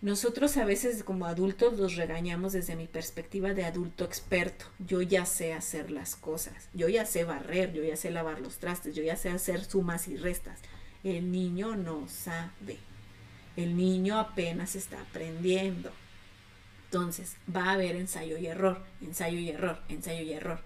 [0.02, 4.66] Nosotros a veces como adultos los regañamos desde mi perspectiva de adulto experto.
[4.86, 8.58] Yo ya sé hacer las cosas, yo ya sé barrer, yo ya sé lavar los
[8.58, 10.60] trastes, yo ya sé hacer sumas y restas.
[11.06, 12.80] El niño no sabe.
[13.56, 15.92] El niño apenas está aprendiendo.
[16.86, 20.60] Entonces va a haber ensayo y error, ensayo y error, ensayo y error,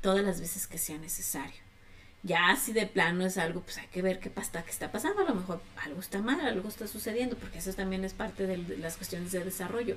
[0.00, 1.67] todas las veces que sea necesario.
[2.22, 5.22] Ya si de plano es algo, pues hay que ver qué pasa, qué está pasando.
[5.22, 8.78] A lo mejor algo está mal, algo está sucediendo, porque eso también es parte de
[8.78, 9.96] las cuestiones de desarrollo.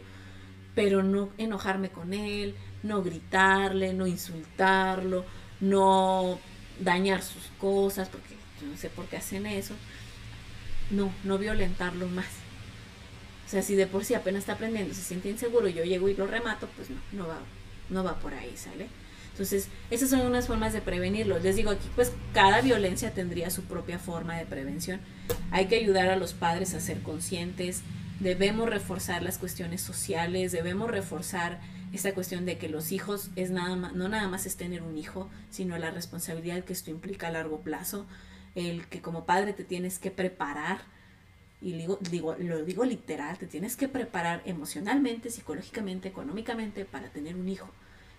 [0.75, 5.25] Pero no enojarme con él, no gritarle, no insultarlo,
[5.59, 6.39] no
[6.79, 9.73] dañar sus cosas, porque yo no sé por qué hacen eso.
[10.91, 12.27] No, no violentarlo más.
[13.47, 16.07] O sea, si de por sí apenas está aprendiendo, se siente inseguro y yo llego
[16.07, 17.39] y lo remato, pues no, no va,
[17.89, 18.87] no va por ahí, ¿sale?
[19.31, 21.39] Entonces, esas son unas formas de prevenirlo.
[21.39, 24.99] Les digo aquí, pues cada violencia tendría su propia forma de prevención.
[25.51, 27.81] Hay que ayudar a los padres a ser conscientes,
[28.19, 31.59] debemos reforzar las cuestiones sociales, debemos reforzar
[31.93, 34.97] esta cuestión de que los hijos es nada más, no nada más es tener un
[34.97, 38.05] hijo, sino la responsabilidad que esto implica a largo plazo,
[38.55, 40.79] el que como padre te tienes que preparar,
[41.61, 47.35] y digo, digo, lo digo literal, te tienes que preparar emocionalmente, psicológicamente, económicamente para tener
[47.35, 47.69] un hijo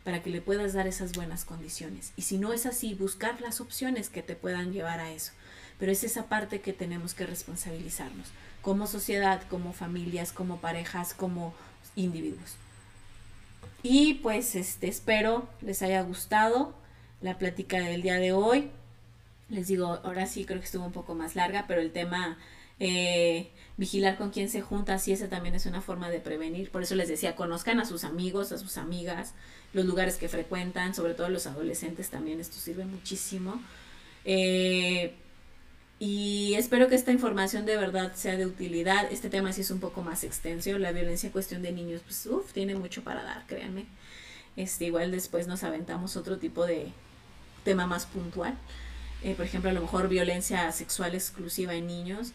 [0.05, 2.13] para que le puedas dar esas buenas condiciones.
[2.17, 5.33] Y si no es así, buscar las opciones que te puedan llevar a eso.
[5.79, 8.29] Pero es esa parte que tenemos que responsabilizarnos,
[8.63, 11.55] como sociedad, como familias, como parejas, como
[11.97, 12.57] individuos.
[13.83, 16.75] Y pues este, espero les haya gustado
[17.21, 18.71] la plática del día de hoy.
[19.49, 22.39] Les digo, ahora sí creo que estuvo un poco más larga, pero el tema
[22.79, 26.71] eh, vigilar con quién se junta, sí, esa también es una forma de prevenir.
[26.71, 29.35] Por eso les decía, conozcan a sus amigos, a sus amigas,
[29.73, 33.61] los lugares que frecuentan, sobre todo los adolescentes también, esto sirve muchísimo.
[34.25, 35.15] Eh,
[35.99, 39.11] y espero que esta información de verdad sea de utilidad.
[39.13, 40.77] Este tema sí es un poco más extenso.
[40.79, 43.87] La violencia en cuestión de niños, pues, uff, tiene mucho para dar, créanme.
[44.57, 46.89] Este, igual después nos aventamos otro tipo de
[47.65, 48.55] tema más puntual.
[49.23, 52.33] Eh, por ejemplo, a lo mejor violencia sexual exclusiva en niños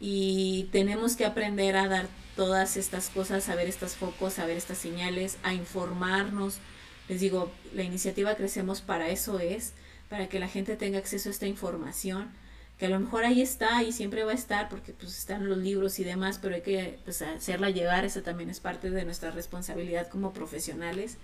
[0.00, 4.56] y tenemos que aprender a dar todas estas cosas, a ver estos focos, a ver
[4.56, 6.58] estas señales, a informarnos.
[7.08, 9.72] Les digo, la iniciativa Crecemos para eso es,
[10.08, 12.30] para que la gente tenga acceso a esta información,
[12.78, 15.56] que a lo mejor ahí está y siempre va a estar porque pues están los
[15.56, 19.30] libros y demás, pero hay que pues, hacerla llegar, eso también es parte de nuestra
[19.30, 21.16] responsabilidad como profesionales.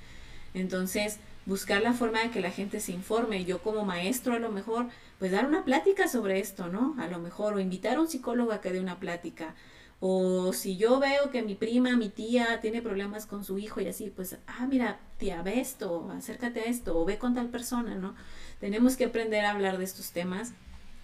[0.55, 3.45] Entonces, buscar la forma de que la gente se informe.
[3.45, 4.89] Yo como maestro a lo mejor
[5.23, 6.97] pues dar una plática sobre esto, ¿no?
[6.99, 9.55] A lo mejor, o invitar a un psicólogo a que dé una plática.
[10.01, 13.87] O si yo veo que mi prima, mi tía tiene problemas con su hijo y
[13.87, 17.95] así, pues, ah, mira, tía, ve esto, acércate a esto, o ve con tal persona,
[17.95, 18.17] ¿no?
[18.59, 20.55] Tenemos que aprender a hablar de estos temas,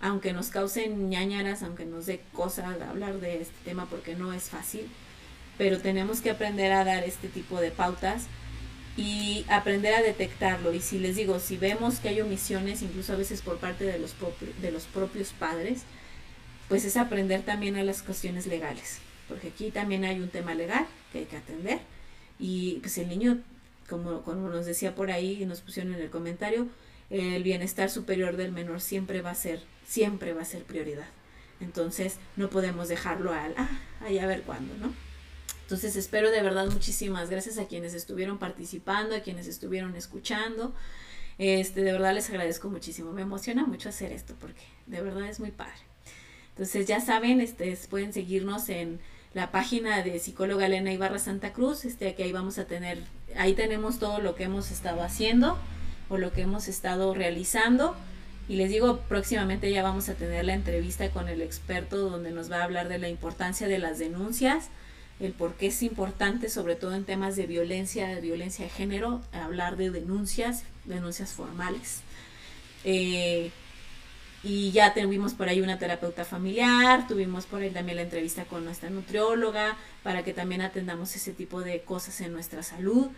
[0.01, 4.51] aunque nos causen ñañaras, aunque nos dé cosa hablar de este tema porque no es
[4.51, 4.89] fácil,
[5.59, 8.27] pero tenemos que aprender a dar este tipo de pautas
[8.99, 10.75] y aprender a detectarlo.
[10.75, 13.97] Y si les digo, si vemos que hay omisiones, incluso a veces por parte de
[13.97, 14.16] los,
[14.61, 15.83] de los propios padres,
[16.69, 18.99] pues es aprender también a las cuestiones legales,
[19.29, 21.79] porque aquí también hay un tema legal que hay que atender.
[22.41, 23.39] Y pues el niño,
[23.89, 26.66] como, como nos decía por ahí y nos pusieron en el comentario,
[27.09, 31.07] el bienestar superior del menor siempre va a ser, siempre va a ser prioridad.
[31.61, 34.93] Entonces no podemos dejarlo al, ah, ahí a ver cuándo, ¿no?
[35.69, 40.74] Entonces espero de verdad muchísimas gracias a quienes estuvieron participando, a quienes estuvieron escuchando.
[41.36, 43.12] Este, de verdad les agradezco muchísimo.
[43.12, 45.74] Me emociona mucho hacer esto porque de verdad es muy padre.
[46.53, 48.99] Entonces ya saben, este, pueden seguirnos en
[49.35, 53.03] la página de psicóloga Elena Ibarra Santa Cruz, este, que ahí vamos a tener,
[53.36, 55.59] ahí tenemos todo lo que hemos estado haciendo
[56.09, 57.95] o lo que hemos estado realizando.
[58.49, 62.51] Y les digo, próximamente ya vamos a tener la entrevista con el experto donde nos
[62.51, 64.70] va a hablar de la importancia de las denuncias
[65.20, 69.20] el por qué es importante, sobre todo en temas de violencia, de violencia de género,
[69.32, 72.03] hablar de denuncias, denuncias formales.
[72.85, 73.51] Eh,
[74.45, 78.65] y ya tuvimos por ahí una terapeuta familiar, tuvimos por ahí también la entrevista con
[78.65, 83.09] nuestra nutrióloga para que también atendamos ese tipo de cosas en nuestra salud.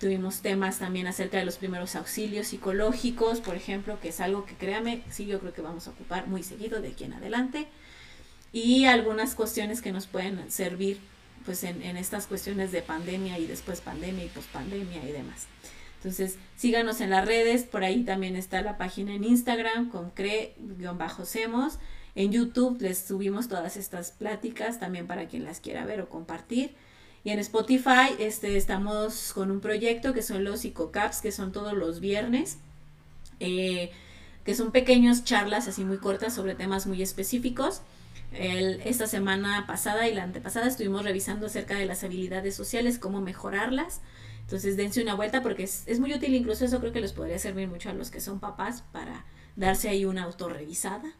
[0.00, 4.54] tuvimos temas también acerca de los primeros auxilios psicológicos, por ejemplo, que es algo que
[4.54, 7.68] créame, sí yo creo que vamos a ocupar muy seguido de aquí en adelante.
[8.52, 11.00] Y algunas cuestiones que nos pueden servir
[11.44, 15.46] pues en, en estas cuestiones de pandemia y después pandemia y pospandemia y demás.
[16.02, 21.78] Entonces, síganos en las redes, por ahí también está la página en Instagram con cre-semos.
[22.16, 26.74] En YouTube les subimos todas estas pláticas también para quien las quiera ver o compartir.
[27.22, 31.72] Y en Spotify este, estamos con un proyecto que son los psicocaps, que son todos
[31.74, 32.58] los viernes,
[33.38, 33.92] eh,
[34.44, 37.80] que son pequeños charlas así muy cortas sobre temas muy específicos.
[38.34, 44.00] Esta semana pasada y la antepasada estuvimos revisando acerca de las habilidades sociales, cómo mejorarlas.
[44.40, 47.68] Entonces dense una vuelta porque es, muy útil, incluso eso creo que les podría servir
[47.68, 49.24] mucho a los que son papás para
[49.56, 51.12] darse ahí una autorrevisada.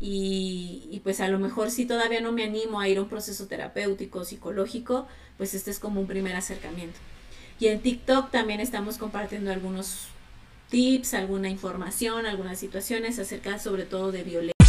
[0.00, 3.08] Y, y pues a lo mejor si todavía no me animo a ir a un
[3.08, 5.06] proceso terapéutico, psicológico,
[5.36, 6.98] pues este es como un primer acercamiento.
[7.60, 10.08] Y en TikTok también estamos compartiendo algunos
[10.70, 14.61] tips, alguna información, algunas situaciones acerca sobre todo de violencia